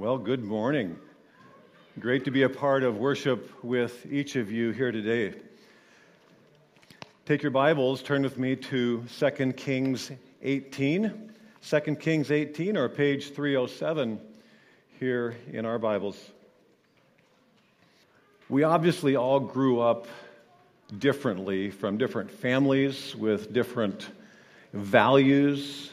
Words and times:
Well, 0.00 0.16
good 0.16 0.42
morning. 0.42 0.96
Great 1.98 2.24
to 2.24 2.30
be 2.30 2.44
a 2.44 2.48
part 2.48 2.84
of 2.84 2.96
worship 2.96 3.62
with 3.62 4.10
each 4.10 4.34
of 4.34 4.50
you 4.50 4.70
here 4.70 4.90
today. 4.90 5.34
Take 7.26 7.42
your 7.42 7.50
Bibles, 7.50 8.02
turn 8.02 8.22
with 8.22 8.38
me 8.38 8.56
to 8.56 9.04
2 9.04 9.52
Kings 9.58 10.10
18. 10.40 11.32
2 11.68 11.80
Kings 11.96 12.30
18, 12.30 12.78
or 12.78 12.88
page 12.88 13.34
307 13.34 14.18
here 14.98 15.36
in 15.52 15.66
our 15.66 15.78
Bibles. 15.78 16.18
We 18.48 18.62
obviously 18.62 19.16
all 19.16 19.38
grew 19.38 19.80
up 19.80 20.06
differently 20.98 21.70
from 21.70 21.98
different 21.98 22.30
families 22.30 23.14
with 23.14 23.52
different 23.52 24.08
values, 24.72 25.90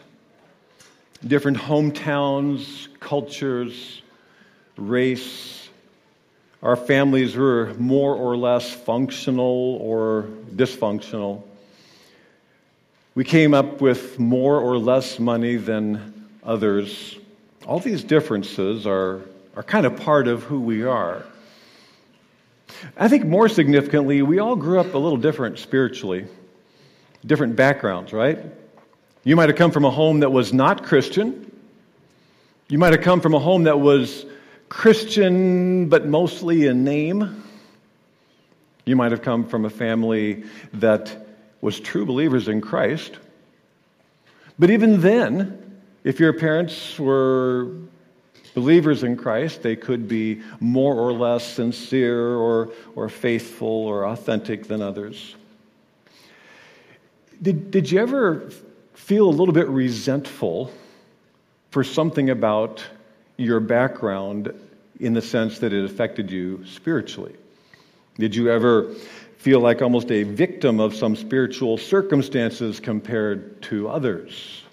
different 1.26 1.58
hometowns, 1.58 2.88
cultures, 3.00 4.02
race. 4.78 5.70
Our 6.62 6.76
families 6.76 7.36
were 7.36 7.74
more 7.78 8.16
or 8.16 8.36
less 8.38 8.72
functional 8.72 9.78
or 9.82 10.24
dysfunctional. 10.56 11.44
We 13.16 13.24
came 13.24 13.54
up 13.54 13.82
with 13.82 14.20
more 14.20 14.60
or 14.60 14.78
less 14.78 15.18
money 15.18 15.56
than 15.56 16.30
others. 16.44 17.18
All 17.66 17.80
these 17.80 18.04
differences 18.04 18.86
are, 18.86 19.22
are 19.56 19.64
kind 19.64 19.86
of 19.86 19.98
part 19.98 20.28
of 20.28 20.44
who 20.44 20.60
we 20.60 20.84
are. 20.84 21.26
I 22.96 23.08
think 23.08 23.26
more 23.26 23.50
significantly, 23.50 24.22
we 24.22 24.40
all 24.40 24.56
grew 24.56 24.80
up 24.80 24.94
a 24.94 24.98
little 24.98 25.18
different 25.18 25.58
spiritually, 25.58 26.28
different 27.26 27.56
backgrounds, 27.56 28.14
right? 28.14 28.40
You 29.24 29.36
might 29.36 29.50
have 29.50 29.58
come 29.58 29.72
from 29.72 29.86
a 29.86 29.92
home 29.92 30.22
that 30.22 30.32
was 30.32 30.54
not 30.54 30.84
Christian. 30.84 31.52
You 32.70 32.78
might 32.78 32.94
have 32.94 33.02
come 33.02 33.22
from 33.22 33.34
a 33.34 33.40
home 33.40 33.64
that 33.64 33.80
was 33.80 34.26
Christian, 34.70 35.90
but 35.90 36.08
mostly 36.08 36.68
in 36.68 36.84
name. 36.84 37.44
You 38.86 38.96
might 38.96 39.12
have 39.12 39.22
come 39.22 39.48
from 39.48 39.66
a 39.66 39.70
family 39.70 40.44
that 40.74 41.28
was 41.62 41.80
true 41.80 42.06
believers 42.06 42.48
in 42.48 42.62
Christ. 42.62 43.18
But 44.60 44.70
even 44.70 45.02
then, 45.02 45.82
if 46.04 46.20
your 46.20 46.34
parents 46.34 46.98
were 46.98 47.72
believers 48.54 49.04
in 49.04 49.18
Christ, 49.18 49.62
they 49.62 49.76
could 49.76 50.08
be 50.08 50.42
more 50.60 50.96
or 50.96 51.14
less 51.14 51.46
sincere 51.46 52.36
or, 52.36 52.72
or 52.96 53.10
faithful 53.10 53.68
or 53.68 54.08
authentic 54.08 54.68
than 54.68 54.82
others. 54.82 55.36
Did, 57.42 57.70
did 57.72 57.92
you 57.92 58.00
ever 58.00 58.50
feel 58.98 59.30
a 59.30 59.32
little 59.32 59.54
bit 59.54 59.70
resentful 59.70 60.72
for 61.72 61.84
something 61.84 62.30
about 62.30 62.84
your 63.38 63.60
background 63.60 64.52
in 65.00 65.14
the 65.14 65.22
sense 65.22 65.60
that 65.60 65.72
it 65.72 65.86
affected 65.86 66.32
you 66.32 66.66
spiritually? 66.66 67.36
Did 68.18 68.36
you 68.36 68.52
ever 68.52 68.92
feel 69.38 69.60
like 69.60 69.82
almost 69.82 70.12
a 70.12 70.24
victim 70.24 70.80
of 70.80 70.96
some 70.96 71.16
spiritual 71.16 71.78
circumstances 71.78 72.80
compared 72.80 73.62
to 73.62 73.88
others? 73.88 74.64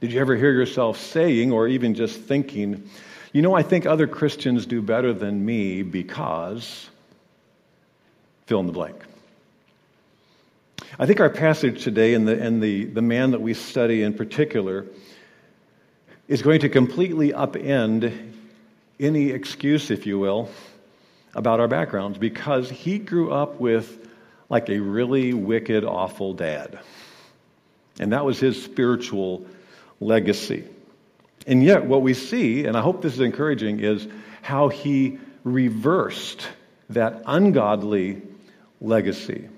Did 0.00 0.12
you 0.12 0.20
ever 0.20 0.36
hear 0.36 0.52
yourself 0.52 1.00
saying, 1.00 1.50
or 1.50 1.66
even 1.66 1.94
just 1.94 2.20
thinking, 2.20 2.88
you 3.32 3.40
know, 3.40 3.54
I 3.54 3.62
think 3.62 3.86
other 3.86 4.06
Christians 4.06 4.66
do 4.66 4.82
better 4.82 5.12
than 5.14 5.44
me 5.44 5.82
because 5.82 6.88
fill 8.46 8.60
in 8.60 8.66
the 8.66 8.72
blank? 8.72 9.07
I 11.00 11.06
think 11.06 11.20
our 11.20 11.30
passage 11.30 11.84
today 11.84 12.14
and 12.14 12.26
the, 12.26 12.42
and 12.42 12.60
the, 12.60 12.84
the 12.86 13.02
man 13.02 13.30
that 13.30 13.40
we 13.40 13.54
study 13.54 14.02
in 14.02 14.14
particular 14.14 14.84
is 16.26 16.42
going 16.42 16.60
to 16.62 16.68
completely 16.68 17.30
upend 17.30 18.32
any 18.98 19.30
excuse, 19.30 19.92
if 19.92 20.06
you 20.06 20.18
will, 20.18 20.50
about 21.36 21.60
our 21.60 21.68
backgrounds 21.68 22.18
because 22.18 22.68
he 22.68 22.98
grew 22.98 23.30
up 23.30 23.60
with 23.60 24.08
like 24.48 24.68
a 24.70 24.80
really 24.80 25.32
wicked, 25.32 25.84
awful 25.84 26.34
dad. 26.34 26.80
And 28.00 28.12
that 28.12 28.24
was 28.24 28.40
his 28.40 28.60
spiritual 28.60 29.46
legacy. 30.00 30.64
And 31.46 31.62
yet, 31.62 31.84
what 31.84 32.02
we 32.02 32.12
see, 32.12 32.64
and 32.64 32.76
I 32.76 32.80
hope 32.80 33.02
this 33.02 33.14
is 33.14 33.20
encouraging, 33.20 33.78
is 33.78 34.08
how 34.42 34.66
he 34.68 35.18
reversed 35.44 36.48
that 36.90 37.22
ungodly 37.24 38.20
legacy. 38.80 39.48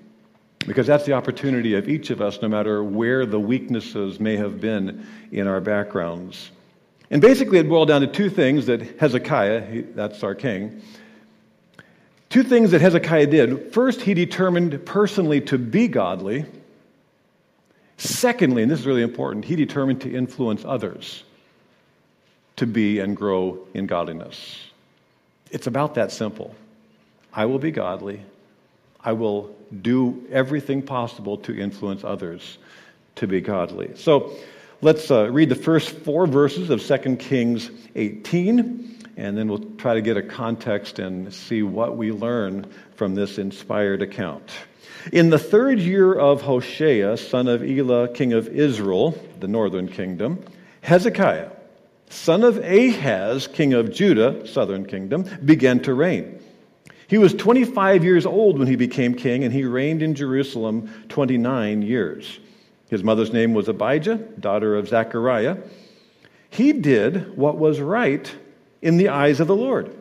Because 0.67 0.87
that's 0.87 1.05
the 1.05 1.13
opportunity 1.13 1.73
of 1.73 1.89
each 1.89 2.11
of 2.11 2.21
us, 2.21 2.41
no 2.41 2.47
matter 2.47 2.83
where 2.83 3.25
the 3.25 3.39
weaknesses 3.39 4.19
may 4.19 4.37
have 4.37 4.61
been 4.61 5.05
in 5.31 5.47
our 5.47 5.59
backgrounds. 5.59 6.51
And 7.09 7.21
basically, 7.21 7.57
it 7.57 7.67
boiled 7.67 7.89
down 7.89 8.01
to 8.01 8.07
two 8.07 8.29
things 8.29 8.67
that 8.67 8.99
Hezekiah, 8.99 9.65
he, 9.65 9.81
that's 9.81 10.23
our 10.23 10.35
king, 10.35 10.81
two 12.29 12.43
things 12.43 12.71
that 12.71 12.81
Hezekiah 12.81 13.27
did. 13.27 13.73
First, 13.73 14.01
he 14.01 14.13
determined 14.13 14.85
personally 14.85 15.41
to 15.41 15.57
be 15.57 15.87
godly. 15.87 16.45
Secondly, 17.97 18.63
and 18.63 18.71
this 18.71 18.79
is 18.79 18.85
really 18.87 19.03
important, 19.03 19.45
he 19.45 19.55
determined 19.55 20.01
to 20.01 20.13
influence 20.13 20.63
others 20.65 21.23
to 22.55 22.65
be 22.65 22.99
and 22.99 23.15
grow 23.17 23.59
in 23.73 23.87
godliness. 23.87 24.59
It's 25.51 25.67
about 25.67 25.95
that 25.95 26.11
simple. 26.11 26.55
I 27.33 27.45
will 27.45 27.59
be 27.59 27.71
godly. 27.71 28.21
I 29.03 29.11
will 29.13 29.55
do 29.81 30.27
everything 30.31 30.81
possible 30.81 31.37
to 31.37 31.57
influence 31.57 32.03
others 32.03 32.57
to 33.15 33.27
be 33.27 33.41
godly. 33.41 33.91
So 33.95 34.35
let's 34.81 35.09
uh, 35.11 35.29
read 35.29 35.49
the 35.49 35.55
first 35.55 35.89
four 35.89 36.27
verses 36.27 36.69
of 36.69 36.83
2 36.83 37.17
Kings 37.17 37.69
18, 37.95 38.99
and 39.17 39.37
then 39.37 39.47
we'll 39.47 39.65
try 39.77 39.93
to 39.93 40.01
get 40.01 40.17
a 40.17 40.23
context 40.23 40.99
and 40.99 41.33
see 41.33 41.63
what 41.63 41.97
we 41.97 42.11
learn 42.11 42.71
from 42.95 43.15
this 43.15 43.37
inspired 43.37 44.01
account. 44.01 44.51
In 45.11 45.29
the 45.29 45.39
third 45.39 45.79
year 45.79 46.13
of 46.13 46.41
Hoshea, 46.41 47.17
son 47.17 47.47
of 47.47 47.63
Elah, 47.63 48.09
king 48.09 48.33
of 48.33 48.47
Israel, 48.47 49.17
the 49.39 49.47
northern 49.47 49.87
kingdom, 49.87 50.43
Hezekiah, 50.81 51.49
son 52.09 52.43
of 52.43 52.57
Ahaz, 52.57 53.47
king 53.47 53.73
of 53.73 53.91
Judah, 53.91 54.45
southern 54.47 54.85
kingdom, 54.85 55.25
began 55.43 55.79
to 55.81 55.93
reign. 55.93 56.40
He 57.11 57.17
was 57.17 57.33
25 57.33 58.05
years 58.05 58.25
old 58.25 58.57
when 58.57 58.69
he 58.69 58.77
became 58.77 59.15
king, 59.15 59.43
and 59.43 59.53
he 59.53 59.65
reigned 59.65 60.01
in 60.01 60.15
Jerusalem 60.15 60.89
29 61.09 61.81
years. 61.81 62.39
His 62.89 63.03
mother's 63.03 63.33
name 63.33 63.53
was 63.53 63.67
Abijah, 63.67 64.15
daughter 64.39 64.77
of 64.77 64.87
Zechariah. 64.87 65.57
He 66.49 66.71
did 66.71 67.35
what 67.37 67.57
was 67.57 67.81
right 67.81 68.33
in 68.81 68.95
the 68.95 69.09
eyes 69.09 69.41
of 69.41 69.47
the 69.47 69.55
Lord, 69.57 69.93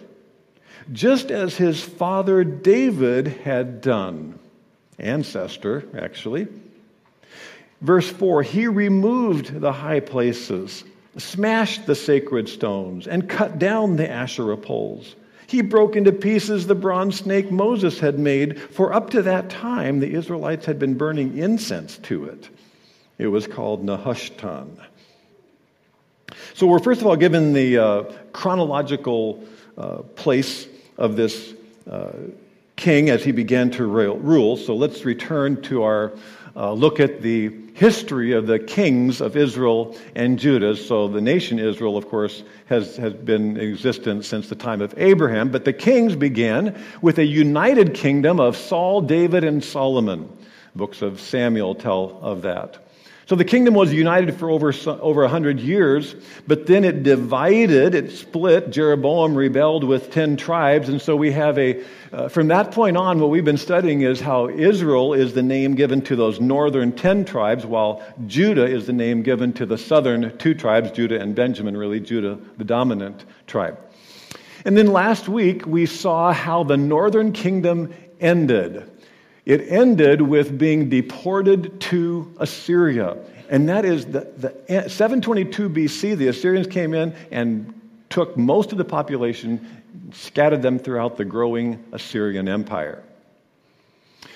just 0.92 1.32
as 1.32 1.56
his 1.56 1.82
father 1.82 2.44
David 2.44 3.26
had 3.26 3.80
done. 3.80 4.38
Ancestor, 4.96 5.88
actually. 5.98 6.46
Verse 7.80 8.08
4 8.08 8.44
He 8.44 8.68
removed 8.68 9.60
the 9.60 9.72
high 9.72 9.98
places, 9.98 10.84
smashed 11.18 11.86
the 11.86 11.96
sacred 11.96 12.48
stones, 12.48 13.08
and 13.08 13.28
cut 13.28 13.58
down 13.58 13.96
the 13.96 14.08
Asherah 14.08 14.56
poles. 14.56 15.16
He 15.50 15.62
broke 15.62 15.96
into 15.96 16.12
pieces 16.12 16.68
the 16.68 16.76
bronze 16.76 17.16
snake 17.16 17.50
Moses 17.50 17.98
had 17.98 18.20
made, 18.20 18.60
for 18.60 18.92
up 18.92 19.10
to 19.10 19.22
that 19.22 19.50
time 19.50 19.98
the 19.98 20.14
Israelites 20.14 20.64
had 20.64 20.78
been 20.78 20.94
burning 20.94 21.36
incense 21.36 21.98
to 21.98 22.26
it. 22.26 22.48
It 23.18 23.26
was 23.26 23.48
called 23.48 23.84
Nehushtan. 23.84 24.68
So 26.54 26.68
we're 26.68 26.78
first 26.78 27.00
of 27.00 27.08
all 27.08 27.16
given 27.16 27.52
the 27.52 27.78
uh, 27.78 28.02
chronological 28.32 29.42
uh, 29.76 30.02
place 30.14 30.68
of 30.96 31.16
this 31.16 31.52
uh, 31.90 32.12
king 32.76 33.10
as 33.10 33.24
he 33.24 33.32
began 33.32 33.72
to 33.72 33.86
rule. 33.86 34.56
So 34.56 34.76
let's 34.76 35.04
return 35.04 35.60
to 35.62 35.82
our 35.82 36.12
uh, 36.56 36.72
look 36.72 37.00
at 37.00 37.22
the 37.22 37.50
history 37.74 38.32
of 38.32 38.46
the 38.46 38.58
kings 38.58 39.20
of 39.20 39.36
Israel 39.36 39.96
and 40.14 40.38
Judah. 40.38 40.76
So 40.76 41.08
the 41.08 41.20
nation 41.20 41.58
Israel, 41.58 41.96
of 41.96 42.08
course, 42.08 42.42
has, 42.66 42.96
has 42.96 43.14
been 43.14 43.56
in 43.56 43.70
existence 43.70 44.26
since 44.26 44.48
the 44.48 44.54
time 44.54 44.80
of 44.80 44.94
Abraham, 44.96 45.50
but 45.50 45.64
the 45.64 45.72
kings 45.72 46.16
began 46.16 46.78
with 47.00 47.18
a 47.18 47.24
united 47.24 47.94
kingdom 47.94 48.40
of 48.40 48.56
Saul, 48.56 49.00
David, 49.00 49.44
and 49.44 49.62
Solomon. 49.62 50.36
Books 50.74 51.02
of 51.02 51.20
Samuel 51.20 51.74
tell 51.74 52.18
of 52.22 52.42
that. 52.42 52.78
So 53.30 53.36
the 53.36 53.44
kingdom 53.44 53.74
was 53.74 53.92
united 53.92 54.34
for 54.34 54.50
over, 54.50 54.74
over 54.88 55.20
100 55.20 55.60
years, 55.60 56.16
but 56.48 56.66
then 56.66 56.82
it 56.82 57.04
divided, 57.04 57.94
it 57.94 58.10
split. 58.10 58.70
Jeroboam 58.70 59.36
rebelled 59.36 59.84
with 59.84 60.10
10 60.10 60.36
tribes, 60.36 60.88
and 60.88 61.00
so 61.00 61.14
we 61.14 61.30
have 61.30 61.56
a, 61.56 61.80
uh, 62.12 62.28
from 62.28 62.48
that 62.48 62.72
point 62.72 62.96
on, 62.96 63.20
what 63.20 63.30
we've 63.30 63.44
been 63.44 63.56
studying 63.56 64.00
is 64.00 64.20
how 64.20 64.48
Israel 64.48 65.14
is 65.14 65.32
the 65.32 65.44
name 65.44 65.76
given 65.76 66.02
to 66.02 66.16
those 66.16 66.40
northern 66.40 66.90
10 66.90 67.24
tribes, 67.24 67.64
while 67.64 68.02
Judah 68.26 68.66
is 68.66 68.88
the 68.88 68.92
name 68.92 69.22
given 69.22 69.52
to 69.52 69.64
the 69.64 69.78
southern 69.78 70.36
two 70.38 70.52
tribes, 70.52 70.90
Judah 70.90 71.20
and 71.20 71.32
Benjamin, 71.32 71.76
really, 71.76 72.00
Judah, 72.00 72.36
the 72.58 72.64
dominant 72.64 73.24
tribe. 73.46 73.78
And 74.64 74.76
then 74.76 74.88
last 74.88 75.28
week, 75.28 75.64
we 75.64 75.86
saw 75.86 76.32
how 76.32 76.64
the 76.64 76.76
northern 76.76 77.30
kingdom 77.30 77.94
ended. 78.18 78.89
It 79.50 79.68
ended 79.68 80.22
with 80.22 80.56
being 80.56 80.88
deported 80.88 81.80
to 81.80 82.32
Assyria. 82.38 83.16
And 83.48 83.68
that 83.68 83.84
is 83.84 84.06
the, 84.06 84.20
the 84.36 84.88
722 84.88 85.68
BC, 85.68 86.16
the 86.16 86.28
Assyrians 86.28 86.68
came 86.68 86.94
in 86.94 87.12
and 87.32 87.74
took 88.10 88.36
most 88.36 88.70
of 88.70 88.78
the 88.78 88.84
population, 88.84 89.82
scattered 90.12 90.62
them 90.62 90.78
throughout 90.78 91.16
the 91.16 91.24
growing 91.24 91.84
Assyrian 91.90 92.48
Empire. 92.48 93.02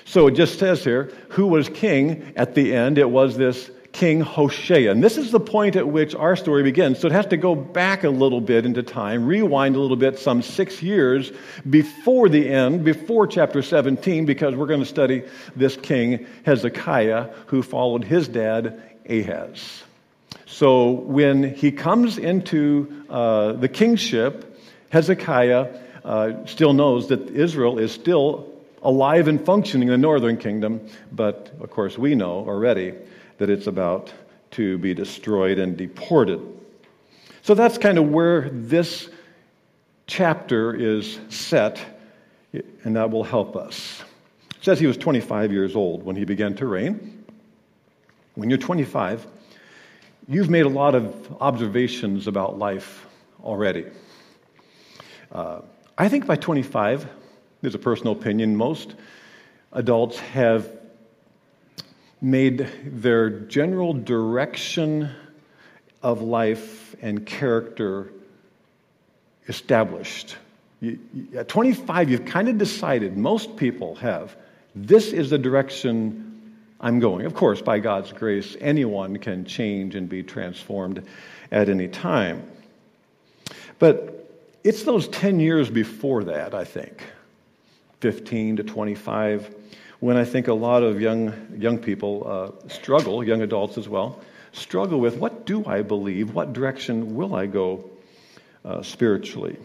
So 0.05 0.27
it 0.27 0.33
just 0.33 0.59
says 0.59 0.83
here 0.83 1.13
who 1.29 1.47
was 1.47 1.69
king 1.69 2.33
at 2.35 2.57
the 2.57 2.75
end. 2.75 2.99
It 2.99 3.09
was 3.09 3.37
this 3.37 3.71
King 3.95 4.21
Hoshea. 4.21 4.89
And 4.89 5.03
this 5.03 5.17
is 5.17 5.31
the 5.31 5.39
point 5.39 5.77
at 5.77 5.87
which 5.87 6.17
our 6.17 6.35
story 6.35 6.65
begins. 6.65 6.99
So 6.99 7.07
it 7.07 7.13
has 7.13 7.27
to 7.27 7.37
go 7.37 7.55
back 7.55 8.03
a 8.03 8.11
little 8.11 8.41
bit 8.41 8.67
into 8.67 8.83
time, 8.83 9.25
rewind 9.25 9.77
a 9.77 9.81
little 9.81 9.97
bit, 9.97 10.19
some 10.19 10.43
six 10.43 10.83
years 10.83 11.31
before 11.71 12.29
the 12.29 12.51
end, 12.51 12.85
before 12.85 13.29
chapter 13.29 13.63
17, 13.63 14.27
because 14.27 14.57
we're 14.57 14.67
going 14.67 14.81
to 14.81 14.87
study 14.87 15.23
this 15.55 15.77
king, 15.77 16.27
Hezekiah, 16.45 17.31
who 17.47 17.63
followed 17.63 18.03
his 18.03 18.27
dad, 18.27 18.83
Ahaz. 19.09 19.85
So 20.47 20.91
when 20.91 21.55
he 21.55 21.71
comes 21.71 22.19
into 22.19 23.05
uh, 23.09 23.53
the 23.53 23.69
kingship, 23.69 24.61
Hezekiah 24.91 25.73
uh, 26.05 26.47
still 26.47 26.73
knows 26.73 27.09
that 27.09 27.31
Israel 27.31 27.79
is 27.79 27.93
still 27.93 28.51
alive 28.83 29.29
and 29.29 29.45
functioning 29.47 29.87
in 29.87 29.93
the 29.93 29.99
northern 29.99 30.37
kingdom, 30.37 30.89
but 31.13 31.53
of 31.61 31.71
course 31.71 31.97
we 31.97 32.17
know 32.17 32.45
already 32.49 32.95
that 33.39 33.51
it's 33.51 33.67
about 33.67 34.13
to 34.53 34.79
be 34.79 34.95
destroyed 34.95 35.59
and 35.59 35.77
deported. 35.77 36.41
So 37.43 37.55
that's 37.55 37.77
kind 37.77 37.99
of 37.99 38.11
where 38.11 38.49
this 38.51 39.11
chapter 40.07 40.75
is 40.75 41.19
set, 41.29 41.81
and 42.85 42.97
that 42.97 43.11
will 43.11 43.25
help 43.25 43.57
us. 43.57 44.03
It 44.51 44.65
says 44.65 44.79
he 44.81 44.87
was 44.87 44.97
25 44.97 45.53
years 45.53 45.77
old 45.77 46.05
when 46.05 46.17
he 46.17 46.25
began 46.25 46.55
to 46.57 46.67
reign. 46.67 47.25
When 48.35 48.49
you're 48.49 48.59
25, 48.59 49.27
you've 50.29 50.51
made 50.51 50.67
a 50.67 50.69
lot 50.69 50.95
of 50.95 51.37
observations 51.41 52.27
about 52.27 52.59
life 52.59 53.07
already. 53.43 53.87
Uh, 55.31 55.61
I 55.99 56.09
think 56.09 56.27
by 56.27 56.37
25, 56.37 57.07
there's 57.61 57.75
a 57.75 57.79
personal 57.79 58.13
opinion, 58.13 58.57
most 58.57 58.95
adults 59.73 60.19
have 60.19 60.71
made 62.21 62.69
their 62.85 63.31
general 63.31 63.93
direction 63.93 65.11
of 66.03 66.23
life 66.23 66.95
and 67.03 67.27
character 67.27 68.11
established. 69.49 70.37
At 71.37 71.49
25, 71.49 72.11
you've 72.11 72.25
kind 72.25 72.49
of 72.49 72.59
decided, 72.59 73.17
most 73.17 73.57
people 73.57 73.95
have, 73.97 74.37
this 74.75 75.13
is 75.13 75.31
the 75.31 75.39
direction 75.39 76.53
I'm 76.81 77.01
going. 77.01 77.25
Of 77.25 77.35
course, 77.35 77.63
by 77.63 77.79
God's 77.79 78.13
grace, 78.13 78.57
anyone 78.61 79.17
can 79.19 79.45
change 79.45 79.95
and 79.95 80.09
be 80.09 80.23
transformed 80.23 81.03
at 81.51 81.69
any 81.69 81.89
time. 81.89 82.43
But 83.79 84.31
it's 84.65 84.83
those 84.83 85.09
10 85.09 85.41
years 85.41 85.71
before 85.71 86.25
that, 86.25 86.55
I 86.55 86.65
think, 86.65 87.03
15 88.01 88.57
to 88.57 88.65
25, 88.65 89.55
when 90.05 90.19
I 90.19 90.25
think 90.27 90.49
a 90.49 90.53
lot 90.53 90.83
of 90.83 91.01
young, 91.01 91.33
young 91.57 91.79
people 91.79 92.25
uh, 92.27 92.69
struggle, 92.69 93.25
young 93.25 93.41
adults 93.41 93.79
as 93.79 93.89
well, 93.89 94.21
struggle 94.53 95.01
with 95.01 95.17
what 95.17 95.47
do 95.47 95.65
I 95.65 95.81
believe? 95.81 96.35
What 96.35 96.53
direction 96.53 97.15
will 97.15 97.35
I 97.35 97.47
go 97.47 97.89
uh, 98.67 98.83
spiritually? 98.83 99.57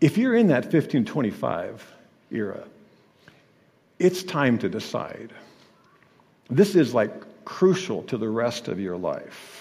If 0.00 0.16
you're 0.16 0.36
in 0.36 0.46
that 0.46 0.70
15 0.70 1.06
25 1.06 1.92
era, 2.30 2.62
it's 3.98 4.22
time 4.22 4.58
to 4.58 4.68
decide. 4.68 5.32
This 6.48 6.76
is 6.76 6.94
like 6.94 7.10
crucial 7.44 8.04
to 8.04 8.16
the 8.16 8.28
rest 8.28 8.68
of 8.68 8.78
your 8.78 8.96
life. 8.96 9.57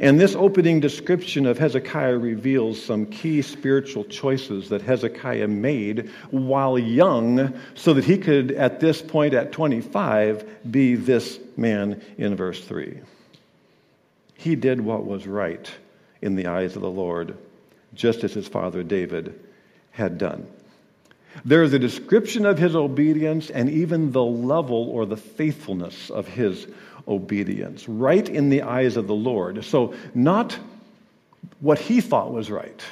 And 0.00 0.18
this 0.18 0.34
opening 0.34 0.80
description 0.80 1.46
of 1.46 1.58
Hezekiah 1.58 2.18
reveals 2.18 2.82
some 2.82 3.06
key 3.06 3.42
spiritual 3.42 4.04
choices 4.04 4.68
that 4.70 4.82
Hezekiah 4.82 5.48
made 5.48 6.10
while 6.30 6.78
young 6.78 7.54
so 7.74 7.92
that 7.94 8.04
he 8.04 8.16
could, 8.18 8.52
at 8.52 8.80
this 8.80 9.02
point 9.02 9.34
at 9.34 9.52
25, 9.52 10.70
be 10.70 10.94
this 10.94 11.38
man 11.56 12.02
in 12.16 12.36
verse 12.36 12.64
3. 12.64 13.00
He 14.34 14.56
did 14.56 14.80
what 14.80 15.04
was 15.04 15.26
right 15.26 15.70
in 16.20 16.36
the 16.36 16.46
eyes 16.46 16.74
of 16.74 16.82
the 16.82 16.90
Lord, 16.90 17.36
just 17.94 18.24
as 18.24 18.32
his 18.32 18.48
father 18.48 18.82
David 18.82 19.38
had 19.90 20.18
done. 20.18 20.46
There 21.44 21.62
is 21.62 21.72
a 21.72 21.78
description 21.78 22.44
of 22.44 22.58
his 22.58 22.76
obedience 22.76 23.50
and 23.50 23.70
even 23.70 24.12
the 24.12 24.24
level 24.24 24.90
or 24.90 25.06
the 25.06 25.16
faithfulness 25.16 26.10
of 26.10 26.28
his 26.28 26.66
obedience, 27.08 27.88
right 27.88 28.28
in 28.28 28.48
the 28.48 28.62
eyes 28.62 28.96
of 28.96 29.06
the 29.06 29.14
Lord. 29.14 29.64
So, 29.64 29.94
not 30.14 30.58
what 31.60 31.78
he 31.78 32.00
thought 32.00 32.32
was 32.32 32.50
right, 32.50 32.82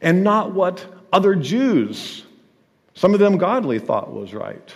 and 0.00 0.24
not 0.24 0.52
what 0.52 0.84
other 1.12 1.34
Jews, 1.34 2.24
some 2.94 3.14
of 3.14 3.20
them 3.20 3.38
godly, 3.38 3.78
thought 3.78 4.12
was 4.12 4.32
right. 4.34 4.74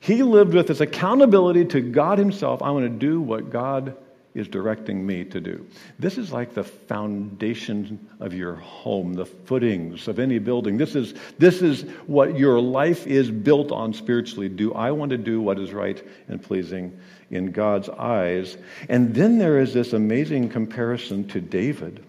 He 0.00 0.22
lived 0.22 0.52
with 0.52 0.66
this 0.66 0.80
accountability 0.80 1.64
to 1.66 1.80
God 1.80 2.18
Himself. 2.18 2.62
I 2.62 2.70
want 2.72 2.84
to 2.84 2.90
do 2.90 3.20
what 3.20 3.50
God 3.50 3.96
is 4.34 4.48
directing 4.48 5.06
me 5.06 5.24
to 5.24 5.40
do. 5.40 5.64
This 5.98 6.18
is 6.18 6.32
like 6.32 6.54
the 6.54 6.64
foundation 6.64 8.08
of 8.18 8.34
your 8.34 8.56
home, 8.56 9.14
the 9.14 9.26
footings 9.26 10.08
of 10.08 10.18
any 10.18 10.40
building. 10.40 10.76
This 10.76 10.96
is, 10.96 11.14
this 11.38 11.62
is 11.62 11.82
what 12.06 12.36
your 12.36 12.60
life 12.60 13.06
is 13.06 13.30
built 13.30 13.70
on 13.70 13.94
spiritually. 13.94 14.48
Do 14.48 14.74
I 14.74 14.90
want 14.90 15.10
to 15.10 15.18
do 15.18 15.40
what 15.40 15.60
is 15.60 15.72
right 15.72 16.02
and 16.28 16.42
pleasing 16.42 16.98
in 17.30 17.52
God's 17.52 17.88
eyes? 17.88 18.56
And 18.88 19.14
then 19.14 19.38
there 19.38 19.60
is 19.60 19.72
this 19.72 19.92
amazing 19.92 20.48
comparison 20.48 21.28
to 21.28 21.40
David, 21.40 22.04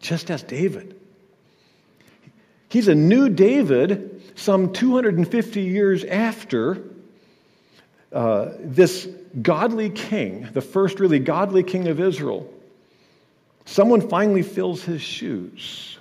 just 0.00 0.30
as 0.30 0.42
David. 0.42 1.00
He's 2.68 2.88
a 2.88 2.94
new 2.94 3.30
David 3.30 4.20
some 4.34 4.72
250 4.72 5.62
years 5.62 6.04
after 6.04 6.82
uh, 8.14 8.52
this 8.60 9.08
godly 9.42 9.90
king, 9.90 10.48
the 10.52 10.60
first 10.60 11.00
really 11.00 11.18
godly 11.18 11.64
king 11.64 11.88
of 11.88 11.98
Israel, 11.98 12.48
someone 13.64 14.08
finally 14.08 14.42
fills 14.42 14.82
his 14.82 15.02
shoes. 15.02 15.98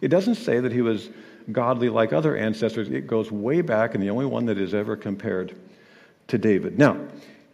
It 0.00 0.08
doesn't 0.08 0.36
say 0.36 0.60
that 0.60 0.72
he 0.72 0.80
was 0.80 1.10
godly 1.52 1.90
like 1.90 2.12
other 2.12 2.36
ancestors, 2.36 2.88
it 2.88 3.06
goes 3.06 3.30
way 3.30 3.60
back, 3.60 3.94
and 3.94 4.02
the 4.02 4.10
only 4.10 4.26
one 4.26 4.46
that 4.46 4.58
is 4.58 4.74
ever 4.74 4.96
compared 4.96 5.54
to 6.28 6.38
David. 6.38 6.78
Now, 6.78 6.98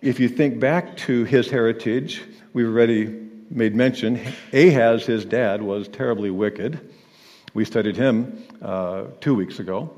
if 0.01 0.19
you 0.19 0.29
think 0.29 0.61
back 0.61 0.97
to 0.99 1.25
his 1.25 1.51
heritage, 1.51 2.23
we've 2.53 2.67
already 2.67 3.29
made 3.51 3.75
mention 3.75 4.19
Ahaz, 4.53 5.05
his 5.05 5.25
dad, 5.25 5.61
was 5.61 5.89
terribly 5.89 6.31
wicked. 6.31 6.81
We 7.53 7.65
studied 7.65 7.97
him 7.97 8.45
uh, 8.63 9.07
two 9.21 9.35
weeks 9.35 9.59
ago. 9.59 9.91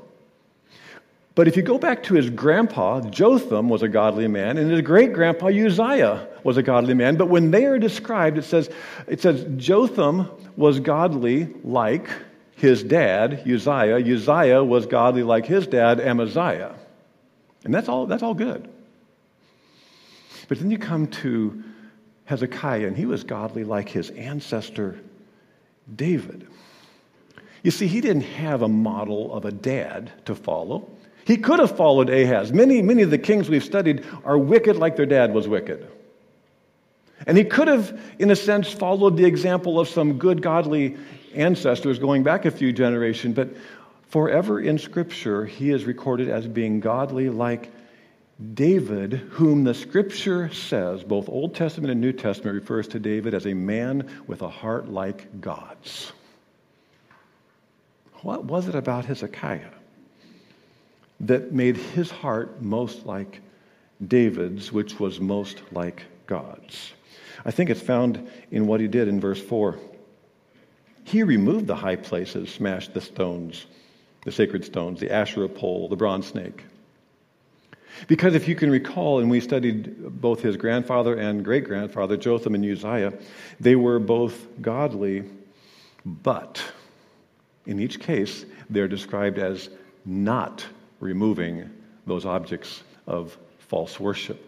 But 1.35 1.49
if 1.49 1.57
you 1.57 1.63
go 1.63 1.77
back 1.77 2.03
to 2.03 2.13
his 2.13 2.29
grandpa, 2.29 3.01
Jotham 3.01 3.67
was 3.67 3.83
a 3.83 3.89
godly 3.89 4.29
man, 4.29 4.57
and 4.57 4.71
his 4.71 4.81
great 4.81 5.11
grandpa 5.11 5.47
Uzziah 5.47 6.27
was 6.45 6.55
a 6.55 6.63
godly 6.63 6.93
man. 6.93 7.17
But 7.17 7.27
when 7.27 7.51
they 7.51 7.65
are 7.65 7.77
described, 7.77 8.37
it 8.37 8.45
says, 8.45 8.69
it 9.05 9.21
says 9.21 9.45
Jotham 9.57 10.29
was 10.55 10.79
godly 10.79 11.53
like 11.63 12.07
his 12.55 12.83
dad, 12.83 13.43
Uzziah. 13.45 13.97
Uzziah 13.97 14.63
was 14.63 14.85
godly 14.85 15.23
like 15.23 15.45
his 15.45 15.67
dad, 15.67 15.99
Amaziah. 15.99 16.73
And 17.65 17.73
that's 17.73 17.89
all, 17.89 18.05
that's 18.05 18.23
all 18.23 18.33
good. 18.33 18.69
But 20.47 20.59
then 20.59 20.71
you 20.71 20.77
come 20.77 21.07
to 21.07 21.63
Hezekiah, 22.25 22.87
and 22.87 22.95
he 22.95 23.05
was 23.05 23.25
godly 23.25 23.65
like 23.65 23.89
his 23.89 24.09
ancestor, 24.11 24.97
David. 25.93 26.47
You 27.61 27.71
see, 27.71 27.87
he 27.87 27.99
didn't 27.99 28.21
have 28.21 28.61
a 28.61 28.69
model 28.69 29.33
of 29.33 29.43
a 29.43 29.51
dad 29.51 30.13
to 30.25 30.35
follow. 30.35 30.89
He 31.25 31.37
could 31.37 31.59
have 31.59 31.75
followed 31.75 32.09
Ahaz. 32.09 32.53
Many, 32.53 32.83
many 32.83 33.01
of 33.01 33.09
the 33.09 33.17
kings 33.17 33.49
we've 33.49 33.63
studied 33.63 34.05
are 34.23 34.37
wicked 34.37 34.77
like 34.77 34.95
their 34.95 35.07
dad 35.07 35.33
was 35.33 35.47
wicked. 35.47 35.85
And 37.25 37.35
he 37.35 37.43
could 37.43 37.67
have, 37.67 37.99
in 38.19 38.29
a 38.29 38.35
sense, 38.35 38.71
followed 38.71 39.17
the 39.17 39.25
example 39.25 39.79
of 39.79 39.89
some 39.89 40.19
good, 40.19 40.43
godly 40.43 40.97
ancestors 41.33 41.97
going 41.97 42.21
back 42.21 42.45
a 42.45 42.51
few 42.51 42.71
generations, 42.71 43.35
but 43.35 43.49
forever 44.09 44.59
in 44.59 44.77
Scripture, 44.77 45.45
he 45.45 45.71
is 45.71 45.85
recorded 45.85 46.29
as 46.29 46.47
being 46.47 46.79
godly 46.79 47.29
like 47.29 47.71
David, 48.53 49.13
whom 49.13 49.63
the 49.63 49.73
Scripture 49.73 50.53
says, 50.53 51.03
both 51.03 51.27
Old 51.27 51.55
Testament 51.55 51.91
and 51.91 52.01
New 52.01 52.13
Testament, 52.13 52.53
refers 52.53 52.87
to 52.89 52.99
David 52.99 53.33
as 53.33 53.47
a 53.47 53.53
man 53.55 54.07
with 54.27 54.43
a 54.43 54.49
heart 54.49 54.89
like 54.89 55.41
God's. 55.41 56.11
What 58.21 58.45
was 58.45 58.67
it 58.67 58.75
about 58.75 59.05
Hezekiah? 59.05 59.71
That 61.21 61.51
made 61.51 61.77
his 61.77 62.11
heart 62.11 62.61
most 62.61 63.05
like 63.05 63.41
David's, 64.07 64.71
which 64.71 64.99
was 64.99 65.19
most 65.19 65.61
like 65.71 66.03
God's. 66.27 66.93
I 67.45 67.51
think 67.51 67.69
it's 67.69 67.81
found 67.81 68.29
in 68.51 68.67
what 68.67 68.79
he 68.79 68.87
did 68.87 69.07
in 69.07 69.19
verse 69.19 69.41
4. 69.41 69.77
He 71.03 71.23
removed 71.23 71.67
the 71.67 71.75
high 71.75 71.95
places, 71.95 72.49
smashed 72.49 72.93
the 72.93 73.01
stones, 73.01 73.67
the 74.23 74.31
sacred 74.31 74.65
stones, 74.65 74.99
the 74.99 75.11
Asherah 75.11 75.47
pole, 75.47 75.87
the 75.87 75.95
bronze 75.95 76.27
snake. 76.27 76.63
Because 78.07 78.35
if 78.35 78.47
you 78.47 78.55
can 78.55 78.69
recall, 78.69 79.19
and 79.19 79.29
we 79.29 79.39
studied 79.39 80.19
both 80.19 80.41
his 80.41 80.57
grandfather 80.57 81.15
and 81.15 81.45
great 81.45 81.63
grandfather, 81.63 82.17
Jotham 82.17 82.55
and 82.55 82.65
Uzziah, 82.65 83.13
they 83.59 83.75
were 83.75 83.99
both 83.99 84.47
godly, 84.61 85.23
but 86.05 86.61
in 87.65 87.79
each 87.79 87.99
case, 87.99 88.45
they're 88.69 88.87
described 88.87 89.37
as 89.37 89.69
not 90.05 90.65
removing 91.05 91.69
those 92.05 92.25
objects 92.25 92.83
of 93.07 93.37
false 93.59 93.99
worship. 93.99 94.41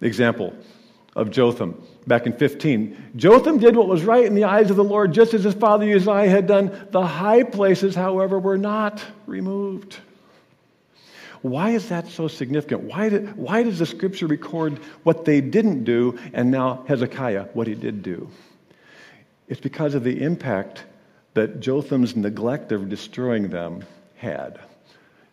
Example 0.00 0.54
of 1.14 1.30
Jotham, 1.30 1.82
back 2.06 2.26
in 2.26 2.32
15. 2.32 3.12
Jotham 3.16 3.58
did 3.58 3.76
what 3.76 3.86
was 3.86 4.02
right 4.02 4.24
in 4.24 4.34
the 4.34 4.44
eyes 4.44 4.70
of 4.70 4.76
the 4.76 4.84
Lord, 4.84 5.12
just 5.12 5.34
as 5.34 5.44
his 5.44 5.54
father 5.54 5.84
Uzziah 5.84 6.28
had 6.28 6.46
done. 6.46 6.88
The 6.90 7.06
high 7.06 7.42
places, 7.42 7.94
however, 7.94 8.38
were 8.38 8.56
not 8.56 9.04
removed. 9.26 9.98
Why 11.42 11.70
is 11.70 11.88
that 11.88 12.08
so 12.08 12.28
significant? 12.28 12.82
Why, 12.82 13.08
did, 13.08 13.36
why 13.36 13.64
does 13.64 13.80
the 13.80 13.86
scripture 13.86 14.28
record 14.28 14.78
what 15.02 15.24
they 15.24 15.40
didn't 15.40 15.84
do 15.84 16.18
and 16.32 16.50
now 16.50 16.84
Hezekiah 16.86 17.48
what 17.52 17.66
he 17.66 17.74
did 17.74 18.02
do? 18.02 18.30
It's 19.48 19.60
because 19.60 19.94
of 19.94 20.04
the 20.04 20.22
impact 20.22 20.84
that 21.34 21.60
Jotham's 21.60 22.14
neglect 22.14 22.72
of 22.72 22.88
destroying 22.88 23.48
them 23.48 23.84
had. 24.16 24.60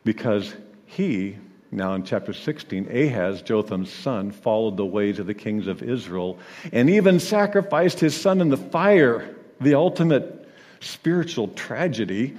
Because 0.04 0.56
he, 0.86 1.38
now 1.72 1.94
in 1.94 2.04
chapter 2.04 2.34
16, 2.34 2.90
Ahaz, 2.90 3.42
Jotham's 3.42 3.92
son, 3.92 4.32
followed 4.32 4.78
the 4.78 4.86
ways 4.86 5.20
of 5.20 5.28
the 5.28 5.34
kings 5.34 5.68
of 5.68 5.84
Israel 5.84 6.40
and 6.72 6.90
even 6.90 7.20
sacrificed 7.20 8.00
his 8.00 8.20
son 8.20 8.42
in 8.42 8.50
the 8.50 8.58
fire, 8.58 9.36
the 9.62 9.76
ultimate 9.76 10.48
spiritual 10.80 11.50
tragedy 11.50 12.38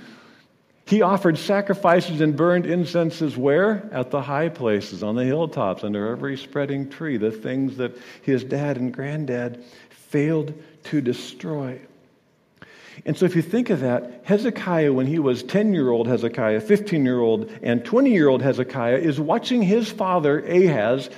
he 0.90 1.02
offered 1.02 1.38
sacrifices 1.38 2.20
and 2.20 2.34
burned 2.34 2.66
incenses 2.66 3.36
where? 3.36 3.88
At 3.92 4.10
the 4.10 4.20
high 4.20 4.48
places, 4.48 5.04
on 5.04 5.14
the 5.14 5.24
hilltops, 5.24 5.84
under 5.84 6.08
every 6.08 6.36
spreading 6.36 6.90
tree, 6.90 7.16
the 7.16 7.30
things 7.30 7.76
that 7.76 7.96
his 8.22 8.42
dad 8.42 8.76
and 8.76 8.92
granddad 8.92 9.62
failed 9.90 10.52
to 10.84 11.00
destroy. 11.00 11.80
And 13.06 13.16
so, 13.16 13.24
if 13.24 13.34
you 13.34 13.42
think 13.42 13.70
of 13.70 13.80
that, 13.80 14.22
Hezekiah, 14.24 14.92
when 14.92 15.06
he 15.06 15.18
was 15.18 15.42
10 15.42 15.72
year 15.72 15.90
old 15.90 16.06
Hezekiah, 16.06 16.60
15 16.60 17.04
year 17.04 17.20
old, 17.20 17.50
and 17.62 17.84
20 17.84 18.10
year 18.10 18.28
old 18.28 18.42
Hezekiah, 18.42 18.98
is 18.98 19.18
watching 19.18 19.62
his 19.62 19.90
father, 19.90 20.40
Ahaz, 20.40 21.08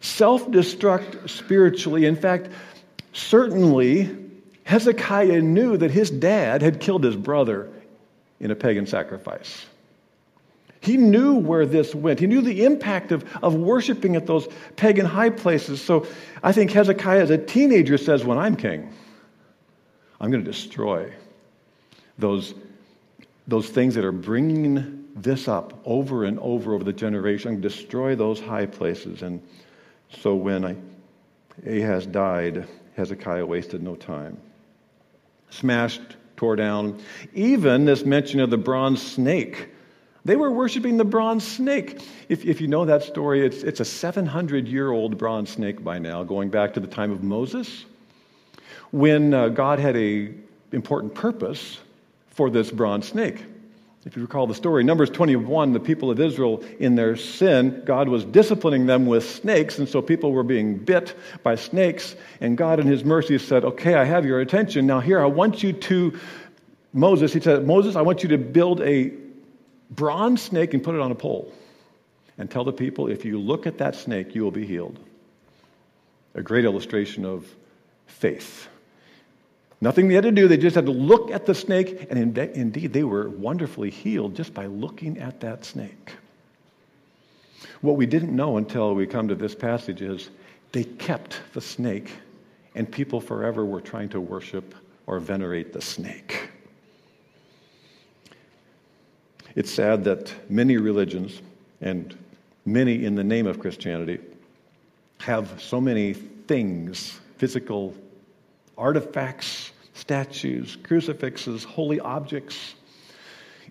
self 0.00 0.46
destruct 0.48 1.28
spiritually. 1.28 2.04
In 2.04 2.16
fact, 2.16 2.48
certainly, 3.12 4.14
Hezekiah 4.64 5.42
knew 5.42 5.76
that 5.76 5.90
his 5.90 6.10
dad 6.10 6.62
had 6.62 6.80
killed 6.80 7.02
his 7.02 7.16
brother 7.16 7.70
in 8.40 8.50
a 8.50 8.54
pagan 8.54 8.86
sacrifice. 8.86 9.66
He 10.80 10.96
knew 10.96 11.34
where 11.34 11.66
this 11.66 11.94
went. 11.94 12.20
He 12.20 12.26
knew 12.26 12.42
the 12.42 12.64
impact 12.64 13.10
of, 13.10 13.24
of 13.42 13.54
worshiping 13.54 14.14
at 14.14 14.26
those 14.26 14.46
pagan 14.76 15.06
high 15.06 15.30
places. 15.30 15.82
So 15.82 16.06
I 16.44 16.52
think 16.52 16.70
Hezekiah, 16.70 17.22
as 17.22 17.30
a 17.30 17.38
teenager, 17.38 17.98
says, 17.98 18.24
When 18.24 18.38
I'm 18.38 18.54
king, 18.54 18.92
I'm 20.20 20.30
going 20.30 20.44
to 20.44 20.50
destroy 20.50 21.12
those, 22.18 22.54
those 23.46 23.68
things 23.68 23.94
that 23.94 24.04
are 24.04 24.12
bringing 24.12 25.04
this 25.14 25.48
up 25.48 25.80
over 25.84 26.24
and 26.24 26.38
over 26.40 26.74
over 26.74 26.84
the 26.84 26.92
generation. 26.92 27.48
I'm 27.48 27.54
going 27.54 27.62
to 27.62 27.68
destroy 27.68 28.14
those 28.14 28.40
high 28.40 28.66
places. 28.66 29.22
And 29.22 29.42
so 30.10 30.34
when 30.34 30.64
I, 30.64 30.76
Ahaz 31.66 32.06
died, 32.06 32.66
Hezekiah 32.96 33.44
wasted 33.44 33.82
no 33.82 33.96
time. 33.96 34.38
Smashed 35.50 36.02
tore 36.36 36.56
down. 36.56 37.00
Even 37.34 37.84
this 37.84 38.04
mention 38.04 38.40
of 38.40 38.50
the 38.50 38.58
bronze 38.58 39.02
snake. 39.02 39.70
They 40.24 40.36
were 40.36 40.50
worshiping 40.50 40.96
the 40.96 41.04
bronze 41.04 41.46
snake. 41.46 42.02
If, 42.28 42.44
if 42.44 42.60
you 42.60 42.66
know 42.66 42.84
that 42.84 43.02
story, 43.02 43.46
it's, 43.46 43.62
it's 43.62 43.80
a 43.80 43.84
700 43.84 44.66
year 44.66 44.90
old 44.90 45.16
bronze 45.16 45.50
snake 45.50 45.84
by 45.84 45.98
now, 45.98 46.24
going 46.24 46.50
back 46.50 46.74
to 46.74 46.80
the 46.80 46.86
time 46.86 47.12
of 47.12 47.22
Moses, 47.22 47.84
when 48.90 49.34
uh, 49.34 49.48
God 49.48 49.78
had 49.78 49.96
a 49.96 50.32
important 50.72 51.14
purpose 51.14 51.78
for 52.28 52.50
this 52.50 52.70
bronze 52.70 53.08
snake. 53.08 53.44
If 54.06 54.14
you 54.14 54.22
recall 54.22 54.46
the 54.46 54.54
story, 54.54 54.84
Numbers 54.84 55.10
21, 55.10 55.72
the 55.72 55.80
people 55.80 56.12
of 56.12 56.20
Israel, 56.20 56.62
in 56.78 56.94
their 56.94 57.16
sin, 57.16 57.82
God 57.84 58.08
was 58.08 58.24
disciplining 58.24 58.86
them 58.86 59.04
with 59.04 59.28
snakes, 59.28 59.80
and 59.80 59.88
so 59.88 60.00
people 60.00 60.30
were 60.30 60.44
being 60.44 60.78
bit 60.78 61.16
by 61.42 61.56
snakes. 61.56 62.14
And 62.40 62.56
God, 62.56 62.78
in 62.78 62.86
His 62.86 63.04
mercy, 63.04 63.36
said, 63.38 63.64
Okay, 63.64 63.94
I 63.94 64.04
have 64.04 64.24
your 64.24 64.40
attention. 64.40 64.86
Now, 64.86 65.00
here, 65.00 65.20
I 65.20 65.26
want 65.26 65.64
you 65.64 65.72
to, 65.72 66.16
Moses, 66.92 67.32
He 67.32 67.40
said, 67.40 67.66
Moses, 67.66 67.96
I 67.96 68.02
want 68.02 68.22
you 68.22 68.28
to 68.28 68.38
build 68.38 68.80
a 68.82 69.12
bronze 69.90 70.40
snake 70.40 70.72
and 70.72 70.84
put 70.84 70.94
it 70.94 71.00
on 71.00 71.10
a 71.10 71.16
pole. 71.16 71.52
And 72.38 72.48
tell 72.48 72.62
the 72.62 72.72
people, 72.72 73.08
if 73.08 73.24
you 73.24 73.40
look 73.40 73.66
at 73.66 73.78
that 73.78 73.96
snake, 73.96 74.36
you 74.36 74.44
will 74.44 74.52
be 74.52 74.66
healed. 74.66 75.00
A 76.34 76.42
great 76.42 76.64
illustration 76.64 77.24
of 77.24 77.44
faith. 78.06 78.68
Nothing 79.86 80.08
they 80.08 80.14
had 80.14 80.24
to 80.24 80.32
do, 80.32 80.48
they 80.48 80.56
just 80.56 80.74
had 80.74 80.86
to 80.86 80.90
look 80.90 81.30
at 81.30 81.46
the 81.46 81.54
snake, 81.54 82.08
and 82.10 82.36
indeed, 82.36 82.92
they 82.92 83.04
were 83.04 83.28
wonderfully 83.28 83.88
healed 83.88 84.34
just 84.34 84.52
by 84.52 84.66
looking 84.66 85.16
at 85.18 85.38
that 85.42 85.64
snake. 85.64 86.14
What 87.82 87.94
we 87.94 88.04
didn't 88.04 88.34
know 88.34 88.56
until 88.56 88.96
we 88.96 89.06
come 89.06 89.28
to 89.28 89.36
this 89.36 89.54
passage 89.54 90.02
is 90.02 90.30
they 90.72 90.82
kept 90.82 91.40
the 91.52 91.60
snake, 91.60 92.10
and 92.74 92.90
people 92.90 93.20
forever 93.20 93.64
were 93.64 93.80
trying 93.80 94.08
to 94.08 94.20
worship 94.20 94.74
or 95.06 95.20
venerate 95.20 95.72
the 95.72 95.80
snake. 95.80 96.50
It's 99.54 99.70
sad 99.70 100.02
that 100.02 100.34
many 100.50 100.78
religions, 100.78 101.42
and 101.80 102.12
many 102.64 103.04
in 103.04 103.14
the 103.14 103.22
name 103.22 103.46
of 103.46 103.60
Christianity, 103.60 104.18
have 105.20 105.62
so 105.62 105.80
many 105.80 106.12
things, 106.12 107.20
physical 107.36 107.94
artifacts, 108.76 109.70
statues, 109.96 110.76
crucifixes, 110.82 111.64
holy 111.64 111.98
objects. 112.00 112.74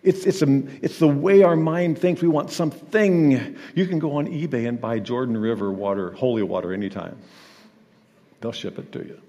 It's, 0.04 0.26
it's, 0.26 0.42
a, 0.42 0.64
it's 0.82 1.00
the 1.00 1.08
way 1.08 1.44
our 1.44 1.56
mind 1.56 1.98
thinks 1.98 2.22
we 2.22 2.28
want 2.28 2.52
something. 2.52 3.58
You 3.74 3.88
can 3.88 4.00
go 4.00 4.18
on 4.18 4.28
eBay 4.28 4.68
and 4.68 4.80
buy 4.80 5.00
Jordan 5.00 5.38
River 5.38 5.72
water, 5.72 6.12
holy 6.12 6.44
water, 6.44 6.74
anytime. 6.74 7.18
They'll 8.42 8.52
ship 8.52 8.78
it 8.78 8.92
to 8.92 9.00
you. 9.00 9.20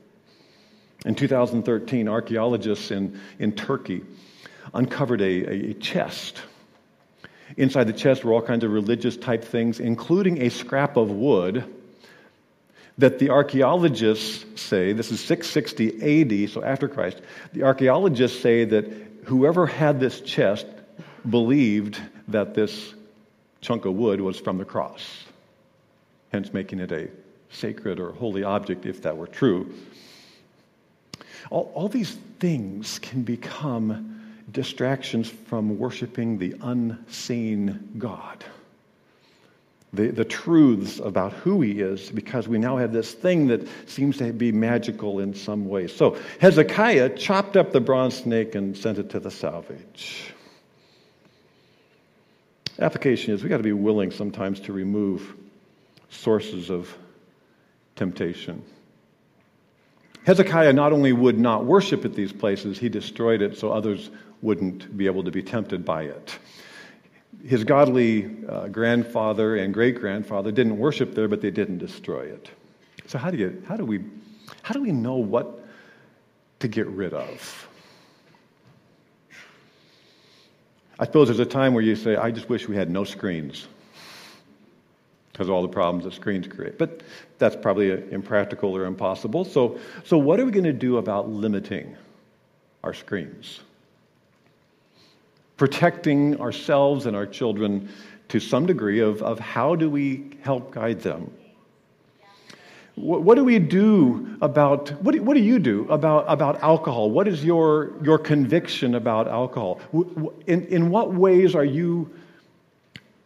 In 1.05 1.15
2013, 1.15 2.09
archaeologists 2.09 2.91
in, 2.91 3.21
in 3.38 3.53
Turkey 3.53 4.03
uncovered 4.75 5.21
a, 5.21 5.71
a 5.71 5.75
chest. 5.75 6.43
Inside 7.57 7.85
the 7.85 7.93
chest 7.93 8.25
were 8.25 8.33
all 8.33 8.43
kinds 8.43 8.65
of 8.65 8.73
religious 8.73 9.17
type 9.17 9.45
things, 9.45 9.81
including 9.81 10.43
a 10.43 10.49
scrap 10.49 10.97
of 10.97 11.11
wood 11.11 11.65
that 12.99 13.19
the 13.19 13.31
archaeologists 13.31 14.61
say, 14.61 14.93
this 14.93 15.11
is 15.11 15.21
660 15.21 16.45
AD, 16.45 16.50
so 16.50 16.62
after 16.62 16.88
Christ, 16.88 17.21
the 17.53 17.62
archaeologists 17.62 18.41
say 18.41 18.65
that 18.65 18.87
whoever 19.25 19.67
had 19.67 20.00
this 20.00 20.21
chest 20.21 20.67
believed 21.29 22.00
that 22.29 22.55
this 22.55 22.95
chunk 23.61 23.85
of 23.85 23.95
wood 23.95 24.21
was 24.21 24.38
from 24.38 24.59
the 24.59 24.65
cross, 24.65 25.25
hence 26.33 26.53
making 26.53 26.81
it 26.81 26.93
a 26.93 27.09
sacred 27.50 28.00
or 28.00 28.12
holy 28.12 28.45
object 28.45 28.87
if 28.87 29.03
that 29.03 29.17
were 29.17 29.26
true. 29.26 29.73
All, 31.50 31.71
all 31.75 31.88
these 31.88 32.17
things 32.41 32.99
can 33.00 33.23
become 33.23 34.23
distractions 34.50 35.29
from 35.29 35.79
worshiping 35.79 36.38
the 36.38 36.55
unseen 36.62 37.91
God 37.99 38.45
the, 39.97 40.09
the 40.09 40.25
truths 40.25 40.99
about 41.00 41.33
who 41.33 41.61
he 41.61 41.81
is 41.81 42.11
because 42.11 42.47
we 42.47 42.59
now 42.59 42.76
have 42.76 42.93
this 42.93 43.12
thing 43.12 43.47
that 43.49 43.67
seems 43.88 44.19
to 44.19 44.33
be 44.33 44.53
magical 44.53 45.21
in 45.21 45.35
some 45.35 45.69
way. 45.69 45.87
So 45.87 46.17
Hezekiah 46.41 47.17
chopped 47.17 47.57
up 47.57 47.73
the 47.73 47.81
bronze 47.81 48.17
snake 48.19 48.55
and 48.55 48.76
sent 48.76 48.99
it 48.99 49.11
to 49.11 49.21
the 49.21 49.31
salvage. 49.31 50.33
Application 52.79 53.33
is 53.33 53.43
we 53.43 53.49
got 53.49 53.57
to 53.57 53.62
be 53.62 53.73
willing 53.73 54.11
sometimes 54.11 54.61
to 54.61 54.73
remove 54.73 55.35
sources 56.11 56.71
of 56.71 56.95
temptation. 57.97 58.62
Hezekiah 60.25 60.73
not 60.73 60.93
only 60.93 61.12
would 61.12 61.38
not 61.38 61.65
worship 61.65 62.05
at 62.05 62.15
these 62.15 62.33
places, 62.33 62.79
he 62.79 62.88
destroyed 62.88 63.41
it 63.41 63.57
so 63.57 63.73
others 63.73 64.11
wouldn't 64.43 64.97
be 64.97 65.07
able 65.07 65.25
to 65.25 65.31
be 65.31 65.43
tempted 65.43 65.85
by 65.85 66.03
it 66.03 66.38
his 67.45 67.64
godly 67.64 68.37
uh, 68.49 68.68
grandfather 68.68 69.56
and 69.56 69.73
great 69.73 70.00
grandfather 70.00 70.50
didn't 70.50 70.78
worship 70.78 71.14
there, 71.14 71.28
but 71.28 71.40
they 71.40 71.50
didn't 71.50 71.78
destroy 71.78 72.23
it. 72.23 72.50
So 73.06 73.18
how 73.18 73.30
do 73.30 73.37
you 73.37 73.62
how 73.68 73.76
do 73.76 73.85
we 73.85 74.04
how 74.62 74.75
do 74.75 74.83
we 74.83 74.92
know 74.92 75.16
what 75.16 75.64
to 76.61 76.68
get 76.68 76.87
rid 76.87 77.12
of? 77.12 77.68
I 80.99 81.04
suppose 81.04 81.28
there's 81.28 81.40
a 81.40 81.45
time 81.45 81.75
where 81.75 81.85
you 81.85 81.95
say, 81.95 82.16
I 82.16 82.30
just 82.30 82.49
wish 82.49 82.68
we 82.68 82.76
had 82.76 82.90
no 82.90 83.04
screens 83.04 83.66
because 85.30 85.49
of 85.49 85.54
all 85.54 85.61
the 85.61 85.68
problems 85.68 86.04
that 86.04 86.14
screens 86.14 86.49
create. 86.49 86.78
But 86.78 87.02
that's 87.38 87.54
probably 87.54 87.90
impractical 88.11 88.75
or 88.75 88.87
impossible. 88.87 89.45
So, 89.45 89.78
so 90.04 90.16
what 90.16 90.40
are 90.40 90.47
we 90.47 90.50
going 90.50 90.64
to 90.64 90.73
do 90.73 90.97
about 90.97 91.28
limiting 91.28 91.95
our 92.83 92.95
screens? 92.95 93.61
Protecting 95.57 96.41
ourselves 96.41 97.07
and 97.07 97.17
our 97.17 97.27
children 97.27 97.89
to 98.29 98.41
some 98.41 98.67
degree 98.67 99.01
of, 99.01 99.23
of 99.23 99.39
how 99.39 99.75
do 99.75 99.89
we 99.89 100.31
help 100.43 100.73
guide 100.73 101.01
them. 101.01 101.31
What, 102.97 103.23
what 103.23 103.35
do 103.35 103.45
we 103.45 103.59
do 103.59 104.39
about, 104.41 104.91
what 105.03 105.13
do, 105.13 105.23
what 105.23 105.35
do 105.35 105.43
you 105.43 105.59
do 105.59 105.87
about, 105.91 106.25
about 106.29 106.63
alcohol? 106.63 107.11
What 107.11 107.29
is 107.29 107.45
your, 107.45 107.93
your 108.03 108.19
conviction 108.19 108.95
about 108.95 109.29
alcohol? 109.29 109.81
In, 110.47 110.67
in 110.67 110.91
what 110.91 111.13
ways 111.13 111.55
are 111.55 111.65
you 111.65 112.11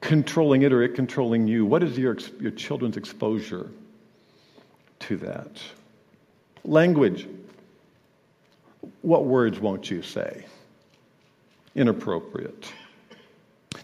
controlling 0.01 0.63
it 0.63 0.73
or 0.73 0.83
it 0.83 0.95
controlling 0.95 1.47
you? 1.47 1.65
What 1.65 1.83
is 1.83 1.97
your, 1.97 2.17
your 2.41 2.51
children's 2.51 2.97
exposure 2.97 3.71
to 5.01 5.17
that? 5.19 5.61
Language. 6.65 7.29
What 9.03 9.25
words 9.25 9.61
won't 9.61 9.91
you 9.91 10.03
say? 10.03 10.45
Inappropriate. 11.75 12.73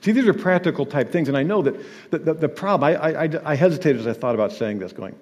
See, 0.00 0.12
these 0.12 0.26
are 0.26 0.34
practical 0.34 0.86
type 0.86 1.10
things, 1.10 1.28
and 1.28 1.36
I 1.36 1.42
know 1.42 1.62
that 1.62 1.74
the, 2.10 2.18
the, 2.18 2.34
the 2.34 2.48
problem, 2.48 2.88
I, 2.88 3.24
I, 3.24 3.52
I 3.52 3.54
hesitated 3.54 4.00
as 4.00 4.06
I 4.06 4.12
thought 4.12 4.34
about 4.34 4.52
saying 4.52 4.78
this, 4.78 4.92
going, 4.92 5.16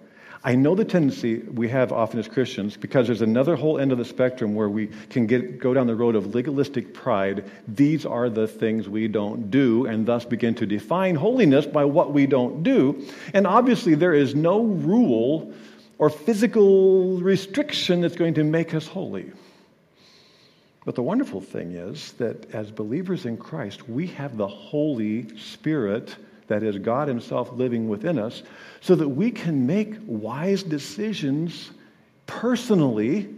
I 0.47 0.55
know 0.55 0.75
the 0.75 0.85
tendency 0.85 1.39
we 1.39 1.71
have 1.71 1.91
often 1.91 2.21
as 2.21 2.29
Christians, 2.29 2.77
because 2.77 3.07
there's 3.07 3.23
another 3.23 3.57
whole 3.57 3.79
end 3.79 3.93
of 3.93 3.99
the 3.99 4.05
spectrum 4.05 4.55
where 4.55 4.69
we 4.69 4.89
can 5.09 5.27
get, 5.27 5.59
go 5.59 5.73
down 5.73 5.87
the 5.87 5.95
road 5.95 6.15
of 6.15 6.35
legalistic 6.35 6.93
pride. 6.93 7.51
These 7.67 8.05
are 8.05 8.29
the 8.29 8.47
things 8.47 8.87
we 8.87 9.09
don't 9.09 9.51
do, 9.51 9.87
and 9.87 10.05
thus 10.05 10.27
begin 10.27 10.55
to 10.57 10.67
define 10.67 11.15
holiness 11.15 11.65
by 11.65 11.87
what 11.87 12.13
we 12.13 12.27
don't 12.27 12.63
do. 12.63 13.07
And 13.33 13.47
obviously, 13.47 13.95
there 13.95 14.13
is 14.13 14.35
no 14.35 14.65
rule 14.65 15.51
or 15.97 16.11
physical 16.11 17.19
restriction 17.21 18.03
that's 18.03 18.17
going 18.17 18.35
to 18.35 18.45
make 18.45 18.75
us 18.75 18.87
holy. 18.87 19.33
But 20.85 20.95
the 20.95 21.03
wonderful 21.03 21.41
thing 21.41 21.73
is 21.73 22.13
that 22.15 22.55
as 22.55 22.71
believers 22.71 23.25
in 23.25 23.37
Christ, 23.37 23.89
we 23.89 24.07
have 24.09 24.37
the 24.37 24.47
Holy 24.49 25.37
Spirit 25.39 26.17
that 26.47 26.63
is 26.63 26.77
God 26.79 27.09
Himself 27.09 27.53
living 27.53 27.89
within 27.89 28.19
us, 28.19 28.43
so 28.83 28.95
that 28.95 29.09
we 29.09 29.31
can 29.31 29.67
make 29.67 29.95
wise 30.07 30.63
decisions 30.63 31.71
personally 32.27 33.29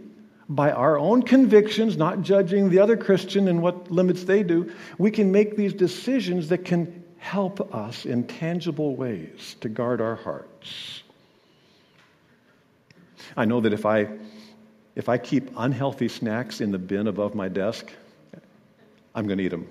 by 0.49 0.71
our 0.71 0.97
own 0.97 1.21
convictions, 1.21 1.97
not 1.97 2.21
judging 2.21 2.69
the 2.69 2.79
other 2.79 2.97
Christian 2.97 3.47
and 3.47 3.61
what 3.61 3.89
limits 3.91 4.25
they 4.25 4.43
do. 4.43 4.73
We 4.97 5.11
can 5.11 5.31
make 5.31 5.55
these 5.55 5.73
decisions 5.73 6.49
that 6.49 6.65
can 6.65 7.03
help 7.17 7.73
us 7.73 8.05
in 8.05 8.25
tangible 8.25 8.95
ways 8.95 9.55
to 9.61 9.69
guard 9.69 10.01
our 10.01 10.15
hearts. 10.15 11.03
I 13.35 13.45
know 13.45 13.61
that 13.61 13.73
if 13.73 13.85
I 13.85 14.07
if 14.97 15.09
I 15.09 15.19
keep 15.19 15.51
unhealthy 15.55 16.07
snacks 16.07 16.59
in 16.59 16.71
the 16.71 16.79
bin 16.79 17.05
above 17.05 17.35
my 17.35 17.49
desk, 17.49 17.93
I'm 19.13 19.27
going 19.27 19.37
to 19.37 19.43
eat 19.43 19.49
them. 19.49 19.67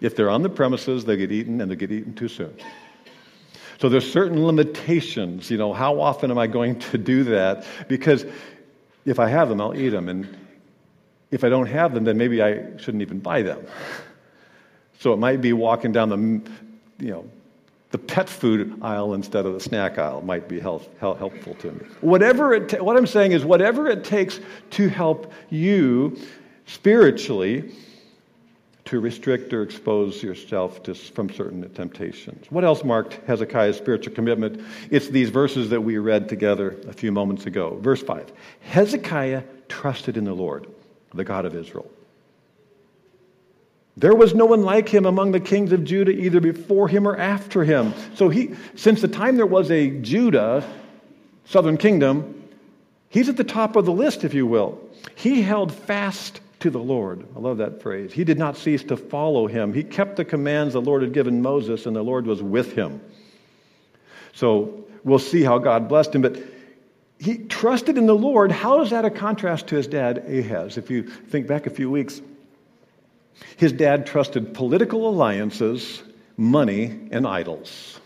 If 0.00 0.16
they're 0.16 0.28
on 0.28 0.42
the 0.42 0.48
premises, 0.48 1.04
they 1.04 1.16
get 1.16 1.30
eaten 1.30 1.60
and 1.60 1.70
they 1.70 1.76
get 1.76 1.92
eaten 1.92 2.14
too 2.14 2.26
soon. 2.26 2.52
So 3.80 3.88
there's 3.88 4.10
certain 4.12 4.44
limitations. 4.44 5.52
You 5.52 5.56
know, 5.56 5.72
how 5.72 6.00
often 6.00 6.32
am 6.32 6.38
I 6.38 6.48
going 6.48 6.80
to 6.80 6.98
do 6.98 7.22
that? 7.24 7.64
Because 7.86 8.26
if 9.04 9.20
I 9.20 9.28
have 9.28 9.48
them, 9.48 9.60
I'll 9.60 9.76
eat 9.76 9.90
them. 9.90 10.08
And 10.08 10.36
if 11.30 11.44
I 11.44 11.48
don't 11.48 11.68
have 11.68 11.94
them, 11.94 12.02
then 12.02 12.18
maybe 12.18 12.42
I 12.42 12.76
shouldn't 12.76 13.02
even 13.02 13.20
buy 13.20 13.42
them. 13.42 13.64
So 14.98 15.12
it 15.12 15.18
might 15.18 15.40
be 15.40 15.52
walking 15.52 15.92
down 15.92 16.08
the, 16.08 16.50
you 17.04 17.12
know, 17.12 17.30
the 17.90 17.98
pet 17.98 18.28
food 18.28 18.78
aisle 18.82 19.14
instead 19.14 19.46
of 19.46 19.54
the 19.54 19.60
snack 19.60 19.98
aisle 19.98 20.22
might 20.22 20.48
be 20.48 20.60
help, 20.60 20.96
helpful 21.00 21.54
to 21.54 21.72
me. 21.72 21.84
Whatever 22.00 22.54
it 22.54 22.68
ta- 22.68 22.82
what 22.82 22.96
I'm 22.96 23.06
saying 23.06 23.32
is, 23.32 23.44
whatever 23.44 23.88
it 23.88 24.04
takes 24.04 24.40
to 24.70 24.88
help 24.88 25.32
you 25.50 26.16
spiritually, 26.66 27.72
to 28.84 29.00
restrict 29.00 29.52
or 29.52 29.62
expose 29.62 30.22
yourself 30.22 30.82
to, 30.82 30.94
from 30.94 31.30
certain 31.30 31.68
temptations. 31.74 32.46
What 32.50 32.64
else 32.64 32.82
marked 32.82 33.20
Hezekiah's 33.26 33.76
spiritual 33.76 34.14
commitment? 34.14 34.64
It's 34.90 35.08
these 35.08 35.30
verses 35.30 35.70
that 35.70 35.80
we 35.80 35.98
read 35.98 36.28
together 36.28 36.76
a 36.88 36.92
few 36.92 37.12
moments 37.12 37.46
ago. 37.46 37.78
Verse 37.80 38.02
5 38.02 38.32
Hezekiah 38.62 39.44
trusted 39.68 40.16
in 40.16 40.24
the 40.24 40.32
Lord, 40.32 40.66
the 41.14 41.24
God 41.24 41.44
of 41.44 41.54
Israel. 41.54 41.88
There 44.00 44.14
was 44.14 44.34
no 44.34 44.46
one 44.46 44.62
like 44.62 44.88
him 44.88 45.04
among 45.04 45.32
the 45.32 45.40
kings 45.40 45.72
of 45.72 45.84
Judah, 45.84 46.10
either 46.10 46.40
before 46.40 46.88
him 46.88 47.06
or 47.06 47.18
after 47.18 47.64
him. 47.64 47.92
So 48.14 48.30
he, 48.30 48.54
since 48.74 49.02
the 49.02 49.08
time 49.08 49.36
there 49.36 49.44
was 49.44 49.70
a 49.70 49.90
Judah, 49.90 50.64
southern 51.44 51.76
kingdom, 51.76 52.48
he's 53.10 53.28
at 53.28 53.36
the 53.36 53.44
top 53.44 53.76
of 53.76 53.84
the 53.84 53.92
list, 53.92 54.24
if 54.24 54.32
you 54.32 54.46
will. 54.46 54.80
He 55.16 55.42
held 55.42 55.70
fast 55.70 56.40
to 56.60 56.70
the 56.70 56.78
Lord. 56.78 57.26
I 57.36 57.40
love 57.40 57.58
that 57.58 57.82
phrase. 57.82 58.10
He 58.10 58.24
did 58.24 58.38
not 58.38 58.56
cease 58.56 58.82
to 58.84 58.96
follow 58.96 59.46
him. 59.46 59.74
He 59.74 59.84
kept 59.84 60.16
the 60.16 60.24
commands 60.24 60.72
the 60.72 60.80
Lord 60.80 61.02
had 61.02 61.12
given 61.12 61.42
Moses, 61.42 61.84
and 61.84 61.94
the 61.94 62.02
Lord 62.02 62.26
was 62.26 62.42
with 62.42 62.72
him. 62.72 63.02
So 64.32 64.82
we'll 65.04 65.18
see 65.18 65.42
how 65.42 65.58
God 65.58 65.90
blessed 65.90 66.14
him. 66.14 66.22
But 66.22 66.38
he 67.18 67.36
trusted 67.36 67.98
in 67.98 68.06
the 68.06 68.14
Lord. 68.14 68.50
How 68.50 68.80
is 68.80 68.88
that 68.90 69.04
a 69.04 69.10
contrast 69.10 69.66
to 69.66 69.76
his 69.76 69.86
dad, 69.86 70.24
Ahaz? 70.26 70.78
If 70.78 70.90
you 70.90 71.02
think 71.02 71.46
back 71.46 71.66
a 71.66 71.70
few 71.70 71.90
weeks, 71.90 72.22
his 73.56 73.72
dad 73.72 74.06
trusted 74.06 74.54
political 74.54 75.08
alliances, 75.08 76.02
money, 76.36 77.08
and 77.10 77.26
idols. 77.26 78.00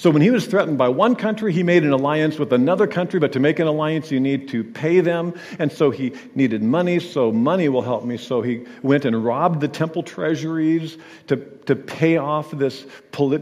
So 0.00 0.08
when 0.08 0.22
he 0.22 0.30
was 0.30 0.46
threatened 0.46 0.78
by 0.78 0.88
one 0.88 1.14
country, 1.14 1.52
he 1.52 1.62
made 1.62 1.82
an 1.82 1.92
alliance 1.92 2.38
with 2.38 2.54
another 2.54 2.86
country, 2.86 3.20
but 3.20 3.32
to 3.32 3.38
make 3.38 3.58
an 3.58 3.66
alliance, 3.66 4.10
you 4.10 4.18
need 4.18 4.48
to 4.48 4.64
pay 4.64 5.00
them. 5.00 5.38
And 5.58 5.70
so 5.70 5.90
he 5.90 6.14
needed 6.34 6.62
money, 6.62 7.00
so 7.00 7.30
money 7.30 7.68
will 7.68 7.82
help 7.82 8.06
me. 8.06 8.16
So 8.16 8.40
he 8.40 8.64
went 8.82 9.04
and 9.04 9.22
robbed 9.22 9.60
the 9.60 9.68
temple 9.68 10.02
treasuries 10.02 10.96
to, 11.26 11.36
to 11.66 11.76
pay 11.76 12.16
off 12.16 12.50
this, 12.50 12.86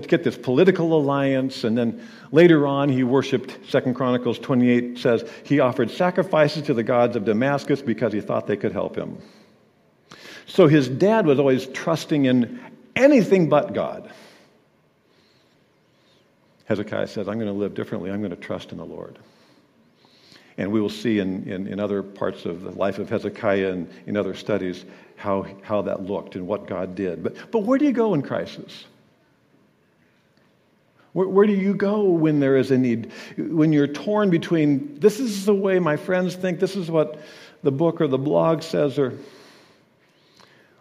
get 0.08 0.24
this 0.24 0.36
political 0.36 0.98
alliance. 0.98 1.62
And 1.62 1.78
then 1.78 2.04
later 2.32 2.66
on, 2.66 2.88
he 2.88 3.04
worshiped, 3.04 3.56
Second 3.70 3.94
Chronicles 3.94 4.40
28 4.40 4.98
says, 4.98 5.30
he 5.44 5.60
offered 5.60 5.92
sacrifices 5.92 6.64
to 6.64 6.74
the 6.74 6.82
gods 6.82 7.14
of 7.14 7.24
Damascus 7.24 7.82
because 7.82 8.12
he 8.12 8.20
thought 8.20 8.48
they 8.48 8.56
could 8.56 8.72
help 8.72 8.96
him. 8.96 9.18
So 10.48 10.66
his 10.66 10.88
dad 10.88 11.26
was 11.26 11.38
always 11.38 11.66
trusting 11.66 12.24
in 12.24 12.60
anything 12.96 13.48
but 13.48 13.74
God. 13.74 14.10
Hezekiah 16.64 17.06
says, 17.06 17.28
I'm 17.28 17.38
going 17.38 17.52
to 17.52 17.58
live 17.58 17.74
differently. 17.74 18.10
I'm 18.10 18.20
going 18.20 18.30
to 18.30 18.36
trust 18.36 18.72
in 18.72 18.78
the 18.78 18.84
Lord. 18.84 19.18
And 20.56 20.72
we 20.72 20.80
will 20.80 20.90
see 20.90 21.18
in, 21.18 21.48
in, 21.48 21.66
in, 21.68 21.80
other 21.80 22.02
parts 22.02 22.44
of 22.44 22.62
the 22.62 22.72
life 22.72 22.98
of 22.98 23.08
Hezekiah 23.08 23.70
and 23.70 23.90
in 24.06 24.16
other 24.16 24.34
studies 24.34 24.84
how, 25.16 25.46
how 25.62 25.82
that 25.82 26.02
looked 26.02 26.34
and 26.34 26.46
what 26.46 26.66
God 26.66 26.94
did. 26.94 27.22
But, 27.22 27.50
but 27.52 27.60
where 27.60 27.78
do 27.78 27.84
you 27.84 27.92
go 27.92 28.12
in 28.14 28.22
crisis? 28.22 28.84
Where, 31.12 31.28
where 31.28 31.46
do 31.46 31.52
you 31.52 31.74
go 31.74 32.04
when 32.04 32.40
there 32.40 32.56
is 32.56 32.70
a 32.70 32.78
need? 32.78 33.12
When 33.36 33.72
you're 33.72 33.86
torn 33.86 34.30
between 34.30 34.98
this 34.98 35.20
is 35.20 35.46
the 35.46 35.54
way 35.54 35.78
my 35.78 35.96
friends 35.96 36.34
think, 36.34 36.58
this 36.58 36.74
is 36.74 36.90
what 36.90 37.20
the 37.62 37.72
book 37.72 38.00
or 38.00 38.08
the 38.08 38.18
blog 38.18 38.62
says, 38.62 38.98
or 38.98 39.16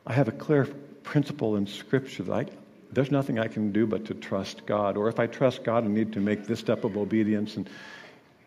I 0.07 0.13
have 0.13 0.29
a 0.29 0.31
clear 0.31 0.65
principle 1.03 1.57
in 1.57 1.67
Scripture 1.67 2.23
that 2.23 2.33
I, 2.33 2.45
there's 2.93 3.11
nothing 3.11 3.37
I 3.37 3.47
can 3.49 3.73
do 3.73 3.85
but 3.85 4.05
to 4.05 4.13
trust 4.13 4.65
God. 4.65 4.95
Or 4.95 5.09
if 5.09 5.19
I 5.19 5.27
trust 5.27 5.65
God, 5.65 5.83
I 5.83 5.87
need 5.87 6.13
to 6.13 6.21
make 6.21 6.47
this 6.47 6.59
step 6.59 6.85
of 6.85 6.95
obedience. 6.95 7.57
And 7.57 7.69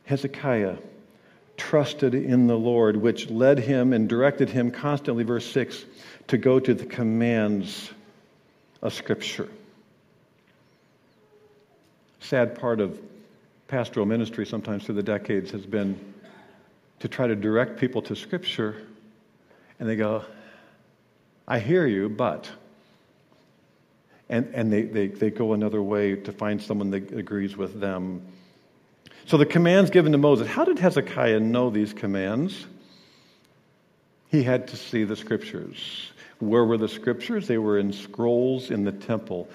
Hezekiah 0.06 0.78
trusted 1.58 2.14
in 2.14 2.46
the 2.46 2.56
Lord, 2.56 2.96
which 2.96 3.28
led 3.28 3.58
him 3.58 3.92
and 3.92 4.08
directed 4.08 4.48
him 4.48 4.70
constantly, 4.70 5.22
verse 5.22 5.44
6, 5.52 5.84
to 6.28 6.38
go 6.38 6.58
to 6.58 6.72
the 6.72 6.86
commands 6.86 7.90
of 8.80 8.94
Scripture. 8.94 9.48
Sad 12.20 12.58
part 12.58 12.80
of 12.80 12.98
pastoral 13.68 14.06
ministry, 14.06 14.46
sometimes 14.46 14.84
through 14.84 14.94
the 14.94 15.02
decades, 15.02 15.50
has 15.50 15.66
been 15.66 16.00
to 17.00 17.08
try 17.08 17.26
to 17.26 17.36
direct 17.36 17.78
people 17.78 18.00
to 18.00 18.16
Scripture, 18.16 18.86
and 19.78 19.86
they 19.86 19.96
go, 19.96 20.24
I 21.50 21.58
hear 21.58 21.84
you, 21.84 22.08
but 22.08 22.48
and, 24.28 24.48
and 24.54 24.72
they, 24.72 24.82
they, 24.82 25.08
they 25.08 25.30
go 25.30 25.52
another 25.52 25.82
way 25.82 26.14
to 26.14 26.30
find 26.30 26.62
someone 26.62 26.90
that 26.92 27.12
agrees 27.12 27.56
with 27.56 27.80
them. 27.80 28.22
So 29.26 29.36
the 29.36 29.44
commands 29.44 29.90
given 29.90 30.12
to 30.12 30.18
Moses, 30.18 30.46
how 30.46 30.64
did 30.64 30.78
Hezekiah 30.78 31.40
know 31.40 31.68
these 31.68 31.92
commands? 31.92 32.66
He 34.28 34.44
had 34.44 34.68
to 34.68 34.76
see 34.76 35.02
the 35.02 35.16
scriptures. 35.16 36.12
Where 36.38 36.64
were 36.64 36.78
the 36.78 36.88
scriptures? 36.88 37.48
They 37.48 37.58
were 37.58 37.80
in 37.80 37.92
scrolls 37.92 38.70
in 38.70 38.84
the 38.84 38.92
temple. 38.92 39.48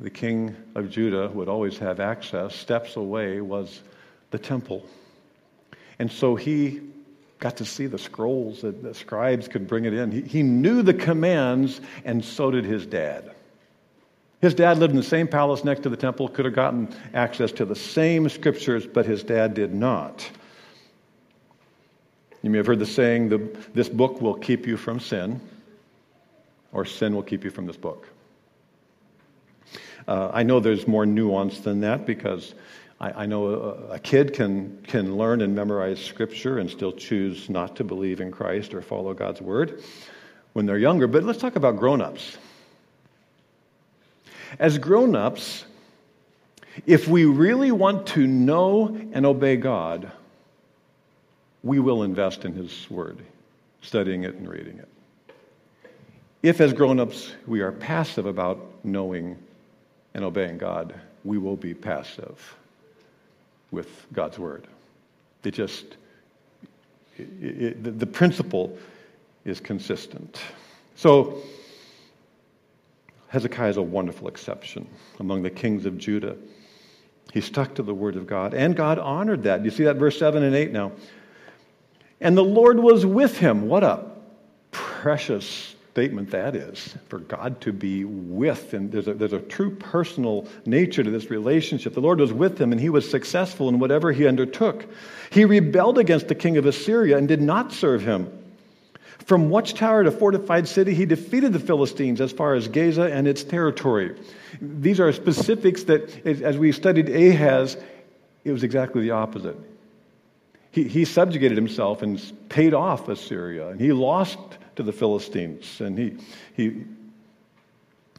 The 0.00 0.08
king 0.08 0.56
of 0.74 0.88
Judah 0.88 1.28
would 1.28 1.50
always 1.50 1.76
have 1.76 2.00
access. 2.00 2.54
Steps 2.54 2.96
away 2.96 3.42
was 3.42 3.82
the 4.30 4.38
temple. 4.38 4.86
And 5.98 6.10
so 6.10 6.34
he 6.34 6.80
got 7.38 7.56
to 7.58 7.64
see 7.64 7.86
the 7.86 7.98
scrolls 7.98 8.62
that 8.62 8.82
the 8.82 8.94
scribes 8.94 9.48
could 9.48 9.66
bring 9.66 9.84
it 9.84 9.92
in. 9.92 10.10
He, 10.10 10.22
he 10.22 10.42
knew 10.42 10.82
the 10.82 10.94
commands, 10.94 11.80
and 12.04 12.24
so 12.24 12.50
did 12.50 12.64
his 12.64 12.86
dad. 12.86 13.32
His 14.40 14.54
dad 14.54 14.78
lived 14.78 14.92
in 14.92 14.96
the 14.96 15.02
same 15.02 15.28
palace 15.28 15.64
next 15.64 15.82
to 15.82 15.88
the 15.88 15.96
temple, 15.96 16.28
could 16.28 16.44
have 16.44 16.54
gotten 16.54 16.88
access 17.14 17.52
to 17.52 17.64
the 17.64 17.76
same 17.76 18.28
scriptures, 18.28 18.86
but 18.86 19.06
his 19.06 19.22
dad 19.22 19.54
did 19.54 19.74
not. 19.74 20.28
You 22.42 22.50
may 22.50 22.58
have 22.58 22.66
heard 22.66 22.78
the 22.78 22.86
saying, 22.86 23.28
the, 23.28 23.38
This 23.74 23.88
book 23.88 24.20
will 24.20 24.34
keep 24.34 24.66
you 24.66 24.76
from 24.76 25.00
sin, 25.00 25.40
or 26.72 26.84
sin 26.84 27.14
will 27.14 27.22
keep 27.22 27.44
you 27.44 27.50
from 27.50 27.66
this 27.66 27.76
book. 27.76 28.08
Uh, 30.06 30.30
I 30.32 30.42
know 30.42 30.60
there's 30.60 30.86
more 30.86 31.04
nuance 31.04 31.60
than 31.60 31.80
that 31.80 32.06
because 32.06 32.54
I, 33.00 33.22
I 33.22 33.26
know 33.26 33.46
a, 33.46 33.94
a, 33.94 33.98
kid 33.98 34.32
can, 34.32 34.78
can 34.86 35.16
learn 35.16 35.42
and 35.42 35.54
memorize 35.54 36.02
Scripture 36.02 36.58
and 36.58 36.70
still 36.70 36.92
choose 36.92 37.50
not 37.50 37.76
to 37.76 37.84
believe 37.84 38.20
in 38.20 38.30
Christ 38.30 38.72
or 38.74 38.80
follow 38.80 39.12
God's 39.12 39.40
Word 39.40 39.82
when 40.54 40.66
they're 40.66 40.78
younger. 40.78 41.06
But 41.06 41.24
let's 41.24 41.38
talk 41.38 41.56
about 41.56 41.76
grown 41.76 42.00
ups. 42.00 42.38
As 44.58 44.78
grown 44.78 45.14
ups, 45.14 45.64
if 46.86 47.08
we 47.08 47.24
really 47.24 47.72
want 47.72 48.06
to 48.08 48.26
know 48.26 48.96
and 49.12 49.26
obey 49.26 49.56
God, 49.56 50.10
we 51.62 51.80
will 51.80 52.02
invest 52.02 52.44
in 52.44 52.54
His 52.54 52.88
Word, 52.90 53.18
studying 53.82 54.24
it 54.24 54.36
and 54.36 54.48
reading 54.48 54.78
it. 54.78 54.88
If, 56.42 56.60
as 56.60 56.72
grown 56.72 57.00
ups, 57.00 57.32
we 57.46 57.60
are 57.60 57.72
passive 57.72 58.24
about 58.24 58.84
knowing 58.84 59.36
and 60.14 60.24
obeying 60.24 60.58
God, 60.58 60.94
we 61.24 61.38
will 61.38 61.56
be 61.56 61.74
passive 61.74 62.56
with 63.70 64.06
God's 64.12 64.38
Word. 64.38 64.66
It 65.44 65.52
just, 65.52 65.96
it, 67.16 67.28
it, 67.40 67.98
the 67.98 68.06
principle 68.06 68.76
is 69.44 69.60
consistent. 69.60 70.40
So, 70.96 71.38
Hezekiah 73.28 73.70
is 73.70 73.76
a 73.76 73.82
wonderful 73.82 74.28
exception 74.28 74.88
among 75.20 75.42
the 75.42 75.50
kings 75.50 75.86
of 75.86 75.98
Judah. 75.98 76.36
He 77.32 77.40
stuck 77.40 77.74
to 77.74 77.82
the 77.82 77.94
word 77.94 78.16
of 78.16 78.26
God, 78.26 78.54
and 78.54 78.74
God 78.74 78.98
honored 78.98 79.44
that. 79.44 79.64
You 79.64 79.70
see 79.70 79.84
that 79.84 79.96
verse 79.96 80.18
7 80.18 80.42
and 80.42 80.54
8 80.54 80.72
now. 80.72 80.92
And 82.20 82.36
the 82.36 82.44
Lord 82.44 82.80
was 82.80 83.04
with 83.04 83.38
him. 83.38 83.68
What 83.68 83.84
a 83.84 84.04
precious 84.70 85.75
statement 85.96 86.30
that 86.30 86.54
is 86.54 86.94
for 87.08 87.20
God 87.20 87.58
to 87.62 87.72
be 87.72 88.04
with. 88.04 88.74
And 88.74 88.92
there's 88.92 89.08
a, 89.08 89.14
there's 89.14 89.32
a 89.32 89.40
true 89.40 89.74
personal 89.74 90.46
nature 90.66 91.02
to 91.02 91.10
this 91.10 91.30
relationship. 91.30 91.94
The 91.94 92.02
Lord 92.02 92.20
was 92.20 92.34
with 92.34 92.60
him, 92.60 92.70
and 92.70 92.78
he 92.78 92.90
was 92.90 93.10
successful 93.10 93.70
in 93.70 93.78
whatever 93.78 94.12
he 94.12 94.26
undertook. 94.26 94.84
He 95.30 95.46
rebelled 95.46 95.96
against 95.96 96.28
the 96.28 96.34
king 96.34 96.58
of 96.58 96.66
Assyria 96.66 97.16
and 97.16 97.26
did 97.26 97.40
not 97.40 97.72
serve 97.72 98.02
him. 98.02 98.30
From 99.24 99.48
watchtower 99.48 100.04
to 100.04 100.10
fortified 100.10 100.68
city, 100.68 100.92
he 100.92 101.06
defeated 101.06 101.54
the 101.54 101.60
Philistines 101.60 102.20
as 102.20 102.30
far 102.30 102.52
as 102.52 102.68
Gaza 102.68 103.04
and 103.04 103.26
its 103.26 103.42
territory. 103.42 104.20
These 104.60 105.00
are 105.00 105.10
specifics 105.14 105.84
that, 105.84 106.26
as 106.26 106.58
we 106.58 106.72
studied 106.72 107.08
Ahaz, 107.08 107.78
it 108.44 108.52
was 108.52 108.62
exactly 108.62 109.00
the 109.00 109.12
opposite. 109.12 109.56
He, 110.76 110.84
he 110.84 111.06
subjugated 111.06 111.56
himself 111.56 112.02
and 112.02 112.20
paid 112.50 112.74
off 112.74 113.08
Assyria, 113.08 113.68
and 113.68 113.80
he 113.80 113.94
lost 113.94 114.38
to 114.74 114.82
the 114.82 114.92
Philistines. 114.92 115.80
And 115.80 115.98
he, 115.98 116.16
he, 116.54 116.84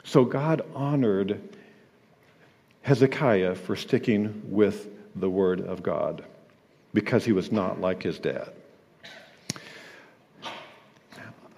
so 0.04 0.26
God 0.26 0.64
honored 0.74 1.40
Hezekiah 2.82 3.54
for 3.54 3.76
sticking 3.76 4.42
with 4.46 4.88
the 5.16 5.30
word 5.30 5.62
of 5.62 5.84
God 5.84 6.24
because 6.96 7.24
he 7.24 7.32
was 7.32 7.52
not 7.52 7.80
like 7.80 8.02
his 8.02 8.18
dad. 8.18 8.50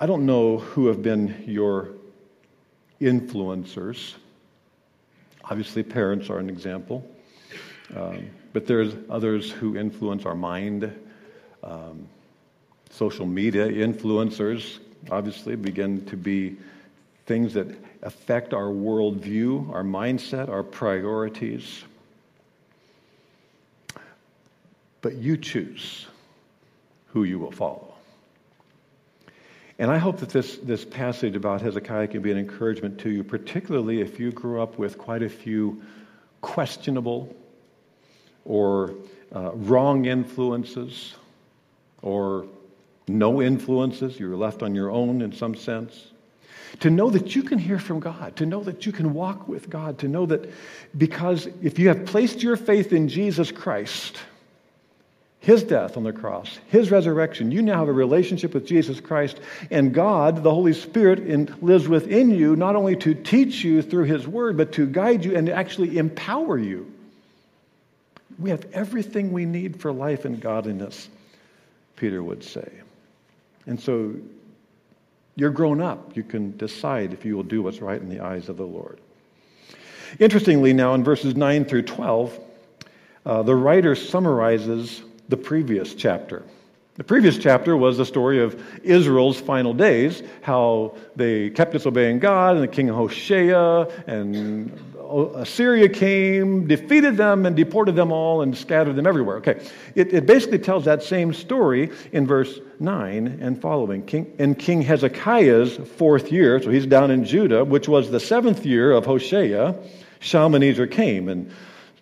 I 0.01 0.05
don't 0.05 0.25
know 0.25 0.57
who 0.57 0.87
have 0.87 1.01
been 1.01 1.45
your 1.47 1.91
influencers. 2.99 4.15
Obviously, 5.45 5.81
parents 5.81 6.29
are 6.29 6.39
an 6.39 6.49
example. 6.49 7.09
Um, 7.95 8.31
but 8.53 8.65
there's 8.65 8.93
others 9.09 9.51
who 9.51 9.77
influence 9.77 10.25
our 10.25 10.35
mind. 10.35 10.93
Um, 11.63 12.07
social 12.91 13.25
media 13.25 13.67
influencers, 13.67 14.79
obviously, 15.11 15.55
begin 15.55 16.05
to 16.05 16.17
be 16.17 16.57
things 17.25 17.53
that 17.53 17.67
affect 18.01 18.53
our 18.53 18.67
worldview, 18.67 19.71
our 19.73 19.83
mindset, 19.83 20.49
our 20.49 20.63
priorities. 20.63 21.83
But 25.01 25.15
you 25.15 25.37
choose 25.37 26.07
who 27.07 27.23
you 27.23 27.39
will 27.39 27.51
follow. 27.51 27.93
And 29.77 29.89
I 29.89 29.97
hope 29.97 30.17
that 30.17 30.29
this, 30.29 30.57
this 30.57 30.83
passage 30.83 31.35
about 31.35 31.61
Hezekiah 31.61 32.07
can 32.07 32.21
be 32.21 32.31
an 32.31 32.37
encouragement 32.37 32.99
to 32.99 33.09
you, 33.09 33.23
particularly 33.23 34.01
if 34.01 34.19
you 34.19 34.31
grew 34.31 34.61
up 34.61 34.77
with 34.77 34.97
quite 34.97 35.23
a 35.23 35.29
few 35.29 35.81
questionable 36.41 37.33
or 38.49 38.95
uh, 39.33 39.51
wrong 39.53 40.05
influences 40.05 41.13
or 42.01 42.47
no 43.07 43.41
influences. 43.41 44.19
You're 44.19 44.35
left 44.35 44.63
on 44.63 44.75
your 44.75 44.91
own 44.91 45.21
in 45.21 45.31
some 45.31 45.55
sense. 45.55 46.07
To 46.81 46.89
know 46.89 47.09
that 47.09 47.35
you 47.35 47.43
can 47.43 47.57
hear 47.57 47.79
from 47.79 47.99
God, 47.99 48.35
to 48.35 48.45
know 48.45 48.61
that 48.63 48.85
you 48.85 48.91
can 48.91 49.13
walk 49.13 49.47
with 49.47 49.69
God, 49.69 49.99
to 49.99 50.07
know 50.07 50.25
that 50.25 50.51
because 50.97 51.47
if 51.63 51.79
you 51.79 51.87
have 51.87 52.05
placed 52.05 52.43
your 52.43 52.57
faith 52.57 52.91
in 52.91 53.07
Jesus 53.07 53.51
Christ, 53.51 54.17
his 55.39 55.63
death 55.63 55.95
on 55.95 56.03
the 56.03 56.11
cross, 56.11 56.59
His 56.67 56.91
resurrection. 56.91 57.49
You 57.49 57.61
now 57.61 57.79
have 57.79 57.87
a 57.87 57.93
relationship 57.93 58.53
with 58.53 58.67
Jesus 58.67 58.99
Christ, 58.99 59.39
and 59.71 59.93
God, 59.93 60.43
the 60.43 60.53
Holy 60.53 60.73
Spirit, 60.73 61.19
in, 61.19 61.55
lives 61.61 61.87
within 61.87 62.31
you 62.31 62.57
not 62.57 62.75
only 62.75 62.97
to 62.97 63.13
teach 63.13 63.63
you 63.63 63.81
through 63.81 64.03
His 64.03 64.27
Word, 64.27 64.57
but 64.57 64.73
to 64.73 64.85
guide 64.85 65.23
you 65.23 65.37
and 65.37 65.47
actually 65.47 65.97
empower 65.97 66.57
you. 66.57 66.91
We 68.39 68.51
have 68.51 68.65
everything 68.71 69.31
we 69.31 69.45
need 69.45 69.81
for 69.81 69.91
life 69.91 70.25
and 70.25 70.39
godliness, 70.39 71.09
Peter 71.97 72.23
would 72.23 72.43
say. 72.43 72.71
And 73.67 73.79
so 73.79 74.15
you're 75.35 75.49
grown 75.49 75.81
up. 75.81 76.15
You 76.15 76.23
can 76.23 76.55
decide 76.57 77.13
if 77.13 77.25
you 77.25 77.35
will 77.35 77.43
do 77.43 77.61
what's 77.61 77.81
right 77.81 78.01
in 78.01 78.09
the 78.09 78.21
eyes 78.21 78.49
of 78.49 78.57
the 78.57 78.65
Lord. 78.65 78.99
Interestingly, 80.19 80.73
now 80.73 80.95
in 80.95 81.03
verses 81.03 81.35
9 81.35 81.65
through 81.65 81.83
12, 81.83 82.39
uh, 83.25 83.43
the 83.43 83.55
writer 83.55 83.93
summarizes 83.95 85.01
the 85.27 85.37
previous 85.37 85.93
chapter. 85.93 86.43
The 86.95 87.03
previous 87.03 87.37
chapter 87.37 87.77
was 87.77 87.97
the 87.97 88.05
story 88.05 88.41
of 88.41 88.61
Israel's 88.83 89.39
final 89.39 89.73
days, 89.73 90.21
how 90.41 90.97
they 91.15 91.49
kept 91.49 91.71
disobeying 91.71 92.19
God, 92.19 92.55
and 92.55 92.63
the 92.63 92.67
king 92.67 92.87
Hoshea 92.89 93.87
and 94.07 94.77
Assyria 95.09 95.89
came, 95.89 96.67
defeated 96.67 97.17
them, 97.17 97.45
and 97.45 97.55
deported 97.55 97.95
them 97.95 98.11
all 98.11 98.41
and 98.41 98.55
scattered 98.55 98.95
them 98.95 99.07
everywhere. 99.07 99.37
Okay, 99.37 99.59
it, 99.95 100.13
it 100.13 100.25
basically 100.25 100.59
tells 100.59 100.85
that 100.85 101.01
same 101.01 101.33
story 101.33 101.91
in 102.11 102.27
verse 102.27 102.59
9 102.79 103.39
and 103.41 103.59
following. 103.59 104.05
King, 104.05 104.31
in 104.37 104.55
King 104.55 104.81
Hezekiah's 104.81 105.77
fourth 105.77 106.31
year, 106.31 106.61
so 106.61 106.69
he's 106.69 106.85
down 106.85 107.11
in 107.11 107.25
Judah, 107.25 107.65
which 107.65 107.87
was 107.87 108.11
the 108.11 108.19
seventh 108.19 108.65
year 108.65 108.91
of 108.91 109.05
Hoshea, 109.05 109.75
Shalmaneser 110.19 110.85
came. 110.85 111.27
And 111.27 111.51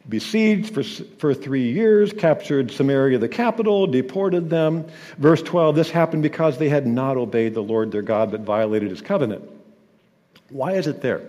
besieged 0.10 0.74
for, 0.74 0.84
for 0.84 1.34
three 1.34 1.72
years, 1.72 2.12
captured 2.12 2.72
Samaria, 2.72 3.20
the 3.20 3.30
capital, 3.30 3.88
deported 3.88 4.50
them. 4.50 4.86
Verse 5.18 5.42
12 5.42 5.76
this 5.76 5.90
happened 5.90 6.24
because 6.24 6.58
they 6.58 6.70
had 6.70 6.86
not 6.86 7.16
obeyed 7.16 7.54
the 7.54 7.64
Lord 7.64 7.92
their 7.92 8.02
God, 8.02 8.32
but 8.32 8.42
violated 8.42 8.90
his 8.90 9.02
covenant. 9.02 9.50
Why 10.50 10.74
is 10.74 10.88
it 10.88 11.02
there? 11.02 11.22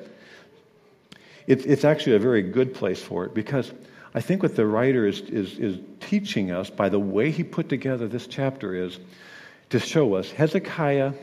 It, 1.49 1.65
it's 1.65 1.85
actually 1.85 2.17
a 2.17 2.19
very 2.19 2.43
good 2.43 2.75
place 2.75 3.03
for 3.03 3.25
it 3.25 3.33
because 3.33 3.73
I 4.15 4.21
think 4.21 4.43
what 4.43 4.55
the 4.55 4.67
writer 4.67 5.07
is, 5.07 5.21
is, 5.21 5.59
is 5.59 5.79
teaching 6.01 6.51
us 6.51 6.69
by 6.69 6.91
the 6.91 6.99
way 6.99 7.31
he 7.31 7.43
put 7.43 7.71
together 7.71 8.07
this 8.07 8.27
chapter 8.27 8.75
is 8.75 8.99
to 9.71 9.81
show 9.81 10.15
us 10.15 10.31
Hezekiah 10.31 11.15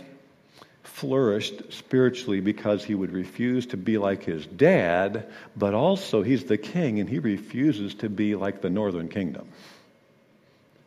flourished 0.82 1.72
spiritually 1.72 2.40
because 2.40 2.84
he 2.84 2.96
would 2.96 3.12
refuse 3.12 3.68
to 3.68 3.78
be 3.78 4.00
like 4.00 4.24
his 4.24 4.48
dad, 4.48 5.32
but 5.56 5.76
also 5.76 6.24
he's 6.24 6.46
the 6.46 6.58
king 6.58 7.00
and 7.00 7.08
he 7.08 7.20
refuses 7.20 7.94
to 7.96 8.10
be 8.10 8.34
like 8.36 8.62
the 8.62 8.70
northern 8.70 9.10
kingdom. 9.10 9.48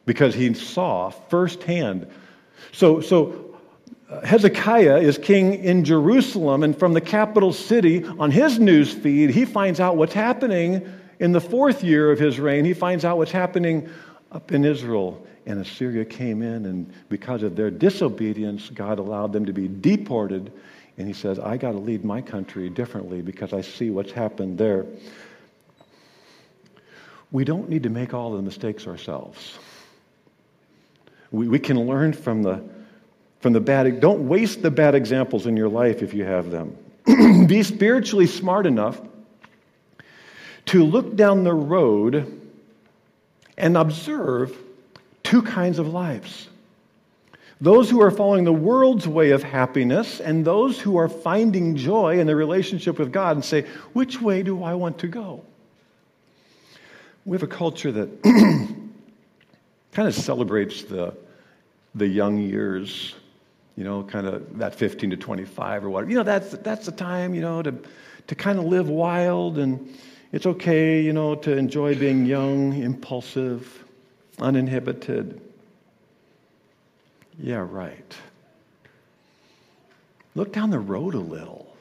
Because 0.04 0.34
he 0.34 0.52
saw 0.54 1.10
firsthand. 1.10 2.08
So, 2.72 3.02
so 3.02 3.47
Uh, 4.08 4.24
Hezekiah 4.24 4.98
is 4.98 5.18
king 5.18 5.54
in 5.54 5.84
Jerusalem, 5.84 6.62
and 6.62 6.76
from 6.76 6.94
the 6.94 7.00
capital 7.00 7.52
city, 7.52 8.04
on 8.04 8.30
his 8.30 8.58
news 8.58 8.92
feed, 8.92 9.30
he 9.30 9.44
finds 9.44 9.80
out 9.80 9.96
what's 9.96 10.14
happening 10.14 10.90
in 11.18 11.32
the 11.32 11.40
fourth 11.40 11.84
year 11.84 12.10
of 12.10 12.18
his 12.18 12.40
reign. 12.40 12.64
He 12.64 12.74
finds 12.74 13.04
out 13.04 13.18
what's 13.18 13.32
happening 13.32 13.88
up 14.32 14.52
in 14.52 14.64
Israel 14.64 15.26
and 15.48 15.60
Assyria 15.60 16.04
came 16.04 16.42
in, 16.42 16.66
and 16.66 16.92
because 17.08 17.42
of 17.42 17.56
their 17.56 17.70
disobedience, 17.70 18.68
God 18.68 18.98
allowed 18.98 19.32
them 19.32 19.46
to 19.46 19.52
be 19.54 19.66
deported. 19.66 20.52
And 20.98 21.08
he 21.08 21.14
says, 21.14 21.38
I 21.38 21.56
got 21.56 21.72
to 21.72 21.78
lead 21.78 22.04
my 22.04 22.20
country 22.20 22.68
differently 22.68 23.22
because 23.22 23.54
I 23.54 23.62
see 23.62 23.88
what's 23.88 24.12
happened 24.12 24.58
there. 24.58 24.84
We 27.32 27.44
don't 27.44 27.70
need 27.70 27.84
to 27.84 27.88
make 27.88 28.12
all 28.12 28.32
the 28.32 28.42
mistakes 28.42 28.86
ourselves. 28.86 29.58
We, 31.30 31.48
we 31.48 31.58
can 31.58 31.80
learn 31.86 32.12
from 32.12 32.42
the, 32.42 32.62
from 33.40 33.52
the 33.52 33.60
bad. 33.60 34.00
Don't 34.00 34.28
waste 34.28 34.62
the 34.62 34.70
bad 34.70 34.94
examples 34.94 35.46
in 35.46 35.56
your 35.56 35.68
life 35.68 36.02
if 36.02 36.14
you 36.14 36.24
have 36.24 36.50
them. 36.50 36.76
Be 37.46 37.62
spiritually 37.62 38.26
smart 38.26 38.66
enough 38.66 39.00
to 40.66 40.84
look 40.84 41.16
down 41.16 41.44
the 41.44 41.54
road 41.54 42.40
and 43.56 43.76
observe 43.76 44.56
two 45.22 45.42
kinds 45.42 45.78
of 45.78 45.88
lives 45.88 46.48
those 47.60 47.90
who 47.90 48.00
are 48.00 48.10
following 48.10 48.44
the 48.44 48.52
world's 48.52 49.08
way 49.08 49.30
of 49.30 49.42
happiness, 49.42 50.20
and 50.20 50.44
those 50.44 50.80
who 50.80 50.96
are 50.96 51.08
finding 51.08 51.76
joy 51.76 52.20
in 52.20 52.26
their 52.26 52.36
relationship 52.36 52.98
with 52.98 53.12
God 53.12 53.36
and 53.36 53.44
say, 53.44 53.62
which 53.92 54.20
way 54.20 54.42
do 54.42 54.62
I 54.62 54.74
want 54.74 54.98
to 54.98 55.08
go? 55.08 55.44
We 57.24 57.34
have 57.34 57.42
a 57.42 57.48
culture 57.48 57.90
that 57.90 58.22
kind 59.92 60.08
of 60.08 60.14
celebrates 60.14 60.84
the, 60.84 61.16
the 61.96 62.06
young 62.06 62.38
years, 62.38 63.16
you 63.78 63.84
know, 63.84 64.02
kind 64.02 64.26
of 64.26 64.58
that 64.58 64.74
15 64.74 65.10
to 65.10 65.16
25 65.16 65.84
or 65.84 65.90
whatever. 65.90 66.10
You 66.10 66.16
know, 66.16 66.24
that's, 66.24 66.50
that's 66.50 66.86
the 66.86 66.92
time, 66.92 67.32
you 67.32 67.40
know, 67.40 67.62
to, 67.62 67.72
to 68.26 68.34
kind 68.34 68.58
of 68.58 68.64
live 68.64 68.88
wild 68.88 69.56
and 69.56 69.96
it's 70.32 70.46
okay, 70.46 71.00
you 71.00 71.12
know, 71.12 71.36
to 71.36 71.56
enjoy 71.56 71.94
being 71.94 72.26
young, 72.26 72.74
impulsive, 72.74 73.84
uninhibited. 74.40 75.40
Yeah, 77.38 77.64
right. 77.70 78.16
Look 80.34 80.52
down 80.52 80.70
the 80.70 80.80
road 80.80 81.14
a 81.14 81.20
little. 81.20 81.72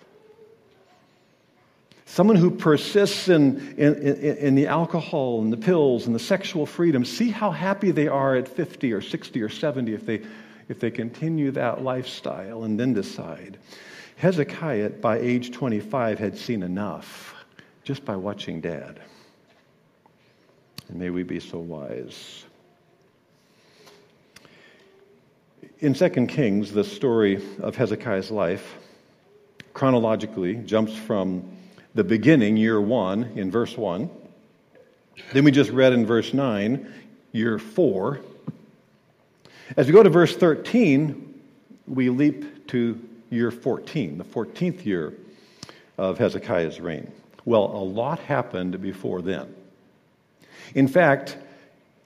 Someone 2.05 2.35
who 2.35 2.51
persists 2.51 3.27
in, 3.27 3.73
in, 3.75 3.95
in, 3.95 4.37
in, 4.37 4.55
the 4.55 4.67
alcohol 4.67 5.41
and 5.41 5.51
the 5.51 5.57
pills 5.57 6.05
and 6.05 6.13
the 6.13 6.19
sexual 6.19 6.67
freedom, 6.67 7.03
see 7.03 7.31
how 7.31 7.49
happy 7.49 7.89
they 7.89 8.07
are 8.07 8.35
at 8.35 8.47
50 8.47 8.93
or 8.93 9.01
60 9.01 9.41
or 9.41 9.49
70 9.49 9.93
if 9.95 10.05
they, 10.05 10.21
if 10.69 10.79
they 10.79 10.91
continue 10.91 11.51
that 11.51 11.83
lifestyle 11.83 12.63
and 12.63 12.79
then 12.79 12.93
decide. 12.93 13.57
Hezekiah, 14.17 14.89
by 14.89 15.19
age 15.19 15.51
25, 15.51 16.19
had 16.19 16.37
seen 16.37 16.63
enough 16.63 17.35
just 17.83 18.03
by 18.03 18.15
watching 18.15 18.61
dad. 18.61 18.99
And 20.89 20.99
may 20.99 21.09
we 21.09 21.23
be 21.23 21.39
so 21.39 21.59
wise. 21.59 22.43
In 25.79 25.93
2 25.93 26.09
Kings, 26.27 26.71
the 26.71 26.83
story 26.83 27.41
of 27.59 27.75
Hezekiah's 27.75 28.31
life 28.31 28.75
chronologically 29.73 30.55
jumps 30.55 30.95
from 30.95 31.43
the 31.93 32.03
beginning, 32.03 32.57
year 32.57 32.81
one, 32.81 33.23
in 33.35 33.51
verse 33.51 33.77
1. 33.77 34.09
Then 35.33 35.43
we 35.43 35.51
just 35.51 35.69
read 35.69 35.93
in 35.93 36.05
verse 36.05 36.33
9, 36.33 36.91
year 37.31 37.59
4. 37.59 38.19
As 39.75 39.87
we 39.87 39.93
go 39.93 40.01
to 40.01 40.09
verse 40.09 40.35
13, 40.35 41.41
we 41.87 42.09
leap 42.09 42.67
to 42.67 42.99
year 43.29 43.51
14, 43.51 44.17
the 44.17 44.23
14th 44.23 44.85
year 44.85 45.13
of 45.97 46.17
Hezekiah's 46.17 46.79
reign. 46.79 47.11
Well, 47.43 47.65
a 47.65 47.83
lot 47.83 48.19
happened 48.19 48.81
before 48.81 49.21
then. 49.21 49.53
In 50.73 50.87
fact, 50.87 51.37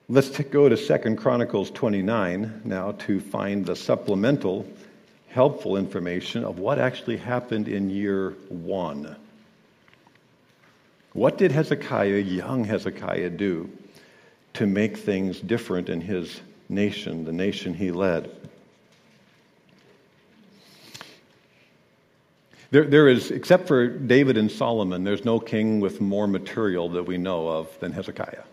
let's 0.09 0.29
go 0.39 0.69
to 0.69 0.77
Second 0.77 1.17
Chronicles 1.17 1.69
29 1.71 2.61
now 2.63 2.93
to 2.93 3.19
find 3.19 3.65
the 3.65 3.75
supplemental 3.75 4.65
helpful 5.29 5.77
information 5.77 6.43
of 6.43 6.59
what 6.59 6.79
actually 6.79 7.17
happened 7.17 7.67
in 7.67 7.89
year 7.89 8.31
1. 8.49 9.15
What 11.13 11.37
did 11.37 11.51
Hezekiah, 11.51 12.17
young 12.17 12.63
Hezekiah, 12.63 13.29
do 13.29 13.69
to 14.53 14.65
make 14.65 14.97
things 14.97 15.39
different 15.39 15.89
in 15.89 16.01
his 16.01 16.41
nation, 16.71 17.25
the 17.25 17.31
nation 17.31 17.73
he 17.73 17.91
led? 17.91 18.31
There, 22.71 22.85
there 22.85 23.09
is, 23.09 23.31
except 23.31 23.67
for 23.67 23.87
David 23.87 24.37
and 24.37 24.49
Solomon, 24.49 25.03
there's 25.03 25.25
no 25.25 25.39
king 25.39 25.81
with 25.81 25.99
more 25.99 26.25
material 26.25 26.87
that 26.89 27.03
we 27.03 27.17
know 27.17 27.47
of 27.49 27.79
than 27.81 27.91
Hezekiah. 27.91 28.43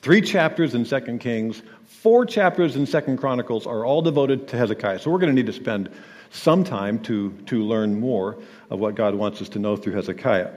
Three 0.00 0.22
chapters 0.22 0.74
in 0.74 0.86
Second 0.86 1.18
Kings, 1.18 1.60
four 1.84 2.24
chapters 2.24 2.76
in 2.76 2.86
Second 2.86 3.18
Chronicles 3.18 3.66
are 3.66 3.84
all 3.84 4.00
devoted 4.00 4.48
to 4.48 4.56
Hezekiah. 4.56 4.98
So 5.00 5.10
we're 5.10 5.18
going 5.18 5.28
to 5.28 5.34
need 5.34 5.46
to 5.46 5.52
spend 5.52 5.90
some 6.30 6.64
time 6.64 6.98
to, 7.00 7.32
to 7.46 7.62
learn 7.62 8.00
more 8.00 8.38
of 8.70 8.78
what 8.78 8.94
God 8.94 9.14
wants 9.14 9.42
us 9.42 9.50
to 9.50 9.58
know 9.58 9.76
through 9.76 9.92
Hezekiah. 9.92 10.52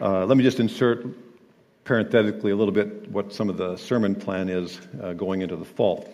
Uh, 0.00 0.26
let 0.26 0.36
me 0.36 0.44
just 0.44 0.60
insert 0.60 1.06
parenthetically 1.86 2.50
a 2.50 2.56
little 2.56 2.74
bit 2.74 3.08
what 3.10 3.32
some 3.32 3.48
of 3.48 3.56
the 3.56 3.76
sermon 3.76 4.14
plan 4.14 4.48
is 4.48 4.80
uh, 5.00 5.12
going 5.12 5.40
into 5.40 5.56
the 5.56 5.64
fall. 5.64 6.12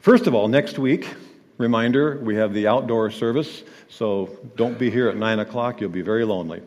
First 0.00 0.26
of 0.26 0.34
all, 0.34 0.48
next 0.48 0.80
week, 0.80 1.08
reminder, 1.58 2.18
we 2.22 2.34
have 2.34 2.52
the 2.52 2.66
outdoor 2.66 3.10
service, 3.10 3.62
so 3.88 4.36
don't 4.56 4.76
be 4.78 4.90
here 4.90 5.08
at 5.08 5.16
9 5.16 5.38
o'clock. 5.38 5.80
You'll 5.80 5.90
be 5.90 6.02
very 6.02 6.24
lonely. 6.24 6.60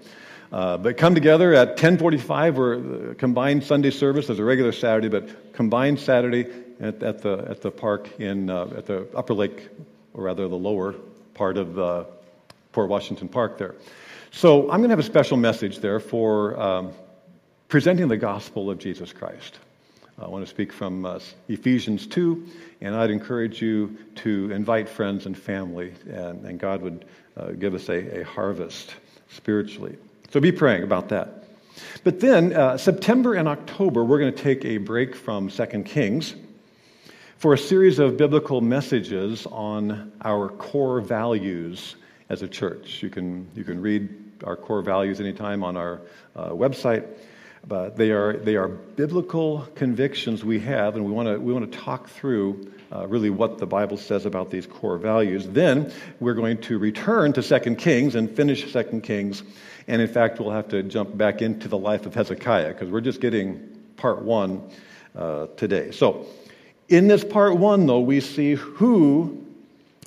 Uh, 0.54 0.78
but 0.78 0.96
come 0.96 1.14
together 1.14 1.54
at 1.54 1.70
1045 1.70 2.58
or 2.58 3.14
combined 3.16 3.62
Sunday 3.62 3.92
service 3.92 4.30
as 4.30 4.40
a 4.40 4.44
regular 4.44 4.72
Saturday, 4.72 5.10
but 5.10 5.54
combined 5.54 6.00
Saturday 6.00 6.46
at, 6.80 7.04
at 7.04 7.22
the, 7.22 7.46
at 7.50 7.62
the 7.62 7.70
park 7.70 8.10
in, 8.22 8.50
uh, 8.50 8.68
at 8.78 8.86
the 8.86 9.06
Upper 9.14 9.34
Lake, 9.34 9.68
or 10.14 10.24
rather 10.24 10.48
the 10.48 10.56
lower 10.56 10.94
part 11.34 11.58
of 11.58 11.76
the 11.76 12.06
Port 12.72 12.88
Washington 12.88 13.28
Park 13.28 13.58
there. 13.58 13.76
So 14.32 14.62
I'm 14.64 14.80
going 14.80 14.84
to 14.84 14.90
have 14.90 15.00
a 15.00 15.04
special 15.04 15.36
message 15.36 15.80
there 15.80 16.00
for 16.00 16.58
um, 16.58 16.94
presenting 17.68 18.08
the 18.08 18.18
gospel 18.18 18.70
of 18.70 18.78
Jesus 18.78 19.12
Christ. 19.12 19.60
I 20.18 20.28
want 20.28 20.46
to 20.46 20.50
speak 20.50 20.72
from 20.72 21.06
uh, 21.06 21.20
Ephesians 21.50 22.08
2, 22.08 22.48
and 22.82 22.96
I'd 22.96 23.10
encourage 23.10 23.62
you 23.62 23.98
to 24.16 24.50
invite 24.52 24.88
friends 24.88 25.26
and 25.26 25.38
family, 25.38 25.94
and, 26.08 26.46
and 26.46 26.60
God 26.60 26.82
would 26.82 27.06
uh, 27.36 27.48
give 27.52 27.74
us 27.74 27.90
a, 27.90 28.22
a, 28.22 28.24
harvest 28.24 28.96
spiritually. 29.30 29.98
So 30.32 30.40
be 30.40 30.54
praying 30.54 30.84
about 30.84 31.10
that. 31.10 31.44
But 32.06 32.22
then, 32.22 32.54
uh, 32.54 32.78
September 32.78 33.34
and 33.34 33.48
October, 33.50 34.06
we're 34.06 34.20
going 34.20 34.34
to 34.34 34.42
take 34.42 34.64
a 34.64 34.78
break 34.78 35.16
from 35.16 35.50
2 35.50 35.66
Kings 35.84 36.34
for 37.38 37.54
a 37.54 37.58
series 37.58 38.00
of 38.00 38.16
biblical 38.16 38.62
messages 38.62 39.46
on 39.48 40.14
our 40.24 40.48
core 40.48 41.02
values 41.02 41.96
as 42.30 42.42
a 42.42 42.48
church. 42.48 43.04
You 43.04 43.10
can, 43.10 43.50
you 43.54 43.66
can 43.66 43.82
read 43.82 44.10
our 44.46 44.56
core 44.56 44.82
values 44.82 45.20
anytime 45.20 45.62
on 45.64 45.76
our 45.76 46.00
uh, 46.38 46.50
website. 46.52 47.06
But 47.68 47.98
they 47.98 48.12
are, 48.12 48.38
they 48.38 48.56
are 48.56 48.68
biblical 48.68 49.68
convictions 49.74 50.46
we 50.46 50.60
have, 50.60 50.96
and 50.96 51.04
we 51.04 51.12
want 51.12 51.28
to 51.28 51.40
we 51.40 51.52
want 51.52 51.72
to 51.72 51.78
talk 51.78 52.08
through 52.10 52.72
uh, 52.94 53.08
really 53.08 53.32
what 53.32 53.58
the 53.58 53.66
Bible 53.66 53.98
says 53.98 54.26
about 54.26 54.52
these 54.52 54.68
core 54.68 54.98
values. 54.98 55.48
Then 55.48 55.92
we're 56.20 56.36
going 56.36 56.60
to 56.62 56.78
return 56.78 57.34
to 57.34 57.42
Second 57.42 57.78
Kings 57.78 58.16
and 58.16 58.30
finish 58.30 58.72
Second 58.72 59.02
Kings. 59.02 59.44
And 59.88 60.02
in 60.02 60.08
fact, 60.08 60.40
we'll 60.40 60.52
have 60.52 60.68
to 60.70 60.84
jump 60.84 61.18
back 61.18 61.42
into 61.42 61.68
the 61.68 61.78
life 61.78 62.06
of 62.06 62.14
Hezekiah 62.14 62.74
because 62.74 62.90
we're 62.90 63.02
just 63.02 63.22
getting 63.22 63.68
part 63.98 64.22
one 64.24 64.62
uh, 65.16 65.48
today. 65.58 65.92
So, 65.92 66.26
in 66.88 67.08
this 67.08 67.24
part 67.24 67.58
one, 67.58 67.88
though, 67.88 68.00
we 68.00 68.20
see 68.20 68.54
who 68.54 69.44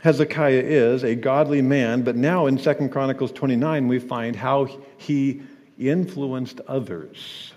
Hezekiah 0.03 0.63
is, 0.63 1.03
a 1.03 1.17
godly 1.17 1.61
man, 1.61 2.03
but 2.03 2.15
now 2.15 2.47
in 2.47 2.57
Second 2.57 2.91
Chronicles 2.91 3.33
29, 3.33 3.89
we 3.89 3.99
find 3.99 4.37
how 4.37 4.69
he 4.97 5.43
influenced 5.79 6.61
others. 6.67 7.53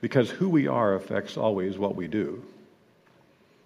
Because 0.00 0.30
who 0.30 0.48
we 0.48 0.66
are 0.66 0.94
affects 0.94 1.36
always 1.36 1.78
what 1.78 1.94
we 1.94 2.08
do. 2.08 2.42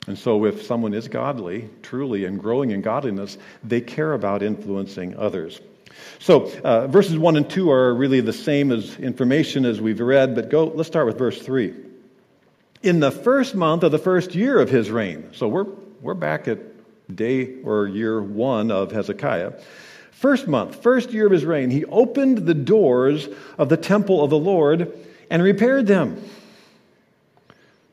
And 0.07 0.19
so, 0.19 0.45
if 0.45 0.63
someone 0.63 0.93
is 0.93 1.09
godly, 1.09 1.71
truly, 1.83 2.25
and 2.25 2.39
growing 2.39 2.73
in 2.73 2.83
godliness, 2.83 3.39
they 3.63 3.81
care 3.81 4.13
about 4.13 4.43
influencing 4.43 5.17
others. 5.17 5.61
So, 6.19 6.51
uh, 6.63 6.89
verses 6.89 7.17
1 7.17 7.37
and 7.37 7.49
2 7.49 7.71
are 7.71 7.95
really 7.95 8.21
the 8.21 8.33
same 8.33 8.73
as 8.73 8.99
information 8.99 9.65
as 9.65 9.81
we've 9.81 10.01
read, 10.01 10.35
but 10.35 10.51
go, 10.51 10.65
let's 10.67 10.89
start 10.89 11.07
with 11.07 11.17
verse 11.17 11.41
3. 11.41 11.75
In 12.83 13.01
the 13.01 13.11
first 13.11 13.55
month 13.55 13.83
of 13.83 13.93
the 13.93 13.99
first 13.99 14.35
year 14.35 14.59
of 14.61 14.69
his 14.69 14.91
reign, 14.91 15.31
so 15.33 15.49
we're, 15.49 15.67
we're 16.03 16.15
back 16.15 16.49
at 16.49 16.59
day 17.15 17.63
or 17.63 17.87
year 17.87 18.21
one 18.21 18.71
of 18.71 18.93
Hezekiah, 18.93 19.53
First 20.25 20.49
month, 20.49 20.83
first 20.83 21.13
year 21.13 21.27
of 21.27 21.33
his 21.33 21.45
reign, 21.45 21.69
he 21.69 21.85
opened 21.85 22.47
the 22.47 22.55
doors 22.55 23.29
of 23.59 23.69
the 23.69 23.77
temple 23.77 24.25
of 24.25 24.31
the 24.31 24.39
Lord 24.39 24.91
and 25.29 25.43
repaired 25.43 25.87
them. 25.87 26.19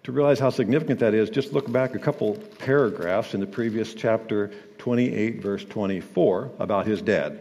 To 0.04 0.13
realize 0.13 0.39
how 0.39 0.50
significant 0.50 1.02
that 1.02 1.13
is, 1.13 1.30
just 1.30 1.52
look 1.52 1.70
back 1.70 1.94
a 1.94 2.00
couple 2.00 2.36
paragraphs 2.60 3.34
in 3.34 3.41
the 3.41 3.46
previous 3.46 3.94
chapter 3.94 4.50
28, 4.78 5.41
verse 5.41 5.65
24, 5.65 6.52
about 6.60 6.88
his 6.88 7.02
dad. 7.02 7.38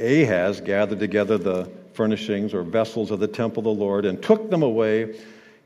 Ahaz 0.00 0.60
gathered 0.60 0.98
together 0.98 1.38
the 1.38 1.70
furnishings 1.94 2.54
or 2.54 2.64
vessels 2.64 3.12
of 3.12 3.20
the 3.20 3.28
temple 3.28 3.60
of 3.60 3.76
the 3.76 3.84
Lord 3.84 4.04
and 4.04 4.20
took 4.20 4.50
them 4.50 4.64
away. 4.64 5.16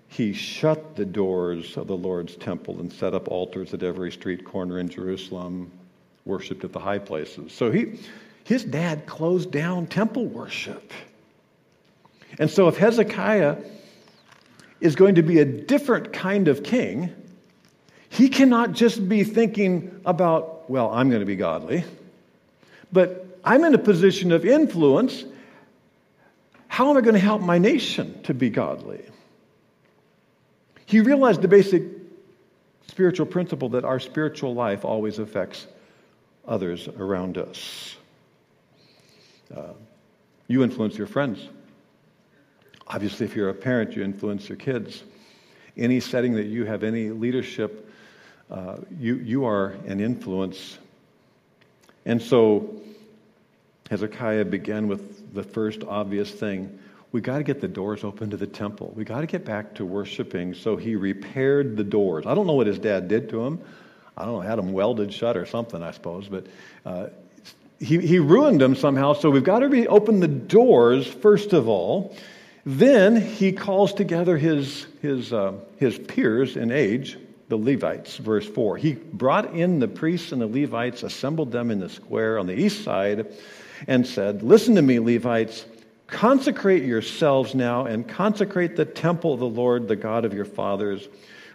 He 0.08 0.34
shut 0.34 0.94
the 0.94 1.06
doors 1.06 1.78
of 1.78 1.86
the 1.86 1.96
Lord's 1.96 2.36
temple 2.36 2.80
and 2.80 2.92
set 2.92 3.14
up 3.14 3.28
altars 3.28 3.72
at 3.72 3.82
every 3.82 4.12
street 4.12 4.44
corner 4.44 4.78
in 4.78 4.90
Jerusalem 4.90 5.70
worshiped 6.26 6.64
at 6.64 6.72
the 6.72 6.80
high 6.80 6.98
places. 6.98 7.52
So 7.52 7.70
he, 7.70 7.98
his 8.46 8.62
dad 8.62 9.06
closed 9.06 9.50
down 9.50 9.88
temple 9.88 10.24
worship. 10.24 10.92
And 12.38 12.48
so 12.48 12.68
if 12.68 12.76
Hezekiah 12.76 13.56
is 14.80 14.94
going 14.94 15.16
to 15.16 15.22
be 15.22 15.40
a 15.40 15.44
different 15.44 16.12
kind 16.12 16.46
of 16.46 16.62
king, 16.62 17.12
he 18.08 18.28
cannot 18.28 18.70
just 18.70 19.08
be 19.08 19.24
thinking 19.24 20.00
about, 20.06 20.70
well, 20.70 20.92
I'm 20.92 21.08
going 21.08 21.18
to 21.18 21.26
be 21.26 21.34
godly, 21.34 21.82
but 22.92 23.40
I'm 23.42 23.64
in 23.64 23.74
a 23.74 23.78
position 23.78 24.30
of 24.30 24.46
influence. 24.46 25.24
How 26.68 26.90
am 26.90 26.96
I 26.96 27.00
going 27.00 27.14
to 27.14 27.20
help 27.20 27.42
my 27.42 27.58
nation 27.58 28.22
to 28.22 28.32
be 28.32 28.48
godly? 28.48 29.04
He 30.84 31.00
realized 31.00 31.42
the 31.42 31.48
basic 31.48 31.82
spiritual 32.86 33.26
principle 33.26 33.70
that 33.70 33.84
our 33.84 33.98
spiritual 33.98 34.54
life 34.54 34.84
always 34.84 35.18
affects 35.18 35.66
others 36.46 36.86
around 36.86 37.38
us. 37.38 37.96
Uh, 39.54 39.72
you 40.48 40.62
influence 40.62 40.96
your 40.96 41.06
friends. 41.06 41.48
Obviously, 42.86 43.26
if 43.26 43.34
you're 43.34 43.48
a 43.48 43.54
parent, 43.54 43.96
you 43.96 44.02
influence 44.02 44.48
your 44.48 44.56
kids. 44.56 45.02
Any 45.76 46.00
setting 46.00 46.34
that 46.34 46.46
you 46.46 46.64
have 46.64 46.82
any 46.82 47.10
leadership, 47.10 47.90
uh, 48.50 48.76
you, 48.98 49.16
you 49.16 49.44
are 49.44 49.70
an 49.86 50.00
influence. 50.00 50.78
And 52.04 52.22
so, 52.22 52.80
Hezekiah 53.90 54.44
began 54.46 54.88
with 54.88 55.34
the 55.34 55.42
first 55.42 55.82
obvious 55.84 56.30
thing. 56.30 56.78
We 57.12 57.20
got 57.20 57.38
to 57.38 57.44
get 57.44 57.60
the 57.60 57.68
doors 57.68 58.04
open 58.04 58.30
to 58.30 58.36
the 58.36 58.46
temple. 58.46 58.92
We 58.96 59.04
got 59.04 59.20
to 59.20 59.26
get 59.26 59.44
back 59.44 59.74
to 59.76 59.84
worshiping. 59.84 60.54
So 60.54 60.76
he 60.76 60.96
repaired 60.96 61.76
the 61.76 61.84
doors. 61.84 62.26
I 62.26 62.34
don't 62.34 62.46
know 62.46 62.54
what 62.54 62.66
his 62.66 62.78
dad 62.78 63.08
did 63.08 63.28
to 63.30 63.44
him. 63.44 63.60
I 64.16 64.24
don't 64.24 64.34
know, 64.34 64.40
had 64.40 64.58
them 64.58 64.72
welded 64.72 65.12
shut 65.12 65.36
or 65.36 65.46
something, 65.46 65.82
I 65.82 65.92
suppose. 65.92 66.28
But 66.28 66.46
uh, 66.84 67.08
he, 67.78 67.98
he 67.98 68.18
ruined 68.18 68.60
them 68.60 68.74
somehow. 68.74 69.12
So 69.12 69.30
we've 69.30 69.44
got 69.44 69.60
to 69.60 69.68
reopen 69.68 70.20
the 70.20 70.28
doors, 70.28 71.06
first 71.06 71.52
of 71.52 71.68
all. 71.68 72.16
Then 72.64 73.20
he 73.20 73.52
calls 73.52 73.92
together 73.92 74.36
his, 74.36 74.86
his, 75.00 75.32
uh, 75.32 75.52
his 75.76 75.98
peers 75.98 76.56
in 76.56 76.72
age, 76.72 77.16
the 77.48 77.56
Levites, 77.56 78.16
verse 78.16 78.46
4. 78.46 78.76
He 78.76 78.94
brought 78.94 79.54
in 79.54 79.78
the 79.78 79.86
priests 79.86 80.32
and 80.32 80.40
the 80.40 80.48
Levites, 80.48 81.04
assembled 81.04 81.52
them 81.52 81.70
in 81.70 81.78
the 81.78 81.88
square 81.88 82.38
on 82.38 82.46
the 82.46 82.58
east 82.58 82.82
side, 82.82 83.26
and 83.86 84.06
said, 84.06 84.42
Listen 84.42 84.74
to 84.74 84.82
me, 84.82 84.98
Levites. 84.98 85.64
Consecrate 86.08 86.84
yourselves 86.84 87.54
now 87.54 87.84
and 87.84 88.08
consecrate 88.08 88.76
the 88.76 88.84
temple 88.84 89.34
of 89.34 89.40
the 89.40 89.46
Lord, 89.46 89.88
the 89.88 89.96
God 89.96 90.24
of 90.24 90.32
your 90.32 90.44
fathers. 90.44 91.06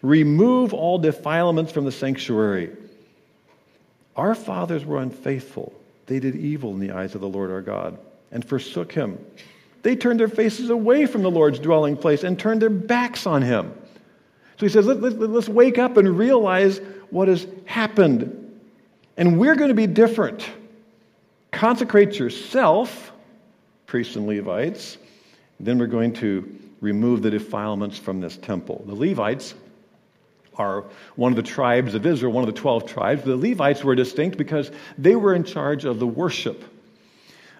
Remove 0.01 0.73
all 0.73 0.97
defilements 0.97 1.71
from 1.71 1.85
the 1.85 1.91
sanctuary. 1.91 2.75
Our 4.15 4.35
fathers 4.35 4.85
were 4.85 4.97
unfaithful. 4.97 5.73
They 6.11 6.19
did 6.19 6.35
evil 6.35 6.73
in 6.73 6.79
the 6.81 6.91
eyes 6.91 7.15
of 7.15 7.21
the 7.21 7.29
Lord 7.29 7.51
our 7.51 7.61
God 7.61 7.97
and 8.33 8.43
forsook 8.43 8.91
him. 8.91 9.17
They 9.81 9.95
turned 9.95 10.19
their 10.19 10.27
faces 10.27 10.69
away 10.69 11.05
from 11.05 11.23
the 11.23 11.31
Lord's 11.31 11.57
dwelling 11.57 11.95
place 11.95 12.25
and 12.25 12.37
turned 12.37 12.61
their 12.61 12.69
backs 12.69 13.25
on 13.25 13.41
him. 13.41 13.73
So 14.59 14.65
he 14.65 14.69
says, 14.69 14.87
Let, 14.87 15.01
us 15.01 15.13
let, 15.13 15.47
wake 15.47 15.77
up 15.77 15.95
and 15.95 16.17
realize 16.17 16.81
what 17.11 17.29
has 17.29 17.47
happened. 17.63 18.59
And 19.15 19.39
we're 19.39 19.55
going 19.55 19.69
to 19.69 19.73
be 19.73 19.87
different. 19.87 20.45
Consecrate 21.51 22.19
yourself, 22.19 23.13
priests 23.85 24.17
and 24.17 24.27
Levites. 24.27 24.97
Then 25.61 25.79
we're 25.79 25.87
going 25.87 26.11
to 26.15 26.59
remove 26.81 27.21
the 27.21 27.31
defilements 27.31 27.97
from 27.97 28.19
this 28.19 28.35
temple. 28.35 28.83
The 28.85 28.95
Levites 28.95 29.53
are 30.57 30.85
one 31.15 31.31
of 31.31 31.35
the 31.35 31.43
tribes 31.43 31.95
of 31.95 32.05
Israel, 32.05 32.31
one 32.31 32.47
of 32.47 32.53
the 32.53 32.59
12 32.59 32.85
tribes. 32.85 33.23
The 33.23 33.35
Levites 33.35 33.83
were 33.83 33.95
distinct 33.95 34.37
because 34.37 34.71
they 34.97 35.15
were 35.15 35.33
in 35.33 35.43
charge 35.43 35.85
of 35.85 35.99
the 35.99 36.07
worship. 36.07 36.63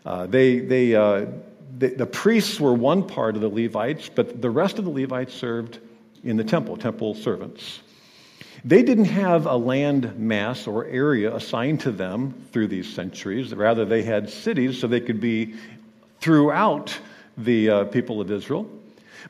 Uh, 0.06 0.26
they, 0.26 0.60
they, 0.60 0.96
uh, 0.96 1.26
the, 1.78 1.88
the 1.90 2.06
priests 2.06 2.60
were 2.60 2.74
one 2.74 3.08
part 3.08 3.36
of 3.36 3.42
the 3.42 3.50
Levites, 3.50 4.10
but 4.10 4.42
the 4.42 4.50
rest 4.50 4.80
of 4.80 4.86
the 4.86 4.92
Levites 4.92 5.34
served 5.34 5.80
in 6.24 6.38
the 6.38 6.44
temple, 6.44 6.78
temple 6.78 7.16
servants. 7.16 7.82
They 8.64 8.84
didn't 8.84 9.06
have 9.06 9.48
a 9.48 9.56
land 9.56 10.20
mass 10.20 10.68
or 10.68 10.86
area 10.86 11.36
assigned 11.36 11.80
to 11.82 11.92
them 11.92 12.34
through 12.52 12.68
these 12.68 12.92
centuries. 12.94 13.54
Rather, 13.54 13.86
they 13.86 14.04
had 14.04 14.30
cities 14.30 14.80
so 14.80 14.88
they 14.88 15.00
could 15.00 15.20
be 15.20 15.56
throughout 16.20 16.96
the 17.38 17.70
uh, 17.70 17.84
people 17.86 18.22
of 18.22 18.30
Israel. 18.30 18.70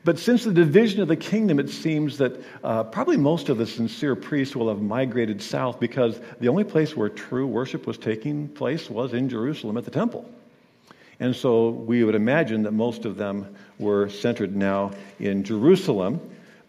But 0.04 0.18
since 0.18 0.44
the 0.44 0.52
division 0.52 1.00
of 1.00 1.08
the 1.08 1.16
kingdom, 1.16 1.58
it 1.58 1.70
seems 1.70 2.18
that 2.18 2.40
uh, 2.64 2.84
probably 2.84 3.16
most 3.16 3.48
of 3.48 3.58
the 3.58 3.66
sincere 3.66 4.16
priests 4.16 4.56
will 4.56 4.68
have 4.68 4.80
migrated 4.80 5.42
south 5.42 5.78
because 5.78 6.20
the 6.40 6.48
only 6.48 6.64
place 6.64 6.96
where 6.96 7.08
true 7.08 7.46
worship 7.46 7.86
was 7.86 7.98
taking 7.98 8.48
place 8.48 8.90
was 8.90 9.12
in 9.12 9.28
Jerusalem 9.28 9.76
at 9.76 9.84
the 9.84 9.90
temple. 9.90 10.28
And 11.20 11.36
so 11.36 11.68
we 11.68 12.02
would 12.04 12.14
imagine 12.14 12.64
that 12.64 12.72
most 12.72 13.04
of 13.04 13.16
them 13.16 13.54
were 13.78 14.08
centered 14.08 14.56
now 14.56 14.92
in 15.20 15.44
Jerusalem. 15.44 16.20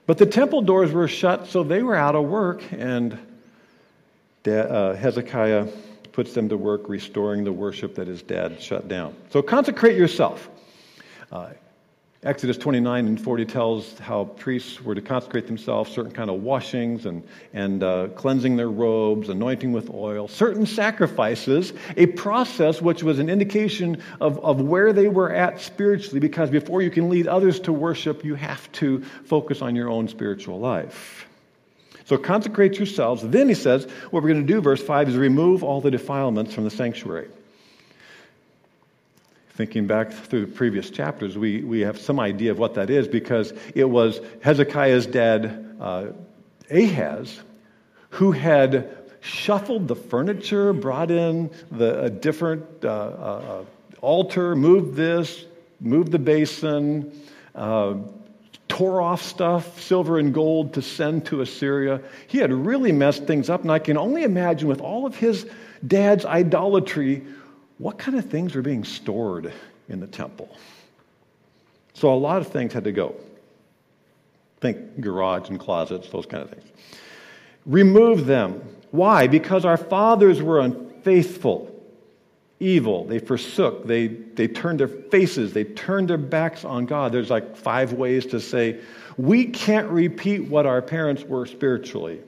But 0.06 0.18
the 0.18 0.26
temple 0.26 0.62
doors 0.62 0.92
were 0.92 1.08
shut, 1.08 1.48
so 1.48 1.64
they 1.64 1.82
were 1.82 1.96
out 1.96 2.16
of 2.16 2.26
work, 2.26 2.62
and 2.72 3.18
uh, 4.46 4.94
Hezekiah 4.94 5.68
puts 6.12 6.34
them 6.34 6.50
to 6.50 6.58
work 6.58 6.90
restoring 6.90 7.44
the 7.44 7.52
worship 7.52 7.96
that 7.96 8.08
his 8.08 8.22
dad 8.22 8.62
shut 8.62 8.88
down. 8.88 9.16
So 9.32 9.42
consecrate 9.42 9.98
yourself. 9.98 10.50
Uh, 11.32 11.50
Exodus 12.26 12.58
29 12.58 13.06
and 13.06 13.20
40 13.20 13.46
tells 13.46 14.00
how 14.00 14.24
priests 14.24 14.82
were 14.82 14.96
to 14.96 15.02
consecrate 15.02 15.46
themselves, 15.46 15.92
certain 15.92 16.12
kind 16.12 16.30
of 16.30 16.42
washings 16.42 17.06
and, 17.06 17.22
and 17.54 17.84
uh, 17.84 18.08
cleansing 18.16 18.56
their 18.56 18.70
robes, 18.70 19.28
anointing 19.28 19.74
with 19.74 19.90
oil, 19.90 20.30
certain 20.30 20.66
sacrifices, 20.66 21.74
a 21.98 22.06
process 22.06 22.82
which 22.82 23.04
was 23.04 23.20
an 23.20 23.30
indication 23.30 24.02
of, 24.22 24.40
of 24.40 24.62
where 24.62 24.94
they 24.94 25.10
were 25.10 25.34
at 25.34 25.60
spiritually, 25.60 26.22
because 26.22 26.50
before 26.50 26.82
you 26.82 26.90
can 26.90 27.10
lead 27.10 27.28
others 27.28 27.60
to 27.60 27.74
worship, 27.74 28.24
you 28.24 28.36
have 28.36 28.72
to 28.72 29.02
focus 29.26 29.62
on 29.62 29.76
your 29.76 29.90
own 29.90 30.08
spiritual 30.08 30.60
life. 30.60 31.28
So 32.06 32.18
consecrate 32.18 32.78
yourselves. 32.78 33.22
Then 33.22 33.50
he 33.50 33.56
says, 33.56 33.86
what 34.12 34.24
we're 34.24 34.30
going 34.30 34.48
to 34.48 34.54
do, 34.54 34.62
verse 34.62 34.82
5, 34.82 35.10
is 35.10 35.18
remove 35.18 35.62
all 35.62 35.82
the 35.82 35.92
defilements 35.92 36.54
from 36.54 36.64
the 36.64 36.72
sanctuary 36.72 37.28
thinking 39.54 39.86
back 39.86 40.12
through 40.12 40.46
the 40.46 40.52
previous 40.52 40.90
chapters, 40.90 41.38
we, 41.38 41.62
we 41.62 41.82
have 41.82 42.00
some 42.00 42.20
idea 42.20 42.52
of 42.52 42.58
what 42.58 42.74
that 42.74 42.90
is 42.90 43.08
because 43.08 43.54
it 43.76 43.84
was 43.86 44.20
Hezekiah's 44.42 45.06
dad, 45.06 45.76
uh, 45.80 46.08
Ahaz, 46.72 47.40
who 48.10 48.32
had 48.32 48.98
shuffled 49.22 49.88
the 49.88 49.96
furniture, 49.96 50.74
brought 50.74 51.12
in 51.12 51.52
the, 51.72 52.04
a 52.04 52.10
different 52.10 52.66
uh, 52.84 52.88
uh, 52.90 53.66
altar, 54.02 54.56
moved 54.56 54.96
this, 54.96 55.46
moved 55.80 56.12
the 56.12 56.20
basin, 56.20 57.12
uh, 57.54 57.96
tore 58.68 59.02
off 59.02 59.22
stuff, 59.22 59.80
silver 59.80 60.18
and 60.18 60.34
gold, 60.34 60.74
to 60.74 60.82
send 60.82 61.28
to 61.28 61.42
Assyria. 61.42 62.02
He 62.26 62.40
had 62.40 62.52
really 62.52 62.92
messed 62.92 63.26
things 63.26 63.52
up, 63.52 63.62
and 63.62 63.72
I 63.72 63.78
can 63.78 63.98
only 63.98 64.24
imagine 64.24 64.68
with 64.68 64.82
all 64.82 65.06
of 65.06 65.16
his 65.16 65.46
dad's 65.86 66.26
idolatry 66.26 67.24
what 67.84 67.98
kind 67.98 68.18
of 68.18 68.30
things 68.30 68.56
were 68.56 68.62
being 68.62 68.86
stored 68.86 69.52
in 69.90 70.00
the 70.00 70.08
temple? 70.08 70.48
So 71.94 72.14
a 72.14 72.16
lot 72.16 72.38
of 72.38 72.48
things 72.48 72.72
had 72.72 72.86
to 72.86 72.94
go. 72.94 73.14
Think 74.62 75.02
garage 75.02 75.50
and 75.50 75.60
closets, 75.60 76.08
those 76.08 76.26
kind 76.26 76.44
of 76.44 76.50
things. 76.50 76.64
Remove 77.66 78.26
them. 78.26 78.62
Why? 78.92 79.28
Because 79.28 79.66
our 79.66 79.76
fathers 79.76 80.42
were 80.42 80.62
unfaithful, 80.62 81.78
evil. 82.62 83.04
They 83.04 83.20
forsook. 83.20 83.86
They, 83.86 84.08
they 84.08 84.48
turned 84.48 84.80
their 84.80 84.88
faces. 84.88 85.52
They 85.52 85.66
turned 85.66 86.10
their 86.10 86.18
backs 86.18 86.64
on 86.64 86.86
God. 86.86 87.12
There's 87.12 87.30
like 87.30 87.58
five 87.58 87.92
ways 87.92 88.26
to 88.28 88.40
say, 88.40 88.80
we 89.18 89.48
can't 89.48 89.90
repeat 89.90 90.48
what 90.48 90.66
our 90.66 90.82
parents 90.82 91.24
were 91.24 91.46
spiritually. 91.46 92.22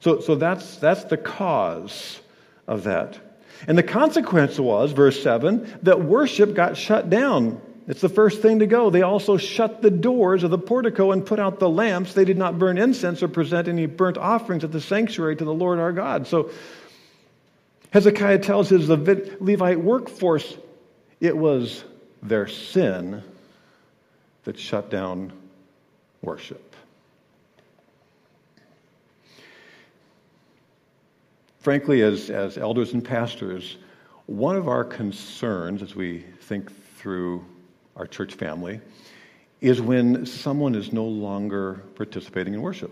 So, 0.00 0.18
so 0.18 0.34
that's, 0.34 0.76
that's 0.78 1.04
the 1.04 1.16
cause 1.16 2.18
of 2.66 2.82
that. 2.82 3.20
And 3.66 3.76
the 3.76 3.82
consequence 3.82 4.58
was, 4.58 4.92
verse 4.92 5.22
7, 5.22 5.80
that 5.82 6.02
worship 6.02 6.54
got 6.54 6.76
shut 6.76 7.10
down. 7.10 7.60
It's 7.88 8.02
the 8.02 8.08
first 8.08 8.42
thing 8.42 8.58
to 8.58 8.66
go. 8.66 8.90
They 8.90 9.02
also 9.02 9.38
shut 9.38 9.80
the 9.80 9.90
doors 9.90 10.44
of 10.44 10.50
the 10.50 10.58
portico 10.58 11.12
and 11.12 11.24
put 11.24 11.38
out 11.38 11.58
the 11.58 11.70
lamps. 11.70 12.12
They 12.12 12.26
did 12.26 12.36
not 12.36 12.58
burn 12.58 12.76
incense 12.76 13.22
or 13.22 13.28
present 13.28 13.66
any 13.66 13.86
burnt 13.86 14.18
offerings 14.18 14.62
at 14.62 14.72
the 14.72 14.80
sanctuary 14.80 15.36
to 15.36 15.44
the 15.44 15.54
Lord 15.54 15.78
our 15.78 15.92
God. 15.92 16.26
So 16.26 16.50
Hezekiah 17.90 18.40
tells 18.40 18.68
his 18.68 18.88
Levite 18.88 19.80
workforce 19.80 20.56
it 21.20 21.36
was 21.36 21.82
their 22.22 22.46
sin 22.46 23.22
that 24.44 24.58
shut 24.58 24.90
down 24.90 25.32
worship. 26.20 26.67
Frankly, 31.68 32.00
as, 32.00 32.30
as 32.30 32.56
elders 32.56 32.94
and 32.94 33.04
pastors, 33.04 33.76
one 34.24 34.56
of 34.56 34.68
our 34.68 34.82
concerns 34.82 35.82
as 35.82 35.94
we 35.94 36.20
think 36.40 36.72
through 36.96 37.44
our 37.94 38.06
church 38.06 38.32
family 38.32 38.80
is 39.60 39.78
when 39.78 40.24
someone 40.24 40.74
is 40.74 40.94
no 40.94 41.04
longer 41.04 41.82
participating 41.94 42.54
in 42.54 42.62
worship. 42.62 42.90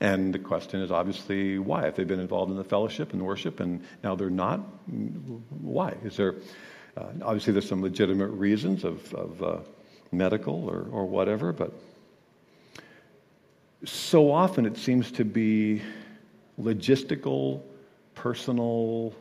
And 0.00 0.32
the 0.32 0.38
question 0.38 0.80
is 0.80 0.92
obviously 0.92 1.58
why? 1.58 1.88
If 1.88 1.96
they've 1.96 2.06
been 2.06 2.20
involved 2.20 2.52
in 2.52 2.56
the 2.56 2.62
fellowship 2.62 3.12
and 3.12 3.20
worship 3.20 3.58
and 3.58 3.82
now 4.04 4.14
they're 4.14 4.30
not, 4.30 4.58
why? 5.60 5.96
Is 6.04 6.16
there, 6.16 6.36
uh, 6.96 7.06
obviously, 7.20 7.52
there's 7.52 7.68
some 7.68 7.82
legitimate 7.82 8.28
reasons 8.28 8.84
of, 8.84 9.12
of 9.12 9.42
uh, 9.42 9.58
medical 10.12 10.70
or, 10.70 10.86
or 10.92 11.06
whatever, 11.06 11.52
but 11.52 11.72
so 13.84 14.30
often 14.30 14.66
it 14.66 14.76
seems 14.76 15.10
to 15.10 15.24
be 15.24 15.82
logistical, 16.62 17.62
personal, 18.14 19.14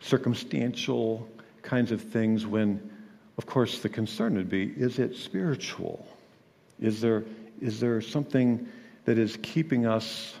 circumstantial 0.00 1.28
kinds 1.62 1.92
of 1.92 2.00
things 2.00 2.46
when, 2.46 2.90
of 3.38 3.46
course, 3.46 3.80
the 3.80 3.88
concern 3.88 4.34
would 4.34 4.50
be 4.50 4.64
is 4.64 4.98
it 4.98 5.16
spiritual? 5.16 6.06
Is 6.80 7.00
there, 7.00 7.24
is 7.60 7.80
there 7.80 8.00
something 8.00 8.68
that 9.04 9.18
is 9.18 9.38
keeping 9.42 9.86
us 9.86 10.34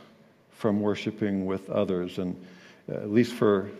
from 0.64 0.80
worshiping 0.80 1.46
with 1.46 1.68
others. 1.68 2.18
And 2.18 2.42
uh, 2.90 2.94
at 2.94 3.10
least 3.10 3.34
for, 3.34 3.70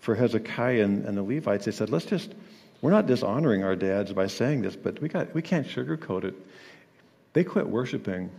for 0.00 0.14
Hezekiah 0.14 0.84
and, 0.84 1.04
and 1.06 1.16
the 1.16 1.22
Levites, 1.22 1.64
they 1.64 1.70
said, 1.70 1.90
let's 1.90 2.04
just, 2.04 2.34
we're 2.82 2.90
not 2.90 3.06
dishonoring 3.06 3.64
our 3.64 3.76
dads 3.76 4.12
by 4.12 4.26
saying 4.26 4.62
this, 4.62 4.76
but 4.76 5.00
we, 5.00 5.08
got, 5.08 5.34
we 5.34 5.42
can't 5.42 5.66
sugarcoat 5.66 6.24
it. 6.24 6.34
They 7.32 7.44
quit 7.44 7.66
worshiping 7.68 8.30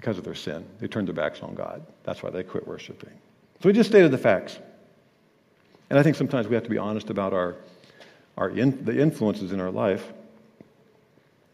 because 0.00 0.16
of 0.16 0.24
their 0.24 0.34
sin. 0.34 0.64
They 0.78 0.88
turned 0.88 1.08
their 1.08 1.14
backs 1.14 1.42
on 1.42 1.54
God. 1.54 1.84
That's 2.04 2.22
why 2.22 2.30
they 2.30 2.42
quit 2.42 2.66
worshiping. 2.66 3.12
So 3.62 3.68
we 3.68 3.74
just 3.74 3.90
stated 3.90 4.10
the 4.10 4.16
facts. 4.16 4.58
And 5.90 5.98
I 5.98 6.02
think 6.02 6.16
sometimes 6.16 6.48
we 6.48 6.54
have 6.54 6.64
to 6.64 6.70
be 6.70 6.78
honest 6.78 7.10
about 7.10 7.34
our, 7.34 7.56
our 8.38 8.48
in, 8.48 8.82
the 8.82 8.98
influences 8.98 9.52
in 9.52 9.60
our 9.60 9.70
life. 9.70 10.10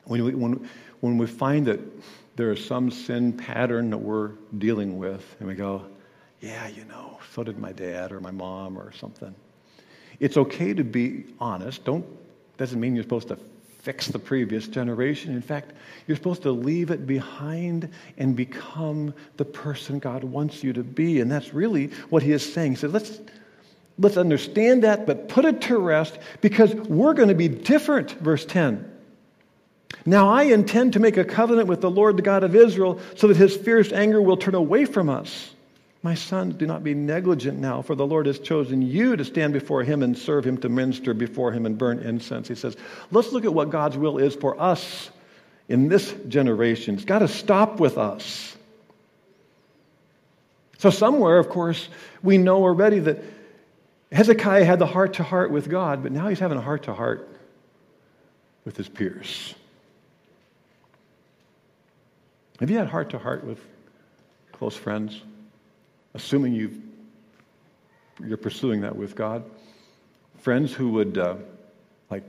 When 0.04 0.24
we, 0.24 0.34
when, 0.36 0.68
when 1.00 1.18
we 1.18 1.26
find 1.26 1.66
that 1.66 1.80
there 2.36 2.52
is 2.52 2.64
some 2.64 2.88
sin 2.88 3.32
pattern 3.32 3.90
that 3.90 3.98
we're 3.98 4.30
dealing 4.58 4.96
with, 4.96 5.34
and 5.40 5.48
we 5.48 5.56
go, 5.56 5.84
yeah, 6.40 6.68
you 6.68 6.84
know, 6.84 7.18
so 7.34 7.42
did 7.42 7.58
my 7.58 7.72
dad 7.72 8.12
or 8.12 8.20
my 8.20 8.30
mom 8.30 8.78
or 8.78 8.92
something. 8.92 9.34
It's 10.20 10.36
okay 10.36 10.72
to 10.72 10.84
be 10.84 11.24
honest. 11.40 11.84
Don't 11.84 12.06
doesn't 12.58 12.78
mean 12.78 12.94
you're 12.94 13.02
supposed 13.02 13.26
to 13.28 13.38
fix 13.86 14.08
the 14.08 14.18
previous 14.18 14.66
generation. 14.66 15.32
In 15.32 15.40
fact, 15.40 15.72
you're 16.08 16.16
supposed 16.16 16.42
to 16.42 16.50
leave 16.50 16.90
it 16.90 17.06
behind 17.06 17.88
and 18.18 18.34
become 18.34 19.14
the 19.36 19.44
person 19.44 20.00
God 20.00 20.24
wants 20.24 20.64
you 20.64 20.72
to 20.72 20.82
be. 20.82 21.20
And 21.20 21.30
that's 21.30 21.54
really 21.54 21.92
what 22.10 22.24
he 22.24 22.32
is 22.32 22.52
saying. 22.52 22.72
He 22.72 22.76
says, 22.78 22.92
let's, 22.92 23.20
let's 23.96 24.16
understand 24.16 24.82
that, 24.82 25.06
but 25.06 25.28
put 25.28 25.44
it 25.44 25.60
to 25.62 25.78
rest 25.78 26.18
because 26.40 26.74
we're 26.74 27.14
going 27.14 27.28
to 27.28 27.36
be 27.36 27.46
different. 27.46 28.10
Verse 28.10 28.44
10. 28.44 28.90
Now 30.04 30.30
I 30.30 30.42
intend 30.44 30.94
to 30.94 30.98
make 30.98 31.16
a 31.16 31.24
covenant 31.24 31.68
with 31.68 31.80
the 31.80 31.90
Lord, 31.90 32.16
the 32.16 32.22
God 32.22 32.42
of 32.42 32.56
Israel, 32.56 32.98
so 33.14 33.28
that 33.28 33.36
his 33.36 33.56
fierce 33.56 33.92
anger 33.92 34.20
will 34.20 34.36
turn 34.36 34.56
away 34.56 34.84
from 34.84 35.08
us. 35.08 35.54
My 36.06 36.14
sons, 36.14 36.54
do 36.54 36.68
not 36.68 36.84
be 36.84 36.94
negligent 36.94 37.58
now, 37.58 37.82
for 37.82 37.96
the 37.96 38.06
Lord 38.06 38.26
has 38.26 38.38
chosen 38.38 38.80
you 38.80 39.16
to 39.16 39.24
stand 39.24 39.52
before 39.52 39.82
him 39.82 40.04
and 40.04 40.16
serve 40.16 40.46
him, 40.46 40.56
to 40.58 40.68
minister 40.68 41.14
before 41.14 41.50
him 41.50 41.66
and 41.66 41.76
burn 41.76 41.98
incense. 41.98 42.46
He 42.46 42.54
says, 42.54 42.76
let's 43.10 43.32
look 43.32 43.44
at 43.44 43.52
what 43.52 43.70
God's 43.70 43.96
will 43.96 44.18
is 44.18 44.36
for 44.36 44.56
us 44.60 45.10
in 45.68 45.88
this 45.88 46.14
generation. 46.28 46.94
It's 46.94 47.04
got 47.04 47.18
to 47.18 47.26
stop 47.26 47.80
with 47.80 47.98
us. 47.98 48.56
So, 50.78 50.90
somewhere, 50.90 51.40
of 51.40 51.48
course, 51.48 51.88
we 52.22 52.38
know 52.38 52.62
already 52.62 53.00
that 53.00 53.24
Hezekiah 54.12 54.64
had 54.64 54.78
the 54.78 54.86
heart 54.86 55.14
to 55.14 55.24
heart 55.24 55.50
with 55.50 55.68
God, 55.68 56.04
but 56.04 56.12
now 56.12 56.28
he's 56.28 56.38
having 56.38 56.56
a 56.56 56.62
heart 56.62 56.84
to 56.84 56.94
heart 56.94 57.28
with 58.64 58.76
his 58.76 58.88
peers. 58.88 59.56
Have 62.60 62.70
you 62.70 62.78
had 62.78 62.86
heart 62.86 63.10
to 63.10 63.18
heart 63.18 63.42
with 63.42 63.58
close 64.52 64.76
friends? 64.76 65.20
Assuming 66.16 66.54
you 66.54 66.82
you're 68.24 68.38
pursuing 68.38 68.80
that 68.80 68.96
with 68.96 69.14
God. 69.14 69.44
Friends 70.38 70.72
who 70.72 70.88
would 70.92 71.18
uh, 71.18 71.34
like 72.10 72.24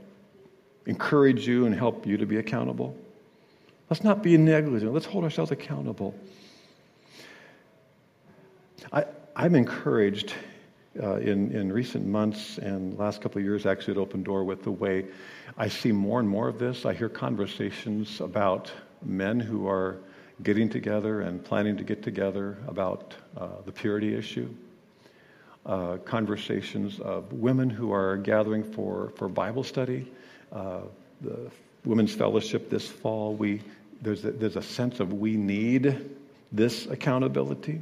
encourage 0.86 1.48
you 1.48 1.66
and 1.66 1.74
help 1.74 2.06
you 2.06 2.18
to 2.18 2.26
be 2.26 2.38
accountable. 2.38 2.96
Let's 3.90 4.04
not 4.04 4.22
be 4.22 4.36
negligent. 4.38 4.94
Let's 4.94 5.06
hold 5.06 5.24
ourselves 5.24 5.52
accountable. 5.52 6.14
I, 8.92 9.06
I'm 9.34 9.56
encouraged 9.56 10.34
uh, 11.02 11.16
in, 11.16 11.56
in 11.56 11.72
recent 11.72 12.06
months 12.06 12.58
and 12.58 12.98
last 12.98 13.22
couple 13.22 13.40
of 13.40 13.46
years, 13.46 13.66
actually, 13.66 13.94
at 13.94 13.98
Open 13.98 14.24
Door, 14.24 14.44
with 14.44 14.64
the 14.64 14.72
way 14.72 15.06
I 15.58 15.70
see 15.70 15.94
more 15.94 16.20
and 16.20 16.28
more 16.28 16.50
of 16.50 16.60
this. 16.60 16.86
I 16.86 16.94
hear 16.94 17.08
conversations 17.08 18.20
about 18.20 18.70
men 19.02 19.40
who 19.40 19.70
are 19.70 20.00
getting 20.44 20.70
together 20.70 21.22
and 21.22 21.44
planning 21.44 21.78
to 21.78 21.84
get 21.84 22.04
together 22.04 22.58
about 22.68 23.16
uh, 23.36 23.48
the 23.66 23.72
purity 23.72 24.16
issue. 24.16 24.50
Uh, 25.66 25.98
conversations 26.06 27.00
of 27.00 27.34
women 27.34 27.70
who 27.70 27.92
are 27.92 28.16
gathering 28.16 28.64
for, 28.64 29.12
for 29.18 29.28
Bible 29.28 29.64
study. 29.64 30.10
Uh, 30.52 30.82
the 31.22 31.52
Women's 31.84 32.14
Fellowship 32.14 32.70
this 32.70 32.88
fall, 32.88 33.34
we, 33.34 33.62
there's, 34.02 34.24
a, 34.24 34.32
there's 34.32 34.56
a 34.56 34.62
sense 34.62 35.00
of 35.00 35.14
we 35.14 35.36
need 35.36 36.10
this 36.52 36.86
accountability. 36.86 37.82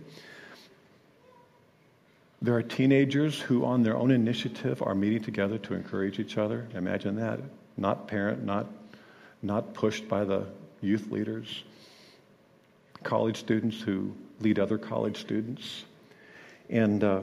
There 2.41 2.55
are 2.55 2.63
teenagers 2.63 3.39
who, 3.39 3.65
on 3.65 3.83
their 3.83 3.97
own 3.97 4.11
initiative, 4.11 4.81
are 4.81 4.95
meeting 4.95 5.21
together 5.21 5.57
to 5.59 5.73
encourage 5.73 6.19
each 6.19 6.37
other. 6.37 6.67
Imagine 6.73 7.17
that. 7.17 7.39
Not 7.77 8.07
parent, 8.07 8.43
not, 8.43 8.67
not 9.41 9.73
pushed 9.73 10.07
by 10.07 10.23
the 10.23 10.45
youth 10.81 11.11
leaders 11.11 11.63
college 13.05 13.37
students 13.37 13.79
who 13.79 14.13
lead 14.41 14.59
other 14.59 14.77
college 14.77 15.21
students. 15.21 15.85
And 16.69 17.03
uh, 17.03 17.21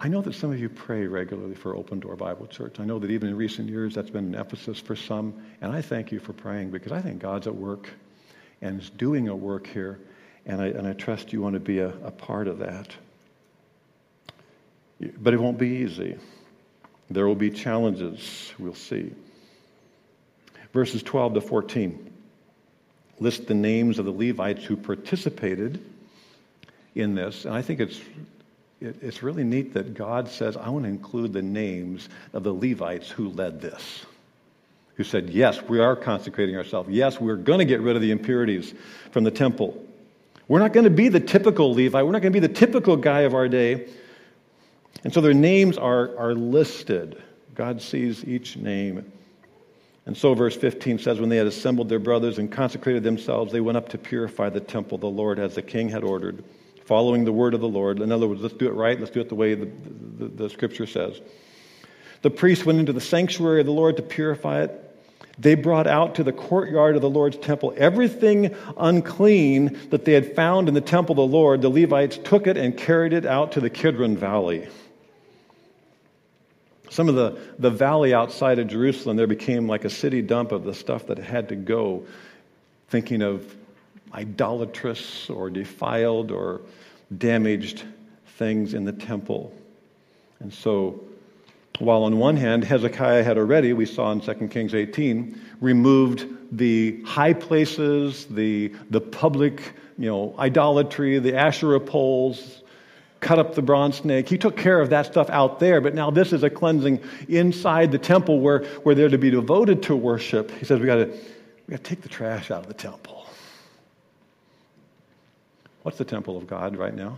I, 0.00 0.08
know 0.08 0.22
that 0.22 0.34
some 0.34 0.52
of 0.52 0.58
you 0.58 0.68
pray 0.68 1.06
regularly 1.06 1.54
for 1.54 1.76
Open 1.76 2.00
Door 2.00 2.16
Bible 2.16 2.46
Church. 2.46 2.80
I 2.80 2.84
know 2.84 2.98
that 3.00 3.10
even 3.10 3.28
in 3.28 3.36
recent 3.36 3.68
years 3.68 3.94
that's 3.94 4.08
been 4.08 4.24
an 4.24 4.34
emphasis 4.34 4.80
for 4.80 4.96
some. 4.96 5.34
And 5.60 5.72
I 5.72 5.82
thank 5.82 6.12
you 6.12 6.20
for 6.20 6.32
praying 6.32 6.70
because 6.70 6.92
I 6.92 7.00
think 7.02 7.18
God's 7.18 7.48
at 7.48 7.54
work 7.54 7.90
and 8.62 8.80
is 8.80 8.88
doing 8.88 9.28
a 9.28 9.36
work 9.36 9.66
here. 9.66 9.98
And 10.46 10.62
I, 10.62 10.66
and 10.66 10.86
I 10.86 10.92
trust 10.92 11.32
you 11.32 11.42
want 11.42 11.54
to 11.54 11.60
be 11.60 11.80
a, 11.80 11.88
a 12.04 12.10
part 12.10 12.46
of 12.46 12.60
that. 12.60 12.94
But 15.18 15.34
it 15.34 15.40
won't 15.40 15.58
be 15.58 15.68
easy. 15.68 16.16
There 17.10 17.26
will 17.26 17.34
be 17.34 17.50
challenges, 17.50 18.54
we'll 18.58 18.74
see. 18.74 19.12
Verses 20.72 21.02
12 21.02 21.34
to 21.34 21.40
14 21.40 22.12
list 23.18 23.46
the 23.46 23.54
names 23.54 23.98
of 23.98 24.04
the 24.04 24.12
Levites 24.12 24.64
who 24.64 24.76
participated 24.76 25.82
in 26.94 27.14
this. 27.14 27.44
And 27.44 27.54
I 27.54 27.62
think 27.62 27.80
it's, 27.80 28.00
it, 28.80 28.96
it's 29.02 29.22
really 29.22 29.44
neat 29.44 29.74
that 29.74 29.94
God 29.94 30.28
says, 30.28 30.56
I 30.56 30.68
want 30.68 30.84
to 30.84 30.90
include 30.90 31.32
the 31.32 31.42
names 31.42 32.08
of 32.32 32.42
the 32.42 32.52
Levites 32.52 33.10
who 33.10 33.28
led 33.28 33.60
this, 33.60 34.04
who 34.96 35.04
said, 35.04 35.30
Yes, 35.30 35.62
we 35.62 35.80
are 35.80 35.96
consecrating 35.96 36.56
ourselves. 36.56 36.88
Yes, 36.90 37.20
we're 37.20 37.36
going 37.36 37.60
to 37.60 37.64
get 37.64 37.80
rid 37.80 37.96
of 37.96 38.02
the 38.02 38.10
impurities 38.10 38.74
from 39.12 39.24
the 39.24 39.30
temple. 39.30 39.82
We're 40.48 40.60
not 40.60 40.72
going 40.72 40.84
to 40.84 40.90
be 40.90 41.08
the 41.08 41.20
typical 41.20 41.72
Levi. 41.72 42.02
We're 42.02 42.12
not 42.12 42.22
going 42.22 42.32
to 42.32 42.40
be 42.40 42.46
the 42.46 42.52
typical 42.52 42.96
guy 42.96 43.20
of 43.22 43.34
our 43.34 43.48
day. 43.48 43.88
And 45.02 45.12
so 45.12 45.20
their 45.20 45.34
names 45.34 45.76
are, 45.76 46.16
are 46.18 46.34
listed. 46.34 47.22
God 47.54 47.82
sees 47.82 48.24
each 48.24 48.56
name. 48.56 49.10
And 50.06 50.16
so, 50.16 50.34
verse 50.34 50.56
15 50.56 51.00
says, 51.00 51.20
When 51.20 51.28
they 51.28 51.36
had 51.36 51.48
assembled 51.48 51.88
their 51.88 51.98
brothers 51.98 52.38
and 52.38 52.50
consecrated 52.50 53.02
themselves, 53.02 53.52
they 53.52 53.60
went 53.60 53.76
up 53.76 53.88
to 53.90 53.98
purify 53.98 54.48
the 54.48 54.60
temple 54.60 54.94
of 54.94 55.00
the 55.00 55.10
Lord 55.10 55.40
as 55.40 55.56
the 55.56 55.62
king 55.62 55.88
had 55.88 56.04
ordered, 56.04 56.44
following 56.84 57.24
the 57.24 57.32
word 57.32 57.54
of 57.54 57.60
the 57.60 57.68
Lord. 57.68 58.00
In 58.00 58.12
other 58.12 58.28
words, 58.28 58.40
let's 58.40 58.54
do 58.54 58.68
it 58.68 58.74
right. 58.74 58.98
Let's 58.98 59.10
do 59.10 59.20
it 59.20 59.28
the 59.28 59.34
way 59.34 59.54
the, 59.54 59.68
the, 60.18 60.28
the 60.28 60.50
scripture 60.50 60.86
says. 60.86 61.20
The 62.22 62.30
priests 62.30 62.64
went 62.64 62.78
into 62.78 62.92
the 62.92 63.00
sanctuary 63.00 63.60
of 63.60 63.66
the 63.66 63.72
Lord 63.72 63.96
to 63.96 64.02
purify 64.02 64.62
it. 64.62 64.82
They 65.38 65.54
brought 65.54 65.88
out 65.88 66.14
to 66.14 66.24
the 66.24 66.32
courtyard 66.32 66.96
of 66.96 67.02
the 67.02 67.10
Lord's 67.10 67.36
temple 67.36 67.74
everything 67.76 68.54
unclean 68.76 69.78
that 69.90 70.04
they 70.04 70.12
had 70.12 70.34
found 70.34 70.68
in 70.68 70.74
the 70.74 70.80
temple 70.80 71.12
of 71.12 71.30
the 71.30 71.36
Lord. 71.36 71.60
The 71.60 71.68
Levites 71.68 72.16
took 72.16 72.46
it 72.46 72.56
and 72.56 72.76
carried 72.76 73.12
it 73.12 73.26
out 73.26 73.52
to 73.52 73.60
the 73.60 73.68
Kidron 73.68 74.16
Valley. 74.16 74.68
Some 76.90 77.08
of 77.08 77.14
the, 77.14 77.38
the 77.58 77.70
valley 77.70 78.14
outside 78.14 78.58
of 78.58 78.68
Jerusalem, 78.68 79.16
there 79.16 79.26
became 79.26 79.66
like 79.66 79.84
a 79.84 79.90
city 79.90 80.22
dump 80.22 80.52
of 80.52 80.64
the 80.64 80.74
stuff 80.74 81.06
that 81.06 81.18
had 81.18 81.48
to 81.48 81.56
go, 81.56 82.04
thinking 82.88 83.22
of 83.22 83.56
idolatrous 84.14 85.28
or 85.28 85.50
defiled 85.50 86.30
or 86.30 86.60
damaged 87.18 87.84
things 88.38 88.74
in 88.74 88.84
the 88.84 88.92
temple. 88.92 89.52
And 90.40 90.52
so, 90.52 91.00
while 91.78 92.04
on 92.04 92.18
one 92.18 92.36
hand, 92.36 92.64
Hezekiah 92.64 93.22
had 93.22 93.36
already, 93.36 93.72
we 93.72 93.86
saw 93.86 94.12
in 94.12 94.20
2 94.20 94.48
Kings 94.48 94.74
18, 94.74 95.38
removed 95.60 96.26
the 96.52 97.02
high 97.02 97.32
places, 97.32 98.26
the, 98.26 98.72
the 98.90 99.00
public 99.00 99.74
you 99.98 100.08
know, 100.08 100.34
idolatry, 100.38 101.18
the 101.18 101.36
Asherah 101.36 101.80
poles, 101.80 102.62
cut 103.20 103.38
up 103.38 103.54
the 103.54 103.62
bronze 103.62 103.96
snake. 103.96 104.28
He 104.28 104.38
took 104.38 104.56
care 104.56 104.80
of 104.80 104.90
that 104.90 105.06
stuff 105.06 105.30
out 105.30 105.58
there, 105.58 105.80
but 105.80 105.94
now 105.94 106.10
this 106.10 106.32
is 106.32 106.42
a 106.42 106.50
cleansing 106.50 107.00
inside 107.28 107.92
the 107.92 107.98
temple 107.98 108.40
where, 108.40 108.64
where 108.82 108.94
they're 108.94 109.08
to 109.08 109.18
be 109.18 109.30
devoted 109.30 109.82
to 109.84 109.96
worship. 109.96 110.50
He 110.52 110.64
says 110.64 110.80
we 110.80 110.86
gotta, 110.86 111.06
we 111.66 111.72
got 111.72 111.82
to 111.82 111.90
take 111.90 112.02
the 112.02 112.08
trash 112.08 112.50
out 112.50 112.62
of 112.62 112.68
the 112.68 112.74
temple. 112.74 113.26
What's 115.82 115.98
the 115.98 116.04
temple 116.04 116.36
of 116.36 116.46
God 116.46 116.76
right 116.76 116.94
now 116.94 117.16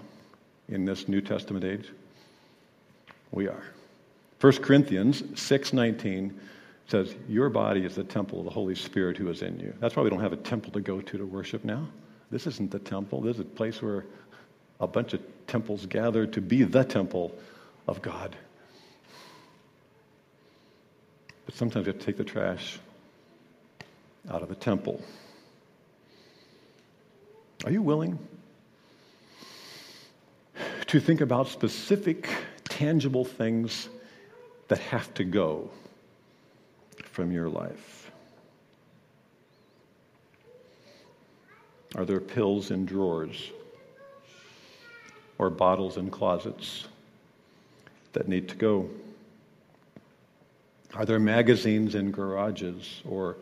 in 0.68 0.84
this 0.84 1.08
New 1.08 1.20
Testament 1.20 1.64
age? 1.64 1.88
We 3.30 3.48
are. 3.48 3.62
1 4.40 4.52
Corinthians 4.62 5.22
6:19 5.22 6.32
says, 6.86 7.14
"Your 7.28 7.48
body 7.50 7.84
is 7.84 7.94
the 7.94 8.04
temple 8.04 8.38
of 8.40 8.44
the 8.44 8.50
Holy 8.50 8.74
Spirit 8.74 9.16
who 9.16 9.28
is 9.28 9.42
in 9.42 9.58
you." 9.58 9.74
That's 9.80 9.96
why 9.96 10.02
we 10.02 10.10
don't 10.10 10.20
have 10.20 10.32
a 10.32 10.36
temple 10.36 10.70
to 10.72 10.80
go 10.80 11.00
to 11.00 11.18
to 11.18 11.26
worship 11.26 11.64
now. 11.64 11.88
This 12.30 12.46
isn't 12.46 12.70
the 12.70 12.78
temple. 12.78 13.20
This 13.22 13.36
is 13.36 13.40
a 13.40 13.44
place 13.44 13.82
where 13.82 14.04
a 14.80 14.86
bunch 14.86 15.14
of 15.14 15.20
temples 15.46 15.86
gathered 15.86 16.32
to 16.34 16.40
be 16.40 16.62
the 16.62 16.84
temple 16.84 17.32
of 17.86 18.02
God. 18.02 18.36
But 21.46 21.54
sometimes 21.54 21.86
you 21.86 21.92
have 21.92 22.00
to 22.00 22.06
take 22.06 22.16
the 22.16 22.24
trash 22.24 22.78
out 24.30 24.42
of 24.42 24.48
the 24.48 24.54
temple. 24.54 25.00
Are 27.64 27.72
you 27.72 27.82
willing 27.82 28.18
to 30.88 31.00
think 31.00 31.20
about 31.20 31.48
specific, 31.48 32.28
tangible 32.64 33.24
things 33.24 33.88
that 34.68 34.78
have 34.78 35.12
to 35.14 35.24
go 35.24 35.70
from 37.12 37.32
your 37.32 37.48
life. 37.48 38.10
Are 41.94 42.04
there 42.04 42.20
pills 42.20 42.70
in 42.70 42.86
drawers 42.86 43.50
or 45.38 45.50
bottles 45.50 45.96
in 45.96 46.10
closets 46.10 46.86
that 48.12 48.28
need 48.28 48.48
to 48.48 48.56
go? 48.56 48.88
Are 50.94 51.04
there 51.04 51.18
magazines 51.18 51.94
in 51.94 52.10
garages 52.10 53.02
or 53.08 53.36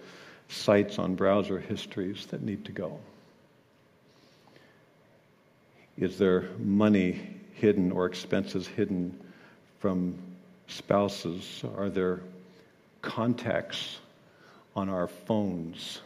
sites 0.49 0.99
on 0.99 1.15
browser 1.15 1.59
histories 1.59 2.27
that 2.27 2.43
need 2.43 2.65
to 2.67 2.73
go? 2.73 2.99
Is 5.97 6.19
there 6.19 6.51
money 6.59 7.37
hidden 7.55 7.91
or 7.91 8.07
expenses 8.07 8.67
hidden 8.67 9.19
from 9.81 10.19
spouses? 10.69 11.63
Are 11.77 11.89
there 11.89 12.21
contacts 13.01 13.99
on 14.75 14.89
our 14.91 15.07
phones 15.07 16.01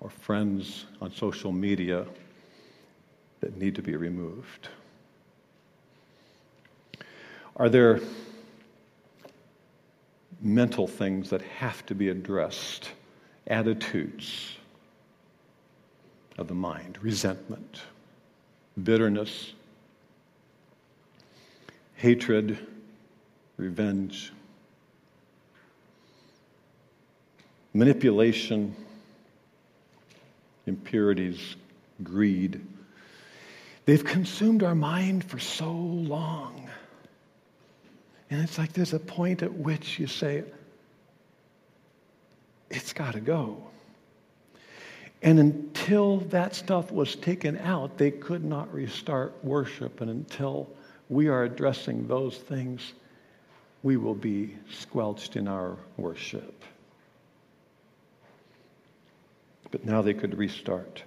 or 0.00 0.08
friends 0.08 0.86
on 1.00 1.12
social 1.12 1.52
media 1.52 2.06
that 3.42 3.58
need 3.58 3.74
to 3.74 3.82
be 3.82 3.96
removed? 3.96 4.68
Are 7.56 7.68
there 7.68 8.00
mental 10.40 10.86
things 10.86 11.28
that 11.30 11.42
have 11.42 11.84
to 11.86 11.94
be 11.94 12.08
addressed? 12.08 12.90
Attitudes 13.48 14.56
of 16.38 16.46
the 16.46 16.54
mind, 16.54 16.98
resentment, 17.02 17.82
bitterness, 18.82 19.52
hatred, 21.96 22.56
revenge, 23.56 24.32
manipulation, 27.74 28.74
impurities, 30.66 31.56
greed. 32.04 32.64
They've 33.84 34.04
consumed 34.04 34.62
our 34.62 34.74
mind 34.74 35.24
for 35.24 35.38
so 35.38 35.72
long. 35.72 36.70
And 38.30 38.40
it's 38.42 38.56
like 38.56 38.72
there's 38.72 38.94
a 38.94 38.98
point 38.98 39.42
at 39.42 39.52
which 39.52 39.98
you 39.98 40.06
say, 40.06 40.44
it's 42.70 42.92
got 42.92 43.12
to 43.12 43.20
go. 43.20 43.62
And 45.22 45.38
until 45.38 46.18
that 46.18 46.54
stuff 46.54 46.90
was 46.90 47.14
taken 47.14 47.58
out, 47.58 47.98
they 47.98 48.10
could 48.10 48.44
not 48.44 48.72
restart 48.72 49.32
worship. 49.44 50.00
And 50.00 50.10
until 50.10 50.68
we 51.08 51.28
are 51.28 51.44
addressing 51.44 52.08
those 52.08 52.38
things, 52.38 52.94
we 53.82 53.96
will 53.96 54.14
be 54.14 54.56
squelched 54.70 55.36
in 55.36 55.46
our 55.46 55.76
worship. 55.96 56.64
But 59.70 59.84
now 59.84 60.02
they 60.02 60.14
could 60.14 60.36
restart. 60.36 61.02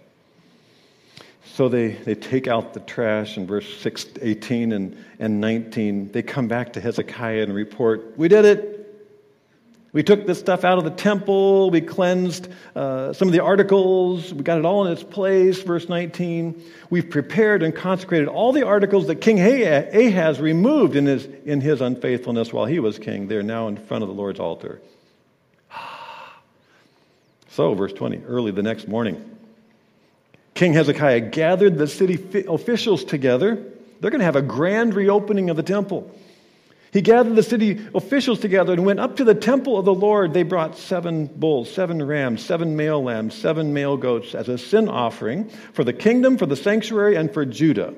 So 1.45 1.69
they, 1.69 1.89
they 1.89 2.15
take 2.15 2.47
out 2.47 2.73
the 2.73 2.79
trash 2.81 3.37
in 3.37 3.47
verse 3.47 3.77
6, 3.77 4.07
18 4.21 4.71
and, 4.73 5.05
and 5.19 5.39
19. 5.39 6.11
They 6.11 6.21
come 6.21 6.47
back 6.47 6.73
to 6.73 6.81
Hezekiah 6.81 7.43
and 7.43 7.53
report, 7.53 8.17
We 8.17 8.27
did 8.27 8.45
it. 8.45 8.75
We 9.93 10.03
took 10.03 10.27
this 10.27 10.37
stuff 10.37 10.65
out 10.65 10.77
of 10.77 10.83
the 10.83 10.89
temple. 10.89 11.69
We 11.69 11.79
cleansed 11.79 12.49
uh, 12.75 13.13
some 13.13 13.29
of 13.29 13.31
the 13.31 13.39
articles. 13.39 14.33
We 14.33 14.43
got 14.43 14.59
it 14.59 14.65
all 14.65 14.85
in 14.85 14.91
its 14.91 15.03
place. 15.03 15.63
Verse 15.63 15.87
19. 15.87 16.61
We've 16.89 17.09
prepared 17.09 17.63
and 17.63 17.73
consecrated 17.73 18.27
all 18.27 18.51
the 18.51 18.67
articles 18.67 19.07
that 19.07 19.21
King 19.21 19.39
Ahaz 19.39 20.41
removed 20.41 20.97
in 20.97 21.05
his, 21.05 21.23
in 21.45 21.61
his 21.61 21.79
unfaithfulness 21.79 22.51
while 22.51 22.65
he 22.65 22.79
was 22.79 22.99
king. 22.99 23.29
They're 23.29 23.41
now 23.41 23.69
in 23.69 23.77
front 23.77 24.03
of 24.03 24.09
the 24.09 24.15
Lord's 24.15 24.39
altar. 24.39 24.81
So, 27.47 27.73
verse 27.73 27.93
20. 27.93 28.23
Early 28.25 28.51
the 28.51 28.63
next 28.63 28.85
morning, 28.89 29.34
King 30.55 30.73
Hezekiah 30.73 31.19
gathered 31.19 31.77
the 31.77 31.87
city 31.87 32.45
officials 32.47 33.03
together. 33.03 33.61
They're 33.99 34.11
going 34.11 34.19
to 34.19 34.25
have 34.25 34.37
a 34.37 34.41
grand 34.41 34.93
reopening 34.95 35.49
of 35.49 35.57
the 35.57 35.63
temple. 35.63 36.09
He 36.93 37.01
gathered 37.01 37.35
the 37.35 37.43
city 37.43 37.85
officials 37.93 38.39
together 38.39 38.71
and 38.71 38.85
went 38.85 39.01
up 39.01 39.17
to 39.17 39.25
the 39.25 39.35
temple 39.35 39.77
of 39.77 39.83
the 39.83 39.93
Lord. 39.93 40.33
They 40.33 40.43
brought 40.43 40.77
seven 40.77 41.25
bulls, 41.25 41.69
seven 41.69 42.01
rams, 42.01 42.43
seven 42.43 42.77
male 42.77 43.03
lambs, 43.03 43.35
seven 43.35 43.73
male 43.73 43.97
goats 43.97 44.33
as 44.33 44.47
a 44.47 44.57
sin 44.57 44.87
offering 44.87 45.49
for 45.73 45.83
the 45.83 45.91
kingdom, 45.91 46.37
for 46.37 46.45
the 46.45 46.55
sanctuary, 46.55 47.17
and 47.17 47.33
for 47.33 47.45
Judah. 47.45 47.93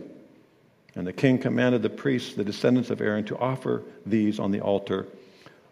And 0.96 1.06
the 1.06 1.14
king 1.14 1.38
commanded 1.38 1.84
the 1.84 1.92
priests, 1.92 2.34
the 2.34 2.44
descendants 2.44 2.90
of 2.90 3.02
Aaron, 3.02 3.26
to 3.26 3.38
offer 3.38 3.84
these 4.04 4.40
on 4.40 4.50
the 4.50 4.62
altar 4.62 5.06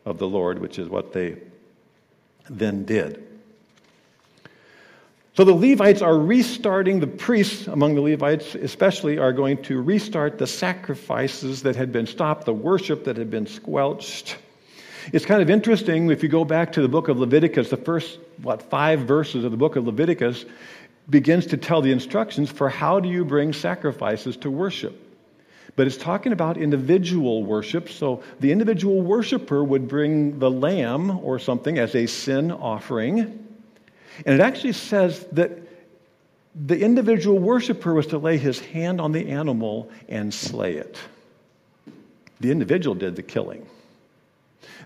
of 0.06 0.20
the 0.20 0.28
Lord, 0.28 0.60
which 0.60 0.78
is 0.78 0.88
what 0.88 1.14
they 1.14 1.38
then 2.48 2.86
did. 2.86 3.35
So 5.36 5.44
the 5.44 5.54
Levites 5.54 6.02
are 6.02 6.18
restarting, 6.18 7.02
the 7.02 7.08
priests 7.08 7.68
among 7.68 7.96
the 7.96 8.02
Levites 8.02 8.56
especially 8.56 9.18
are 9.18 9.34
going 9.34 9.62
to 9.64 9.82
restart 9.82 10.38
the 10.38 10.48
sacrifices 10.48 11.64
that 11.64 11.76
had 11.76 11.92
been 11.92 12.08
stopped, 12.08 12.46
the 12.46 12.54
worship 12.54 13.04
that 13.04 13.18
had 13.18 13.30
been 13.30 13.46
squelched. 13.46 14.38
It's 15.12 15.26
kind 15.26 15.42
of 15.42 15.50
interesting 15.50 16.10
if 16.10 16.24
you 16.24 16.30
go 16.30 16.46
back 16.46 16.72
to 16.74 16.82
the 16.82 16.88
book 16.88 17.10
of 17.10 17.20
Leviticus, 17.20 17.70
the 17.70 17.76
first, 17.76 18.18
what, 18.42 18.62
five 18.62 19.02
verses 19.02 19.44
of 19.44 19.52
the 19.52 19.58
book 19.58 19.76
of 19.76 19.86
Leviticus 19.86 20.46
begins 21.10 21.46
to 21.48 21.58
tell 21.58 21.82
the 21.82 21.92
instructions 21.92 22.50
for 22.50 22.70
how 22.70 23.02
do 23.02 23.10
you 23.10 23.26
bring 23.26 23.52
sacrifices 23.52 24.38
to 24.38 24.50
worship. 24.50 25.02
But 25.76 25.86
it's 25.86 25.98
talking 25.98 26.32
about 26.32 26.56
individual 26.56 27.44
worship. 27.44 27.90
So 27.90 28.24
the 28.40 28.54
individual 28.54 29.02
worshiper 29.02 29.62
would 29.62 29.90
bring 29.90 30.40
the 30.40 30.50
lamb 30.50 31.20
or 31.20 31.40
something 31.40 31.78
as 31.78 31.94
a 31.94 32.06
sin 32.06 32.54
offering. 32.54 33.45
And 34.26 34.36
it 34.36 34.42
actually 34.42 34.74
says 34.74 35.26
that 35.32 35.52
the 36.56 36.80
individual 36.80 37.38
worshiper 37.38 37.94
was 37.94 38.08
to 38.08 38.18
lay 38.18 38.38
his 38.38 38.60
hand 38.60 39.02
on 39.02 39.12
the 39.12 39.30
animal 39.30 39.90
and 40.08 40.34
slay 40.34 40.76
it. 40.76 40.98
The 42.40 42.52
individual 42.52 42.96
did 42.96 43.16
the 43.16 43.24
killing. 43.24 43.68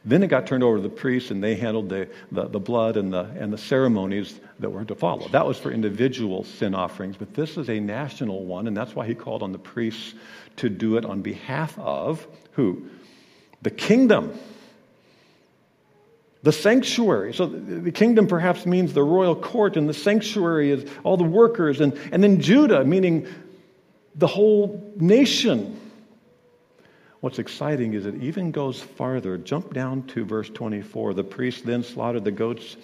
Then 0.05 0.23
it 0.23 0.27
got 0.27 0.47
turned 0.47 0.63
over 0.63 0.77
to 0.77 0.82
the 0.82 0.89
priests, 0.89 1.32
and 1.32 1.43
they 1.43 1.55
handled 1.55 1.89
the, 1.89 2.07
the, 2.32 2.47
the, 2.47 2.59
blood 2.59 2.97
and 2.97 3.11
the, 3.11 3.25
and 3.38 3.51
the 3.51 3.57
ceremonies 3.57 4.39
that 4.59 4.69
were 4.69 4.86
to 4.86 4.95
follow. 4.95 5.27
That 5.30 5.45
was 5.45 5.57
for 5.57 5.71
individual 5.71 6.43
sin 6.43 6.73
offerings, 6.73 7.17
but 7.17 7.34
this 7.34 7.57
is 7.57 7.69
a 7.69 7.80
national 7.80 8.45
one, 8.45 8.67
and 8.67 8.75
that's 8.75 8.95
why 8.95 9.05
he 9.05 9.15
called 9.15 9.43
on 9.43 9.51
the 9.51 9.59
priests 9.59 10.13
to 10.57 10.69
do 10.69 10.97
it 10.97 11.05
on 11.05 11.21
behalf 11.21 11.77
of 11.77 12.25
who? 12.53 12.88
The 13.61 13.71
kingdom. 13.71 14.38
The 16.41 16.51
sanctuary. 16.53 17.33
So 17.33 17.45
the 17.45 17.91
kingdom 17.91 18.27
perhaps 18.27 18.65
means 18.65 18.93
the 18.93 19.03
royal 19.03 19.35
court, 19.35 19.75
and 19.75 19.89
the 19.89 19.93
sanctuary 19.93 20.71
is 20.71 20.89
all 21.03 21.17
the 21.17 21.23
workers, 21.23 21.81
and, 21.81 21.97
and 22.11 22.23
then 22.23 22.39
Judah, 22.39 22.85
meaning 22.85 23.27
the 24.15 24.27
whole 24.27 24.93
nation. 24.95 25.79
What's 27.19 27.39
exciting 27.39 27.93
is 27.93 28.05
it 28.05 28.15
even 28.23 28.51
goes 28.51 28.81
farther. 28.81 29.37
Jump 29.37 29.73
down 29.73 30.03
to 30.07 30.23
verse 30.23 30.49
24. 30.49 31.13
The 31.13 31.23
priests 31.23 31.61
then 31.61 31.83
slaughtered 31.83 32.23
the 32.23 32.31
goats 32.31 32.77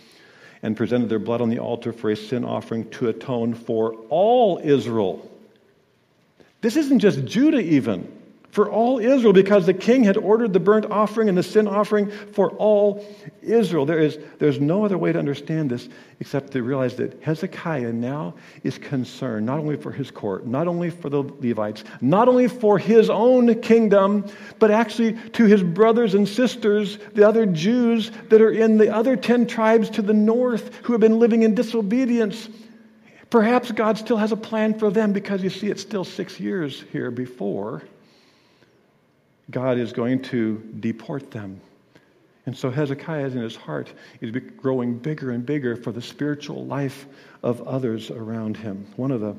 and 0.62 0.76
presented 0.76 1.08
their 1.08 1.20
blood 1.20 1.42
on 1.42 1.50
the 1.50 1.60
altar 1.60 1.94
for 1.94 2.10
a 2.10 2.16
sin 2.16 2.44
offering 2.44 2.90
to 2.90 3.08
atone 3.08 3.54
for 3.54 3.94
all 4.10 4.60
Israel. 4.62 5.32
This 6.60 6.76
isn't 6.76 7.00
just 7.00 7.24
Judah, 7.24 7.62
even 7.62 8.12
for 8.56 8.72
all 8.72 9.00
Israel 9.00 9.34
because 9.34 9.66
the 9.66 9.74
king 9.74 10.06
had 10.06 10.16
ordered 10.16 10.54
the 10.54 10.62
burnt 10.62 10.86
offering 10.86 11.28
and 11.28 11.38
the 11.38 11.44
sin 11.44 11.68
offering 11.68 12.10
for 12.10 12.52
all 12.52 13.06
Israel. 13.42 13.86
There 13.86 14.00
is 14.00 14.18
there's 14.40 14.62
no 14.62 14.86
other 14.86 14.98
way 14.98 15.12
to 15.12 15.20
understand 15.20 15.70
this 15.70 15.90
except 16.22 16.52
to 16.54 16.64
realize 16.64 16.96
that 16.96 17.22
Hezekiah 17.22 17.92
now 17.92 18.34
is 18.64 18.78
concerned 18.78 19.46
not 19.46 19.60
only 19.60 19.76
for 19.76 19.92
his 19.92 20.10
court, 20.10 20.48
not 20.48 20.70
only 20.70 20.90
for 20.90 21.10
the 21.10 21.24
Levites, 21.42 21.84
not 22.00 22.30
only 22.30 22.48
for 22.48 22.80
his 22.80 23.10
own 23.10 23.60
kingdom, 23.60 24.26
but 24.58 24.72
actually 24.72 25.18
to 25.32 25.44
his 25.44 25.62
brothers 25.62 26.14
and 26.14 26.26
sisters, 26.26 26.98
the 27.14 27.28
other 27.28 27.46
Jews 27.46 28.10
that 28.30 28.42
are 28.42 28.52
in 28.52 28.78
the 28.78 28.88
other 28.90 29.18
10 29.18 29.48
tribes 29.48 29.90
to 29.90 30.02
the 30.02 30.14
north 30.14 30.74
who 30.84 30.94
have 30.94 31.02
been 31.02 31.20
living 31.20 31.44
in 31.44 31.56
disobedience. 31.56 32.48
Perhaps 33.30 33.74
God 33.74 33.98
still 33.98 34.16
has 34.16 34.32
a 34.32 34.38
plan 34.38 34.80
for 34.80 34.90
them 34.90 35.12
because 35.12 35.44
you 35.44 35.50
see, 35.50 35.68
it's 35.68 35.82
still 35.82 36.06
six 36.06 36.40
years 36.40 36.86
here 36.94 37.12
before 37.12 37.84
God 39.50 39.78
is 39.78 39.94
going 39.94 40.22
to 40.24 40.58
deport 40.80 41.32
them. 41.32 41.62
And 42.46 42.56
so 42.56 42.70
Hezekiah, 42.70 43.28
in 43.28 43.38
his 43.38 43.56
heart, 43.56 43.92
is 44.22 44.32
growing 44.58 44.98
bigger 44.98 45.32
and 45.32 45.46
bigger 45.46 45.76
for 45.76 45.92
the 45.92 46.02
spiritual 46.02 46.66
life 46.66 47.06
of 47.42 47.68
others 47.68 48.12
around 48.12 48.58
him. 48.58 48.86
One 48.96 49.12
of 49.12 49.22
the 49.22 49.36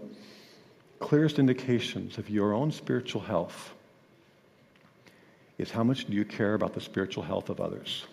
clearest 0.98 1.38
indications 1.38 2.18
of 2.18 2.30
your 2.30 2.52
own 2.52 2.72
spiritual 2.72 3.20
health 3.20 3.72
is 5.58 5.70
how 5.70 5.84
much 5.84 6.06
do 6.06 6.14
you 6.14 6.24
care 6.24 6.54
about 6.54 6.74
the 6.74 6.80
spiritual 6.80 7.22
health 7.22 7.48
of 7.48 7.60
others? 7.60 8.04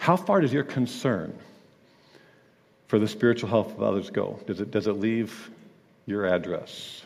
How 0.00 0.16
far 0.16 0.40
does 0.40 0.52
your 0.52 0.64
concern 0.64 1.36
for 2.88 2.98
the 2.98 3.08
spiritual 3.08 3.48
health 3.48 3.72
of 3.72 3.82
others 3.82 4.10
go? 4.10 4.38
Does 4.46 4.60
it, 4.60 4.70
does 4.70 4.86
it 4.86 4.94
leave 4.94 5.50
your 6.10 6.26
address. 6.26 7.02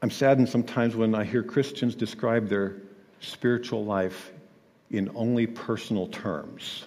I'm 0.00 0.10
saddened 0.10 0.48
sometimes 0.48 0.94
when 0.94 1.14
I 1.14 1.24
hear 1.24 1.42
Christians 1.42 1.94
describe 1.94 2.48
their 2.48 2.76
spiritual 3.20 3.84
life 3.84 4.30
in 4.90 5.10
only 5.14 5.46
personal 5.46 6.06
terms, 6.06 6.84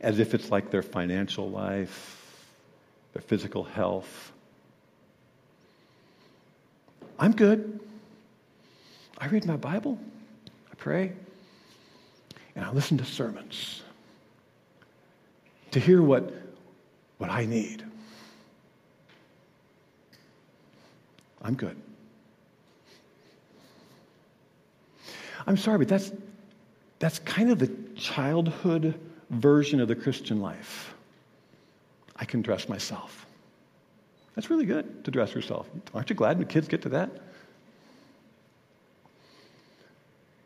as 0.00 0.18
if 0.18 0.34
it's 0.34 0.50
like 0.50 0.70
their 0.70 0.82
financial 0.82 1.48
life, 1.48 2.46
their 3.12 3.22
physical 3.22 3.62
health. 3.62 4.32
I'm 7.18 7.32
good. 7.32 7.80
I 9.18 9.28
read 9.28 9.46
my 9.46 9.56
Bible, 9.56 10.00
I 10.70 10.74
pray, 10.74 11.12
and 12.56 12.64
I 12.64 12.72
listen 12.72 12.98
to 12.98 13.04
sermons 13.04 13.82
to 15.70 15.78
hear 15.80 16.02
what, 16.02 16.32
what 17.18 17.30
I 17.30 17.44
need. 17.44 17.84
I'm 21.42 21.54
good. 21.54 21.76
I'm 25.46 25.56
sorry, 25.56 25.78
but 25.78 25.88
that's, 25.88 26.12
that's 26.98 27.18
kind 27.20 27.50
of 27.50 27.58
the 27.58 27.70
childhood 27.96 28.98
version 29.30 29.80
of 29.80 29.88
the 29.88 29.96
Christian 29.96 30.40
life. 30.40 30.94
I 32.16 32.24
can 32.24 32.42
dress 32.42 32.68
myself. 32.68 33.26
That's 34.34 34.48
really 34.50 34.66
good 34.66 35.04
to 35.04 35.10
dress 35.10 35.34
yourself. 35.34 35.68
Aren't 35.92 36.10
you 36.10 36.16
glad 36.16 36.38
when 36.38 36.46
kids 36.46 36.68
get 36.68 36.82
to 36.82 36.90
that? 36.90 37.10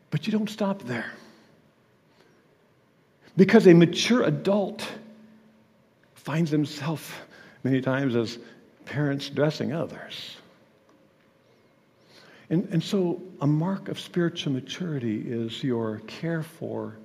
But 0.09 0.25
you 0.25 0.33
don't 0.33 0.49
stop 0.49 0.81
there. 0.83 1.11
Because 3.35 3.67
a 3.67 3.73
mature 3.73 4.23
adult 4.23 4.89
finds 6.15 6.49
himself 6.49 7.21
many 7.63 7.81
times 7.81 8.15
as 8.15 8.39
parents 8.85 9.29
dressing 9.29 9.73
others. 9.73 10.36
And, 12.49 12.67
and 12.71 12.81
so, 12.81 13.21
a 13.41 13.47
mark 13.47 13.89
of 13.89 13.99
spiritual 13.99 14.53
maturity 14.53 15.21
is 15.27 15.63
your 15.63 16.01
care 16.07 16.43
for 16.43 16.95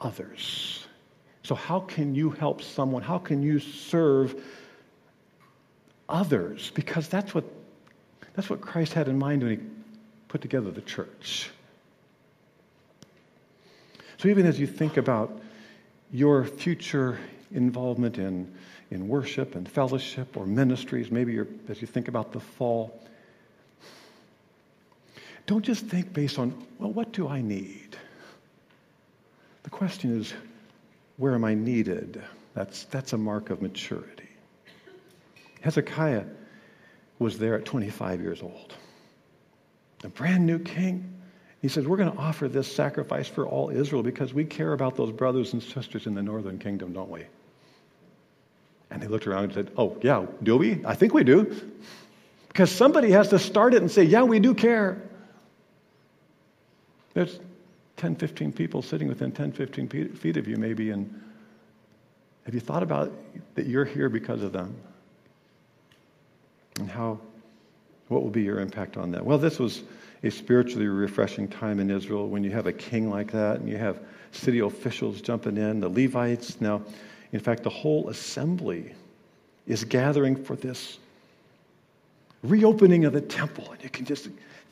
others. 0.00 0.86
So, 1.42 1.54
how 1.56 1.80
can 1.80 2.14
you 2.14 2.30
help 2.30 2.62
someone? 2.62 3.02
How 3.02 3.18
can 3.18 3.42
you 3.42 3.58
serve 3.58 4.40
others? 6.08 6.70
Because 6.74 7.08
that's 7.08 7.34
what, 7.34 7.44
that's 8.34 8.48
what 8.48 8.60
Christ 8.60 8.92
had 8.92 9.08
in 9.08 9.18
mind 9.18 9.42
when 9.42 9.50
he 9.50 9.58
put 10.28 10.40
together 10.40 10.70
the 10.70 10.82
church. 10.82 11.50
So, 14.18 14.28
even 14.28 14.46
as 14.46 14.60
you 14.60 14.66
think 14.68 14.96
about 14.96 15.40
your 16.12 16.44
future 16.44 17.18
involvement 17.52 18.16
in, 18.18 18.52
in 18.92 19.08
worship 19.08 19.56
and 19.56 19.68
fellowship 19.68 20.36
or 20.36 20.46
ministries, 20.46 21.10
maybe 21.10 21.40
as 21.68 21.80
you 21.80 21.88
think 21.88 22.06
about 22.06 22.32
the 22.32 22.38
fall, 22.38 23.00
don't 25.50 25.64
just 25.64 25.86
think 25.86 26.12
based 26.12 26.38
on, 26.38 26.54
well, 26.78 26.92
what 26.92 27.10
do 27.10 27.26
I 27.26 27.42
need? 27.42 27.96
The 29.64 29.70
question 29.70 30.16
is, 30.16 30.32
where 31.16 31.34
am 31.34 31.44
I 31.44 31.54
needed? 31.54 32.22
That's, 32.54 32.84
that's 32.84 33.14
a 33.14 33.18
mark 33.18 33.50
of 33.50 33.60
maturity. 33.60 34.28
Hezekiah 35.60 36.22
was 37.18 37.36
there 37.36 37.56
at 37.56 37.64
25 37.64 38.20
years 38.20 38.42
old, 38.42 38.74
a 40.04 40.08
brand 40.08 40.46
new 40.46 40.60
king. 40.60 41.20
He 41.60 41.66
says, 41.66 41.84
We're 41.84 41.96
going 41.96 42.12
to 42.12 42.18
offer 42.18 42.46
this 42.46 42.72
sacrifice 42.72 43.26
for 43.26 43.44
all 43.44 43.70
Israel 43.70 44.04
because 44.04 44.32
we 44.32 44.44
care 44.44 44.72
about 44.72 44.94
those 44.94 45.10
brothers 45.10 45.52
and 45.52 45.60
sisters 45.60 46.06
in 46.06 46.14
the 46.14 46.22
northern 46.22 46.60
kingdom, 46.60 46.92
don't 46.92 47.10
we? 47.10 47.24
And 48.88 49.02
they 49.02 49.08
looked 49.08 49.26
around 49.26 49.44
and 49.44 49.54
said, 49.54 49.72
Oh, 49.76 49.98
yeah, 50.00 50.26
do 50.44 50.56
we? 50.56 50.80
I 50.86 50.94
think 50.94 51.12
we 51.12 51.24
do. 51.24 51.52
Because 52.46 52.70
somebody 52.70 53.10
has 53.10 53.30
to 53.30 53.40
start 53.40 53.74
it 53.74 53.82
and 53.82 53.90
say, 53.90 54.04
Yeah, 54.04 54.22
we 54.22 54.38
do 54.38 54.54
care. 54.54 55.09
There's 57.14 57.40
10, 57.96 58.16
15 58.16 58.52
people 58.52 58.82
sitting 58.82 59.08
within 59.08 59.32
10, 59.32 59.52
15 59.52 59.88
feet 60.14 60.36
of 60.36 60.48
you, 60.48 60.56
maybe, 60.56 60.90
and 60.90 61.22
have 62.44 62.54
you 62.54 62.60
thought 62.60 62.82
about 62.82 63.12
that 63.54 63.66
you're 63.66 63.84
here 63.84 64.08
because 64.08 64.42
of 64.42 64.52
them? 64.52 64.74
And 66.78 66.88
how, 66.88 67.18
what 68.08 68.22
will 68.22 68.30
be 68.30 68.42
your 68.42 68.60
impact 68.60 68.96
on 68.96 69.10
that? 69.12 69.24
Well, 69.24 69.38
this 69.38 69.58
was 69.58 69.82
a 70.22 70.30
spiritually 70.30 70.86
refreshing 70.86 71.48
time 71.48 71.80
in 71.80 71.90
Israel 71.90 72.28
when 72.28 72.42
you 72.42 72.50
have 72.50 72.66
a 72.66 72.72
king 72.72 73.10
like 73.10 73.30
that 73.32 73.60
and 73.60 73.68
you 73.68 73.76
have 73.76 74.00
city 74.32 74.60
officials 74.60 75.20
jumping 75.20 75.56
in, 75.56 75.80
the 75.80 75.88
Levites. 75.88 76.60
Now, 76.60 76.82
in 77.32 77.40
fact, 77.40 77.62
the 77.62 77.70
whole 77.70 78.08
assembly 78.08 78.94
is 79.66 79.84
gathering 79.84 80.36
for 80.36 80.56
this 80.56 80.98
reopening 82.42 83.04
of 83.04 83.12
the 83.12 83.20
temple. 83.20 83.70
And 83.72 83.82
you 83.82 83.90
can 83.90 84.04
just 84.04 84.28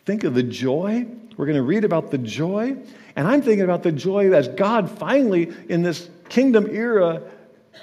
think 0.08 0.24
of 0.24 0.32
the 0.32 0.42
joy. 0.42 1.06
We're 1.36 1.44
going 1.44 1.58
to 1.58 1.62
read 1.62 1.84
about 1.84 2.10
the 2.10 2.16
joy. 2.16 2.74
And 3.14 3.28
I'm 3.28 3.42
thinking 3.42 3.60
about 3.60 3.82
the 3.82 3.92
joy 3.92 4.32
as 4.32 4.48
God 4.48 4.90
finally, 4.90 5.52
in 5.68 5.82
this 5.82 6.08
kingdom 6.30 6.66
era, 6.74 7.20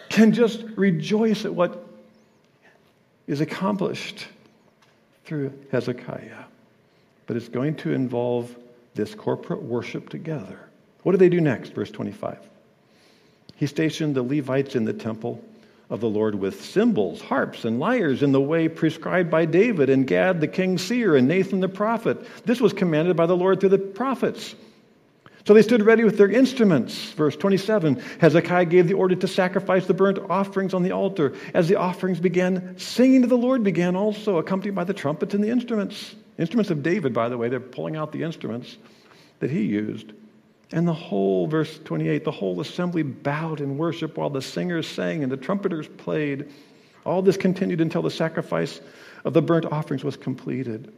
can 0.09 0.34
just 0.34 0.63
rejoice 0.76 1.45
at 1.45 1.53
what 1.53 1.86
is 3.28 3.41
accomplished 3.41 4.26
through 5.23 5.53
Hezekiah. 5.71 6.45
But 7.28 7.38
it's 7.38 7.47
going 7.47 7.76
to 7.76 7.93
involve 7.93 8.55
this 8.95 9.13
corporate 9.13 9.61
worship 9.61 10.09
together. 10.09 10.57
What 11.03 11.11
do 11.11 11.19
they 11.19 11.30
do 11.30 11.41
next? 11.41 11.73
Verse 11.76 11.91
25. 11.91 12.39
He 13.55 13.67
stationed 13.67 14.15
the 14.15 14.23
Levites 14.23 14.76
in 14.76 14.84
the 14.84 14.93
temple 14.93 15.43
of 15.89 16.01
the 16.01 16.09
Lord 16.09 16.36
with 16.36 16.63
cymbals, 16.63 17.21
harps, 17.21 17.65
and 17.65 17.79
lyres 17.79 18.23
in 18.23 18.31
the 18.31 18.41
way 18.41 18.67
prescribed 18.67 19.29
by 19.29 19.45
David 19.45 19.89
and 19.89 20.07
Gad 20.07 20.41
the 20.41 20.47
king's 20.47 20.83
seer 20.83 21.15
and 21.15 21.27
Nathan 21.27 21.59
the 21.59 21.69
prophet. 21.69 22.25
This 22.45 22.59
was 22.59 22.73
commanded 22.73 23.15
by 23.15 23.25
the 23.25 23.38
Lord 23.38 23.59
through 23.59 23.69
the 23.69 23.77
prophets. 23.77 24.55
So 25.45 25.53
they 25.53 25.61
stood 25.61 25.83
ready 25.83 26.03
with 26.03 26.17
their 26.17 26.29
instruments. 26.29 27.11
Verse 27.11 27.36
27 27.36 28.01
Hezekiah 28.19 28.65
gave 28.65 28.88
the 28.88 28.95
order 28.95 29.15
to 29.15 29.27
sacrifice 29.27 29.86
the 29.86 29.93
burnt 29.93 30.17
offerings 30.29 30.73
on 30.73 30.81
the 30.81 30.91
altar. 30.91 31.33
As 31.53 31.67
the 31.67 31.75
offerings 31.75 32.19
began, 32.19 32.77
singing 32.79 33.21
to 33.21 33.27
the 33.27 33.38
Lord 33.38 33.63
began 33.63 33.95
also, 33.95 34.38
accompanied 34.38 34.73
by 34.73 34.86
the 34.86 34.93
trumpets 34.93 35.36
and 35.36 35.43
the 35.43 35.49
instruments. 35.49 36.15
Instruments 36.39 36.71
of 36.71 36.81
David, 36.81 37.13
by 37.13 37.29
the 37.29 37.38
way, 37.38 37.47
they're 37.47 37.59
pulling 37.59 37.95
out 37.95 38.11
the 38.11 38.23
instruments 38.23 38.77
that 39.39 39.51
he 39.51 39.61
used. 39.61 40.13
And 40.72 40.88
the 40.88 40.93
whole, 40.93 41.47
verse 41.47 41.80
28, 41.86 42.24
the 42.24 42.32
whole 42.32 42.59
assembly 42.59 43.03
bowed 43.03 43.61
in 43.61 43.78
worship 43.78 44.18
while 44.18 44.30
the 44.30 44.41
singers 44.41 44.88
sang 44.88 45.24
and 45.24 45.32
the 45.32 45.38
trumpeters 45.38 45.88
played. 45.88 46.49
All 47.05 47.22
this 47.22 47.38
continued 47.38 47.82
until 47.82 48.01
the 48.01 48.09
sacrifice 48.09 48.82
of 49.24 49.34
the 49.34 49.41
burnt 49.41 49.66
offerings 49.66 50.03
was 50.03 50.18
completed. 50.18 50.91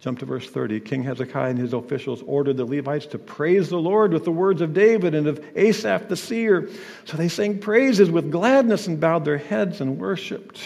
Jump 0.00 0.18
to 0.18 0.26
verse 0.26 0.48
30. 0.48 0.80
King 0.80 1.02
Hezekiah 1.04 1.50
and 1.50 1.58
his 1.58 1.72
officials 1.72 2.22
ordered 2.26 2.56
the 2.56 2.64
Levites 2.64 3.06
to 3.06 3.18
praise 3.18 3.70
the 3.70 3.78
Lord 3.78 4.12
with 4.12 4.24
the 4.24 4.32
words 4.32 4.60
of 4.60 4.74
David 4.74 5.14
and 5.14 5.26
of 5.26 5.42
Asaph 5.56 6.08
the 6.08 6.16
seer. 6.16 6.68
So 7.06 7.16
they 7.16 7.28
sang 7.28 7.58
praises 7.58 8.10
with 8.10 8.30
gladness 8.30 8.86
and 8.86 9.00
bowed 9.00 9.24
their 9.24 9.38
heads 9.38 9.80
and 9.80 9.98
worshiped. 9.98 10.60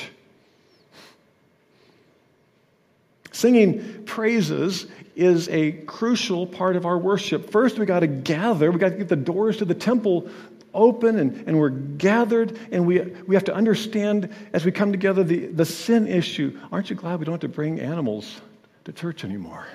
Singing 3.32 4.04
praises 4.04 4.86
is 5.14 5.48
a 5.48 5.72
crucial 5.72 6.46
part 6.46 6.76
of 6.76 6.86
our 6.86 6.98
worship. 6.98 7.50
First, 7.50 7.78
we 7.78 7.86
got 7.86 8.00
to 8.00 8.06
gather, 8.06 8.70
we 8.70 8.78
got 8.78 8.90
to 8.90 8.96
get 8.96 9.08
the 9.08 9.16
doors 9.16 9.58
to 9.58 9.64
the 9.64 9.74
temple 9.74 10.28
open 10.72 11.18
and, 11.18 11.48
and 11.48 11.58
we're 11.58 11.68
gathered 11.68 12.58
and 12.70 12.86
we, 12.86 13.00
we 13.00 13.34
have 13.34 13.44
to 13.44 13.54
understand 13.54 14.32
as 14.52 14.64
we 14.64 14.72
come 14.72 14.92
together 14.92 15.24
the, 15.24 15.46
the 15.46 15.64
sin 15.64 16.06
issue. 16.06 16.58
Aren't 16.70 16.90
you 16.90 16.96
glad 16.96 17.18
we 17.18 17.24
don't 17.24 17.34
have 17.34 17.40
to 17.40 17.48
bring 17.48 17.80
animals 17.80 18.40
to 18.84 18.92
church 18.92 19.24
anymore? 19.24 19.66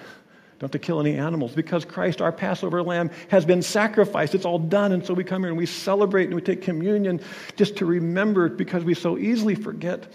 Don't 0.60 0.68
have 0.68 0.72
to 0.72 0.80
kill 0.80 1.02
any 1.02 1.18
animals 1.18 1.52
because 1.52 1.84
Christ, 1.84 2.22
our 2.22 2.32
Passover 2.32 2.82
lamb, 2.82 3.12
has 3.28 3.46
been 3.46 3.62
sacrificed. 3.62 4.36
It's 4.36 4.46
all 4.46 4.60
done. 4.60 4.94
And 4.94 5.06
so 5.06 5.14
we 5.14 5.26
come 5.26 5.42
here 5.42 5.50
and 5.50 5.58
we 5.58 5.66
celebrate 5.66 6.26
and 6.26 6.34
we 6.34 6.42
take 6.42 6.62
communion 6.62 7.20
just 7.58 7.78
to 7.78 7.86
remember 7.86 8.48
because 8.48 8.86
we 8.86 8.94
so 8.94 9.18
easily 9.18 9.56
forget. 9.56 10.12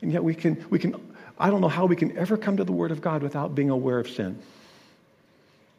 And 0.00 0.10
yet 0.10 0.24
we 0.24 0.34
can, 0.34 0.64
we 0.70 0.78
can 0.78 1.11
I 1.42 1.50
don't 1.50 1.60
know 1.60 1.68
how 1.68 1.86
we 1.86 1.96
can 1.96 2.16
ever 2.16 2.36
come 2.36 2.56
to 2.58 2.64
the 2.64 2.70
Word 2.70 2.92
of 2.92 3.00
God 3.00 3.20
without 3.20 3.52
being 3.52 3.68
aware 3.68 3.98
of 3.98 4.08
sin. 4.08 4.38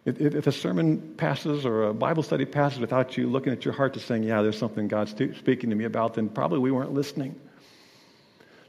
If, 0.03 0.19
if, 0.19 0.45
a 0.45 0.51
sermon 0.51 1.15
passes 1.15 1.65
or 1.65 1.83
a 1.83 1.93
Bible 1.93 2.21
study 2.21 2.43
passes 2.43 2.79
without 2.79 3.15
you 3.15 3.29
looking 3.29 3.53
at 3.53 3.63
your 3.63 3.73
heart 3.73 3.93
to 3.93 4.01
saying, 4.01 4.23
yeah, 4.23 4.41
there's 4.41 4.57
something 4.57 4.89
God's 4.89 5.11
speaking 5.11 5.69
to 5.69 5.75
me 5.77 5.85
about, 5.85 6.15
then 6.15 6.27
probably 6.27 6.59
we 6.59 6.69
weren't 6.69 6.93
listening. 6.93 7.39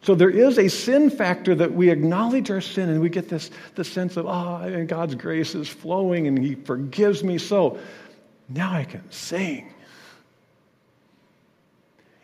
So 0.02 0.14
there 0.14 0.30
is 0.30 0.56
a 0.56 0.68
sin 0.68 1.10
factor 1.10 1.56
that 1.56 1.72
we 1.72 1.90
acknowledge 1.90 2.48
our 2.52 2.60
sin 2.60 2.88
and 2.88 3.00
we 3.00 3.08
get 3.08 3.28
this, 3.28 3.50
this 3.74 3.90
sense 3.90 4.16
of, 4.16 4.26
oh, 4.28 4.84
God's 4.86 5.16
grace 5.16 5.56
is 5.56 5.68
flowing 5.68 6.28
and 6.28 6.38
He 6.38 6.54
forgives 6.54 7.24
me. 7.24 7.38
So 7.38 7.80
now 8.48 8.72
I 8.72 8.84
can 8.84 9.10
sing. 9.10 9.74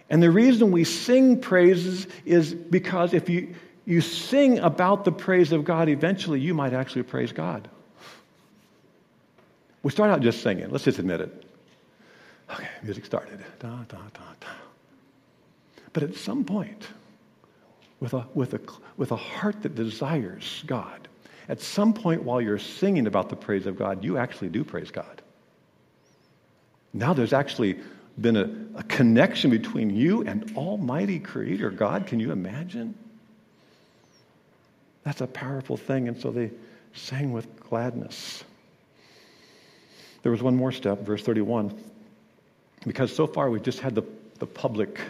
And 0.08 0.22
the 0.22 0.30
reason 0.30 0.70
we 0.70 0.84
sing 0.84 1.40
praises 1.40 2.06
is 2.24 2.54
because 2.54 3.14
if 3.14 3.28
you, 3.28 3.54
you 3.90 4.00
sing 4.00 4.60
about 4.60 5.04
the 5.04 5.10
praise 5.10 5.50
of 5.50 5.64
God, 5.64 5.88
eventually 5.88 6.38
you 6.38 6.54
might 6.54 6.72
actually 6.72 7.02
praise 7.02 7.32
God. 7.32 7.68
We 9.82 9.90
start 9.90 10.10
out 10.10 10.20
just 10.20 10.42
singing. 10.42 10.70
Let's 10.70 10.84
just 10.84 11.00
admit 11.00 11.20
it. 11.20 11.44
Okay. 12.52 12.68
music 12.84 13.04
started. 13.04 13.44
Da, 13.58 13.68
da, 13.68 13.98
da, 13.98 14.20
da. 14.40 14.48
But 15.92 16.04
at 16.04 16.14
some 16.14 16.44
point, 16.44 16.86
with 17.98 18.14
a, 18.14 18.26
with, 18.32 18.54
a, 18.54 18.60
with 18.96 19.10
a 19.10 19.16
heart 19.16 19.62
that 19.62 19.74
desires 19.74 20.62
God, 20.68 21.08
at 21.48 21.60
some 21.60 21.92
point 21.92 22.22
while 22.22 22.40
you're 22.40 22.60
singing 22.60 23.08
about 23.08 23.28
the 23.28 23.36
praise 23.36 23.66
of 23.66 23.76
God, 23.76 24.04
you 24.04 24.18
actually 24.18 24.50
do 24.50 24.62
praise 24.62 24.92
God. 24.92 25.20
Now 26.92 27.12
there's 27.12 27.32
actually 27.32 27.80
been 28.20 28.36
a, 28.36 28.78
a 28.78 28.84
connection 28.84 29.50
between 29.50 29.90
you 29.90 30.22
and 30.22 30.56
Almighty 30.56 31.18
Creator 31.18 31.70
God. 31.70 32.06
Can 32.06 32.20
you 32.20 32.30
imagine? 32.30 32.94
That's 35.04 35.20
a 35.20 35.26
powerful 35.26 35.76
thing. 35.76 36.08
And 36.08 36.20
so 36.20 36.30
they 36.30 36.50
sang 36.94 37.32
with 37.32 37.60
gladness. 37.68 38.44
There 40.22 40.32
was 40.32 40.42
one 40.42 40.56
more 40.56 40.72
step, 40.72 41.00
verse 41.00 41.22
31. 41.22 41.78
Because 42.86 43.14
so 43.14 43.26
far 43.26 43.50
we've 43.50 43.62
just 43.62 43.80
had 43.80 43.94
the, 43.94 44.02
the 44.38 44.46
public 44.46 45.00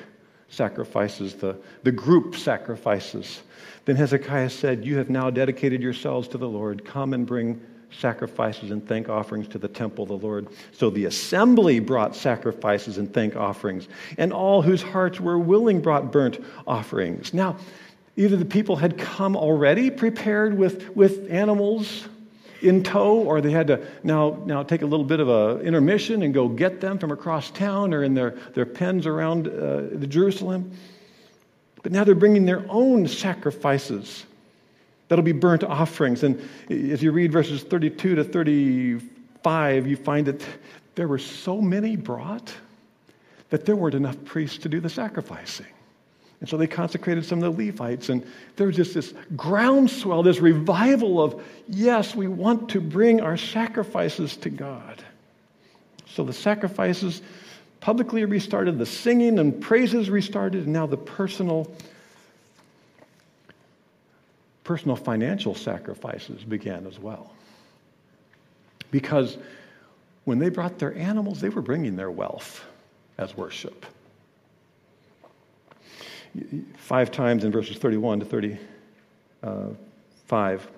sacrifices, 0.49 1.35
the, 1.35 1.57
the 1.83 1.93
group 1.93 2.37
sacrifices. 2.37 3.43
Then 3.85 3.97
Hezekiah 3.97 4.51
said, 4.51 4.85
You 4.85 4.99
have 4.99 5.11
now 5.11 5.31
dedicated 5.31 5.83
yourselves 5.83 6.29
to 6.29 6.39
the 6.39 6.49
Lord. 6.49 6.85
Come 6.85 7.15
and 7.15 7.27
bring 7.27 7.61
sacrifices 7.93 8.71
and 8.71 8.87
thank 8.87 9.09
offerings 9.09 9.49
to 9.49 9.59
the 9.59 9.69
temple 9.69 10.05
of 10.05 10.09
the 10.09 10.27
Lord. 10.27 10.49
So 10.73 10.91
the 10.91 11.07
assembly 11.07 11.81
brought 11.81 12.15
sacrifices 12.15 12.99
and 12.99 13.13
thank 13.13 13.37
offerings, 13.37 13.89
and 14.17 14.33
all 14.33 14.63
whose 14.63 14.83
hearts 14.83 15.21
were 15.21 15.39
willing 15.39 15.81
brought 15.81 16.13
burnt 16.13 16.39
offerings. 16.67 17.35
Now, 17.35 17.57
either 18.21 18.37
the 18.37 18.45
people 18.45 18.77
had 18.77 18.99
come 18.99 19.35
already 19.35 19.91
prepared 19.91 20.57
with, 20.57 20.95
with 20.95 21.31
animals 21.31 22.07
in 22.61 22.83
tow, 22.83 23.15
or 23.15 23.41
they 23.41 23.51
had 23.51 23.67
to 23.69 23.87
now, 24.03 24.43
now 24.45 24.63
take 24.63 24.83
a 24.83 24.87
little 24.87 25.07
bit 25.07 25.21
of 25.21 25.29
an 25.31 25.67
intermission 25.67 26.23
and 26.23 26.35
go 26.35 26.47
get 26.47 26.83
them 26.83 26.99
from 26.99 27.13
across 27.13 27.51
town 27.51 27.95
or 27.95 28.05
in 28.05 28.13
their, 28.13 28.33
their 28.55 28.67
pens 28.67 29.07
around 29.07 29.49
uh, 29.49 29.89
the 29.93 30.07
Jerusalem. 30.07 30.71
But 31.83 31.93
now 31.93 32.05
they're 32.05 32.15
bringing 32.15 32.45
their 32.45 32.67
own 32.69 33.09
sacrifices 33.09 34.27
that'll 35.09 35.25
be 35.25 35.33
burnt 35.33 35.65
offerings. 35.65 36.23
And 36.23 36.47
as 36.69 37.03
you 37.03 37.13
read 37.13 37.33
verses 37.33 37.63
32 37.63 38.17
to 38.17 38.23
35, 38.25 39.87
you 39.87 39.97
find 39.97 40.27
that 40.27 40.47
there 40.95 41.09
were 41.09 41.19
so 41.19 41.63
many 41.63 41.97
brought 41.97 42.55
that 43.49 43.65
there 43.65 43.77
weren't 43.77 43.95
enough 43.95 44.23
priests 44.27 44.59
to 44.59 44.69
do 44.69 44.79
the 44.79 44.91
sacrificing. 44.91 45.67
And 46.41 46.49
so 46.49 46.57
they 46.57 46.67
consecrated 46.67 47.25
some 47.25 47.43
of 47.43 47.57
the 47.57 47.67
Levites. 47.67 48.09
And 48.09 48.27
there 48.57 48.67
was 48.67 48.77
just 48.77 48.95
this 48.95 49.13
groundswell, 49.37 50.23
this 50.23 50.41
revival 50.41 51.23
of, 51.23 51.43
yes, 51.69 52.15
we 52.15 52.29
want 52.29 52.71
to 52.71 52.81
bring 52.81 53.21
our 53.21 53.37
sacrifices 53.37 54.37
to 54.39 54.51
God. 54.51 55.05
So 56.07 56.25
the 56.25 56.33
sacrifices 56.33 57.21
publicly 57.81 58.25
restarted, 58.25 58.79
the 58.79 58.87
singing 58.87 59.39
and 59.39 59.61
praises 59.61 60.09
restarted, 60.09 60.65
and 60.65 60.73
now 60.73 60.87
the 60.87 60.97
personal, 60.97 61.71
personal 64.65 64.97
financial 64.97 65.55
sacrifices 65.55 66.43
began 66.43 66.87
as 66.87 66.99
well. 66.99 67.33
Because 68.91 69.37
when 70.25 70.39
they 70.39 70.49
brought 70.49 70.79
their 70.79 70.95
animals, 70.97 71.41
they 71.41 71.49
were 71.51 71.63
bringing 71.63 71.97
their 71.97 72.11
wealth 72.11 72.65
as 73.19 73.37
worship 73.37 73.85
five 76.77 77.11
times 77.11 77.45
in 77.45 77.53
verses 77.53 77.77
31 77.77 78.21
to 78.21 78.27
35, 78.27 80.71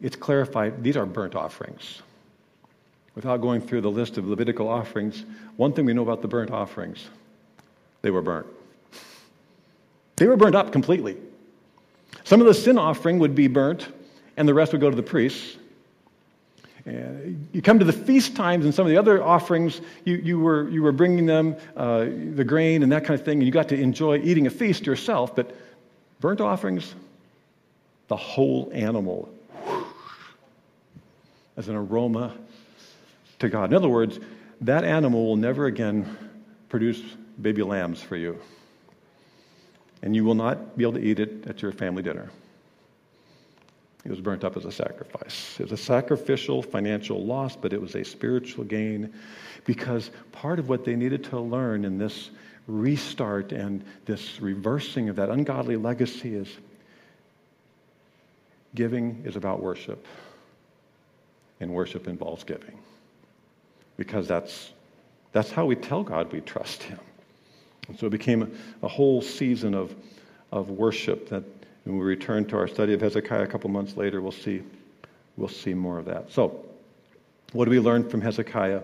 it's 0.00 0.16
clarified 0.16 0.82
these 0.82 0.96
are 0.96 1.06
burnt 1.06 1.34
offerings. 1.34 2.02
Without 3.14 3.42
going 3.42 3.60
through 3.60 3.82
the 3.82 3.90
list 3.90 4.16
of 4.16 4.26
Levitical 4.26 4.68
offerings, 4.68 5.24
one 5.56 5.72
thing 5.72 5.84
we 5.84 5.92
know 5.92 6.02
about 6.02 6.22
the 6.22 6.28
burnt 6.28 6.50
offerings 6.50 7.08
they 8.00 8.10
were 8.10 8.22
burnt. 8.22 8.46
They 10.16 10.26
were 10.26 10.36
burnt 10.36 10.56
up 10.56 10.72
completely. 10.72 11.16
Some 12.24 12.40
of 12.40 12.46
the 12.46 12.54
sin 12.54 12.78
offering 12.78 13.18
would 13.18 13.34
be 13.34 13.48
burnt, 13.48 13.88
and 14.36 14.48
the 14.48 14.54
rest 14.54 14.72
would 14.72 14.80
go 14.80 14.90
to 14.90 14.96
the 14.96 15.02
priests. 15.02 15.56
And 16.84 17.48
you 17.52 17.62
come 17.62 17.78
to 17.78 17.84
the 17.84 17.92
feast 17.92 18.34
times 18.34 18.64
and 18.64 18.74
some 18.74 18.86
of 18.86 18.90
the 18.90 18.96
other 18.96 19.22
offerings, 19.22 19.80
you, 20.04 20.16
you, 20.16 20.40
were, 20.40 20.68
you 20.68 20.82
were 20.82 20.92
bringing 20.92 21.26
them 21.26 21.56
uh, 21.76 22.06
the 22.34 22.44
grain 22.44 22.82
and 22.82 22.90
that 22.90 23.04
kind 23.04 23.18
of 23.18 23.24
thing, 23.24 23.38
and 23.38 23.46
you 23.46 23.52
got 23.52 23.68
to 23.68 23.78
enjoy 23.78 24.18
eating 24.18 24.46
a 24.46 24.50
feast 24.50 24.86
yourself. 24.86 25.36
But 25.36 25.54
burnt 26.20 26.40
offerings, 26.40 26.94
the 28.08 28.16
whole 28.16 28.70
animal 28.74 29.32
as 31.56 31.68
an 31.68 31.76
aroma 31.76 32.34
to 33.38 33.48
God. 33.48 33.70
In 33.70 33.76
other 33.76 33.88
words, 33.88 34.18
that 34.62 34.84
animal 34.84 35.26
will 35.26 35.36
never 35.36 35.66
again 35.66 36.16
produce 36.68 37.00
baby 37.40 37.62
lambs 37.62 38.02
for 38.02 38.16
you. 38.16 38.38
And 40.02 40.16
you 40.16 40.24
will 40.24 40.34
not 40.34 40.76
be 40.76 40.84
able 40.84 40.94
to 40.94 41.00
eat 41.00 41.20
it 41.20 41.46
at 41.46 41.62
your 41.62 41.72
family 41.72 42.02
dinner. 42.02 42.30
It 44.04 44.10
was 44.10 44.20
burnt 44.20 44.42
up 44.42 44.56
as 44.56 44.64
a 44.64 44.72
sacrifice. 44.72 45.56
It 45.60 45.64
was 45.64 45.72
a 45.72 45.82
sacrificial 45.82 46.62
financial 46.62 47.24
loss, 47.24 47.54
but 47.54 47.72
it 47.72 47.80
was 47.80 47.94
a 47.94 48.04
spiritual 48.04 48.64
gain 48.64 49.12
because 49.64 50.10
part 50.32 50.58
of 50.58 50.68
what 50.68 50.84
they 50.84 50.96
needed 50.96 51.22
to 51.24 51.38
learn 51.38 51.84
in 51.84 51.98
this 51.98 52.30
restart 52.66 53.52
and 53.52 53.84
this 54.04 54.40
reversing 54.40 55.08
of 55.08 55.16
that 55.16 55.30
ungodly 55.30 55.76
legacy 55.76 56.34
is 56.34 56.48
giving 58.74 59.22
is 59.24 59.36
about 59.36 59.62
worship, 59.62 60.06
and 61.60 61.72
worship 61.72 62.08
involves 62.08 62.42
giving 62.42 62.78
because 63.96 64.26
that's, 64.26 64.72
that's 65.32 65.50
how 65.50 65.66
we 65.66 65.76
tell 65.76 66.02
God 66.02 66.32
we 66.32 66.40
trust 66.40 66.82
Him. 66.82 66.98
And 67.88 67.98
so 67.98 68.06
it 68.06 68.10
became 68.10 68.42
a, 68.42 68.86
a 68.86 68.88
whole 68.88 69.22
season 69.22 69.74
of, 69.74 69.94
of 70.50 70.70
worship 70.70 71.28
that 71.28 71.44
when 71.84 71.98
we 71.98 72.04
return 72.04 72.44
to 72.46 72.56
our 72.56 72.68
study 72.68 72.94
of 72.94 73.00
Hezekiah 73.00 73.42
a 73.42 73.46
couple 73.46 73.70
months 73.70 73.96
later, 73.96 74.20
we'll 74.20 74.32
see, 74.32 74.62
we'll 75.36 75.48
see 75.48 75.74
more 75.74 75.98
of 75.98 76.04
that. 76.06 76.30
So, 76.30 76.64
what 77.52 77.64
do 77.66 77.70
we 77.70 77.80
learn 77.80 78.08
from 78.08 78.20
Hezekiah 78.20 78.82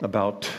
about 0.00 0.50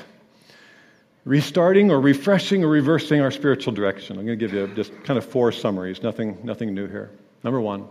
restarting 1.26 1.92
or 1.92 2.00
refreshing 2.00 2.64
or 2.64 2.70
reversing 2.70 3.22
our 3.22 3.32
spiritual 3.32 3.74
direction? 3.74 4.18
I'm 4.18 4.26
going 4.26 4.40
to 4.40 4.48
give 4.48 4.54
you 4.54 4.68
just 4.76 4.92
kind 5.04 5.18
of 5.18 5.26
four 5.26 5.52
summaries, 5.52 6.02
nothing, 6.02 6.38
nothing 6.44 6.74
new 6.74 6.88
here. 6.88 7.12
Number 7.44 7.62
one, 7.62 7.88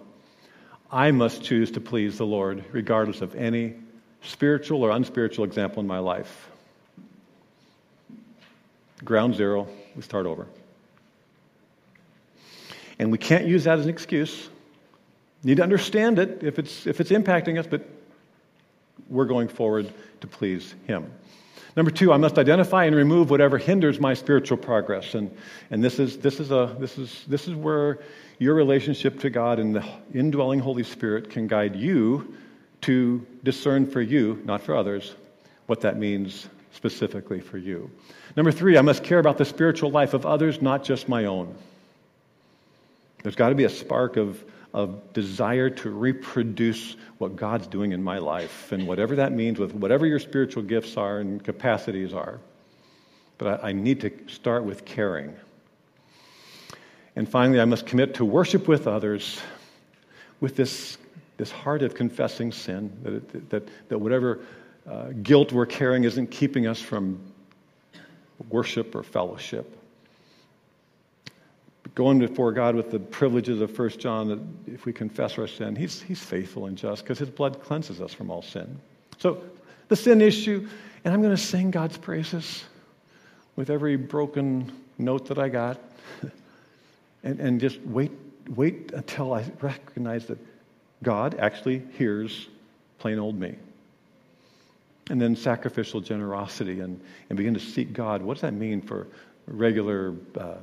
I 0.90 1.10
must 1.10 1.42
choose 1.42 1.70
to 1.72 1.80
please 1.80 2.18
the 2.18 2.26
Lord 2.26 2.64
regardless 2.72 3.20
of 3.20 3.34
any 3.34 3.74
spiritual 4.22 4.82
or 4.82 4.90
unspiritual 4.90 5.44
example 5.44 5.80
in 5.80 5.86
my 5.86 5.98
life. 5.98 6.48
Ground 9.04 9.36
zero, 9.36 9.68
we 9.94 10.02
start 10.02 10.26
over. 10.26 10.48
And 12.98 13.12
we 13.12 13.18
can't 13.18 13.46
use 13.46 13.64
that 13.64 13.78
as 13.78 13.84
an 13.84 13.90
excuse. 13.90 14.48
Need 15.44 15.58
to 15.58 15.62
understand 15.62 16.18
it 16.18 16.42
if 16.42 16.58
it's, 16.58 16.86
if 16.86 17.00
it's 17.00 17.10
impacting 17.10 17.58
us, 17.58 17.66
but 17.66 17.88
we're 19.08 19.24
going 19.24 19.48
forward 19.48 19.92
to 20.20 20.26
please 20.26 20.74
Him. 20.86 21.10
Number 21.76 21.92
two, 21.92 22.12
I 22.12 22.16
must 22.16 22.38
identify 22.38 22.86
and 22.86 22.96
remove 22.96 23.30
whatever 23.30 23.56
hinders 23.56 24.00
my 24.00 24.14
spiritual 24.14 24.56
progress. 24.56 25.14
And, 25.14 25.30
and 25.70 25.82
this, 25.82 26.00
is, 26.00 26.18
this, 26.18 26.40
is 26.40 26.50
a, 26.50 26.74
this, 26.80 26.98
is, 26.98 27.24
this 27.28 27.46
is 27.46 27.54
where 27.54 28.00
your 28.40 28.54
relationship 28.54 29.20
to 29.20 29.30
God 29.30 29.60
and 29.60 29.76
the 29.76 29.84
indwelling 30.12 30.58
Holy 30.58 30.82
Spirit 30.82 31.30
can 31.30 31.46
guide 31.46 31.76
you 31.76 32.34
to 32.80 33.24
discern 33.44 33.86
for 33.86 34.00
you, 34.00 34.42
not 34.44 34.60
for 34.60 34.74
others, 34.74 35.14
what 35.66 35.80
that 35.82 35.98
means 35.98 36.48
specifically 36.72 37.40
for 37.40 37.58
you. 37.58 37.90
Number 38.36 38.50
three, 38.52 38.76
I 38.76 38.82
must 38.82 39.04
care 39.04 39.18
about 39.18 39.38
the 39.38 39.44
spiritual 39.44 39.90
life 39.90 40.14
of 40.14 40.26
others, 40.26 40.60
not 40.60 40.82
just 40.82 41.08
my 41.08 41.26
own. 41.26 41.54
There's 43.22 43.36
got 43.36 43.48
to 43.48 43.54
be 43.54 43.64
a 43.64 43.70
spark 43.70 44.16
of, 44.16 44.42
of 44.72 45.12
desire 45.12 45.70
to 45.70 45.90
reproduce 45.90 46.96
what 47.18 47.36
God's 47.36 47.66
doing 47.66 47.92
in 47.92 48.02
my 48.02 48.18
life, 48.18 48.70
and 48.72 48.86
whatever 48.86 49.16
that 49.16 49.32
means, 49.32 49.58
with 49.58 49.74
whatever 49.74 50.06
your 50.06 50.20
spiritual 50.20 50.62
gifts 50.62 50.96
are 50.96 51.18
and 51.18 51.42
capacities 51.42 52.14
are. 52.14 52.38
But 53.38 53.64
I, 53.64 53.68
I 53.68 53.72
need 53.72 54.00
to 54.02 54.12
start 54.28 54.64
with 54.64 54.84
caring. 54.84 55.34
And 57.16 57.28
finally, 57.28 57.60
I 57.60 57.64
must 57.64 57.86
commit 57.86 58.14
to 58.14 58.24
worship 58.24 58.68
with 58.68 58.86
others 58.86 59.40
with 60.40 60.54
this, 60.54 60.96
this 61.36 61.50
heart 61.50 61.82
of 61.82 61.94
confessing 61.94 62.52
sin, 62.52 62.92
that, 63.02 63.50
that, 63.50 63.68
that 63.88 63.98
whatever 63.98 64.38
uh, 64.88 65.08
guilt 65.22 65.52
we're 65.52 65.66
carrying 65.66 66.04
isn't 66.04 66.30
keeping 66.30 66.68
us 66.68 66.80
from 66.80 67.20
worship 68.48 68.94
or 68.94 69.02
fellowship 69.02 69.77
going 71.98 72.20
before 72.20 72.52
God 72.52 72.76
with 72.76 72.92
the 72.92 73.00
privileges 73.00 73.60
of 73.60 73.76
1 73.76 73.88
John 73.98 74.28
that 74.28 74.72
if 74.72 74.86
we 74.86 74.92
confess 74.92 75.36
our 75.36 75.48
sin, 75.48 75.74
he's, 75.74 76.00
he's 76.00 76.22
faithful 76.22 76.66
and 76.66 76.78
just 76.78 77.02
because 77.02 77.18
his 77.18 77.28
blood 77.28 77.60
cleanses 77.60 78.00
us 78.00 78.14
from 78.14 78.30
all 78.30 78.40
sin. 78.40 78.78
So, 79.18 79.42
the 79.88 79.96
sin 79.96 80.20
issue, 80.20 80.68
and 81.04 81.12
I'm 81.12 81.20
going 81.20 81.34
to 81.34 81.42
sing 81.42 81.72
God's 81.72 81.98
praises 81.98 82.62
with 83.56 83.68
every 83.68 83.96
broken 83.96 84.70
note 84.98 85.26
that 85.26 85.40
I 85.40 85.48
got, 85.48 85.80
and, 87.24 87.40
and 87.40 87.60
just 87.60 87.80
wait, 87.80 88.12
wait 88.54 88.92
until 88.92 89.34
I 89.34 89.44
recognize 89.60 90.26
that 90.26 90.38
God 91.02 91.34
actually 91.40 91.82
hears 91.94 92.46
plain 93.00 93.18
old 93.18 93.36
me. 93.36 93.56
And 95.10 95.20
then 95.20 95.34
sacrificial 95.34 96.00
generosity 96.00 96.78
and, 96.78 97.00
and 97.28 97.36
begin 97.36 97.54
to 97.54 97.60
seek 97.60 97.92
God. 97.92 98.22
What 98.22 98.34
does 98.34 98.42
that 98.42 98.54
mean 98.54 98.82
for 98.82 99.08
regular, 99.48 100.14
uh, 100.38 100.58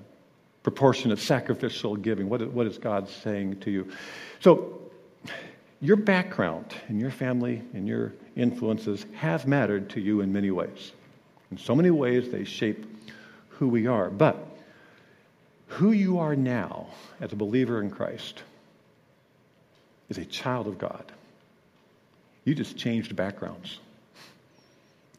proportionate 0.66 1.20
sacrificial 1.20 1.96
giving? 1.96 2.28
What, 2.28 2.42
what 2.52 2.66
is 2.66 2.80
God 2.80 3.08
saying 3.08 3.60
to 3.60 3.70
you? 3.70 3.88
So, 4.40 4.82
your 5.80 5.96
background 5.96 6.74
and 6.88 7.00
your 7.00 7.12
family 7.12 7.62
and 7.76 7.88
your 7.88 8.14
influences 8.36 9.06
have 9.14 9.46
mattered 9.46 9.92
to 9.92 10.02
you 10.02 10.22
in 10.22 10.34
many 10.34 10.50
ways. 10.50 10.94
In 11.52 11.60
so 11.60 11.76
many 11.76 11.92
ways, 11.92 12.32
they 12.32 12.46
shape 12.46 12.84
who 13.50 13.68
we 13.68 13.86
are. 13.86 14.10
But 14.10 14.44
who 15.68 15.92
you 15.92 16.18
are 16.18 16.36
now 16.36 16.88
as 17.22 17.32
a 17.32 17.36
believer 17.36 17.80
in 17.80 17.92
Christ 17.92 18.42
is 20.10 20.18
a 20.18 20.26
child 20.26 20.66
of 20.66 20.80
God. 20.80 21.12
You 22.44 22.56
just 22.56 22.76
changed 22.76 23.16
backgrounds. 23.16 23.78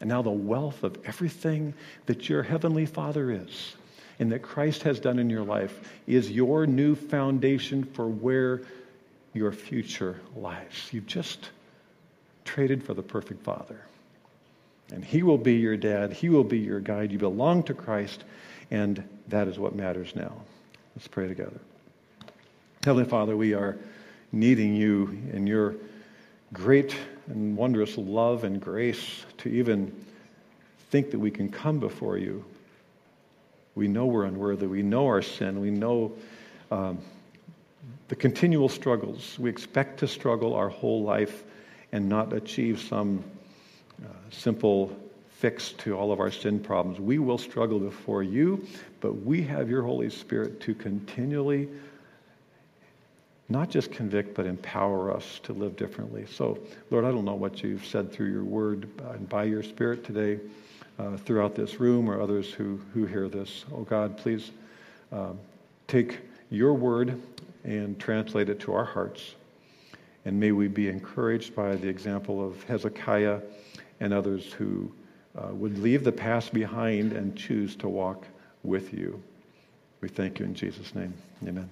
And 0.01 0.09
now 0.09 0.23
the 0.23 0.31
wealth 0.31 0.83
of 0.83 0.99
everything 1.05 1.73
that 2.07 2.29
your 2.29 2.43
heavenly 2.43 2.85
Father 2.85 3.31
is 3.31 3.77
and 4.19 4.33
that 4.33 4.43
Christ 4.43 4.83
has 4.85 4.99
done 4.99 5.19
in 5.19 5.29
your 5.29 5.45
life 5.45 5.93
is 6.07 6.31
your 6.31 6.67
new 6.67 6.95
foundation 6.95 7.85
for 7.85 8.09
where 8.09 8.63
your 9.35 9.53
future 9.53 10.21
lies. 10.35 10.89
You've 10.91 11.07
just 11.07 11.51
traded 12.45 12.83
for 12.83 12.95
the 12.95 13.03
perfect 13.03 13.43
Father. 13.43 13.81
And 14.93 15.05
He 15.05 15.23
will 15.23 15.39
be 15.39 15.55
your 15.55 15.77
dad, 15.77 16.13
He 16.13 16.29
will 16.29 16.45
be 16.45 16.59
your 16.59 16.81
guide. 16.81 17.13
You 17.13 17.19
belong 17.19 17.63
to 17.65 17.75
Christ, 17.75 18.25
and 18.71 19.03
that 19.29 19.49
is 19.49 19.59
what 19.59 19.75
matters 19.75 20.15
now. 20.15 20.33
Let's 20.95 21.09
pray 21.09 21.29
together. 21.29 21.61
Heavenly 22.85 23.09
Father, 23.09 23.37
we 23.37 23.53
are 23.53 23.77
needing 24.33 24.75
you 24.75 25.19
in 25.33 25.47
your 25.47 25.75
great 26.53 26.97
and 27.27 27.57
wondrous 27.57 27.99
love 27.99 28.45
and 28.45 28.61
grace 28.61 29.25
to 29.39 29.49
even 29.49 29.93
think 30.91 31.11
that 31.11 31.19
we 31.19 31.31
can 31.31 31.51
come 31.51 31.79
before 31.81 32.17
you. 32.17 32.45
We 33.77 33.87
know 33.87 34.07
we're 34.07 34.25
unworthy. 34.25 34.67
We 34.67 34.83
know 34.83 35.07
our 35.07 35.23
sin. 35.23 35.61
We 35.61 35.71
know 35.71 36.13
um, 36.71 36.99
the 38.09 38.17
continual 38.17 38.69
struggles. 38.69 39.39
We 39.39 39.51
expect 39.51 40.01
to 40.01 40.09
struggle 40.09 40.55
our 40.55 40.71
whole 40.71 41.05
life 41.05 41.45
and 41.93 42.09
not 42.09 42.33
achieve 42.33 42.81
some 42.81 43.23
uh, 44.03 44.09
simple 44.31 44.97
fix 45.29 45.73
to 45.73 45.97
all 45.97 46.11
of 46.11 46.19
our 46.21 46.31
sin 46.31 46.59
problems. 46.59 46.99
We 46.99 47.19
will 47.19 47.39
struggle 47.39 47.79
before 47.79 48.23
you, 48.23 48.67
but 49.01 49.13
we 49.23 49.43
have 49.43 49.69
your 49.69 49.83
Holy 49.83 50.11
Spirit 50.11 50.59
to 50.63 50.75
continually 50.75 51.69
not 53.49 53.71
just 53.71 53.93
convict, 53.93 54.35
but 54.35 54.47
empower 54.47 55.15
us 55.15 55.39
to 55.45 55.53
live 55.53 55.77
differently. 55.77 56.27
So, 56.27 56.59
Lord, 56.91 57.05
I 57.05 57.13
don't 57.13 57.25
know 57.25 57.35
what 57.35 57.63
you've 57.63 57.87
said 57.87 58.13
through 58.13 58.31
your 58.31 58.43
word 58.43 58.89
and 59.11 59.29
by 59.29 59.45
your 59.45 59.63
Spirit 59.63 60.03
today 60.03 60.41
uh, 60.99 61.17
throughout 61.17 61.55
this 61.55 61.81
room 61.81 62.09
or 62.11 62.21
others 62.21 62.51
who, 62.51 62.81
who 62.95 63.07
hear 63.07 63.29
this. 63.29 63.65
Oh, 63.73 63.83
God, 63.83 64.17
please 64.17 64.51
uh, 65.13 65.33
take 65.87 66.21
your 66.51 66.75
word 66.75 67.21
and 67.65 67.99
translate 67.99 68.49
it 68.49 68.61
to 68.61 68.73
our 68.73 68.85
hearts. 68.85 69.35
And 70.25 70.39
may 70.41 70.53
we 70.53 70.69
be 70.69 70.89
encouraged 70.89 71.55
by 71.55 71.77
the 71.77 71.89
example 71.89 72.45
of 72.45 72.63
Hezekiah 72.65 73.41
and 74.01 74.13
others 74.13 74.53
who 74.53 74.93
uh, 75.37 75.49
would 75.53 75.79
leave 75.79 76.05
the 76.05 76.13
past 76.13 76.53
behind 76.53 77.13
and 77.13 77.37
choose 77.37 77.77
to 77.77 77.89
walk 77.89 78.25
with 78.63 78.93
you. 78.93 79.23
We 80.01 80.09
thank 80.09 80.39
you 80.39 80.47
in 80.47 80.55
Jesus' 80.55 80.95
name. 80.95 81.15
Amen. 81.47 81.69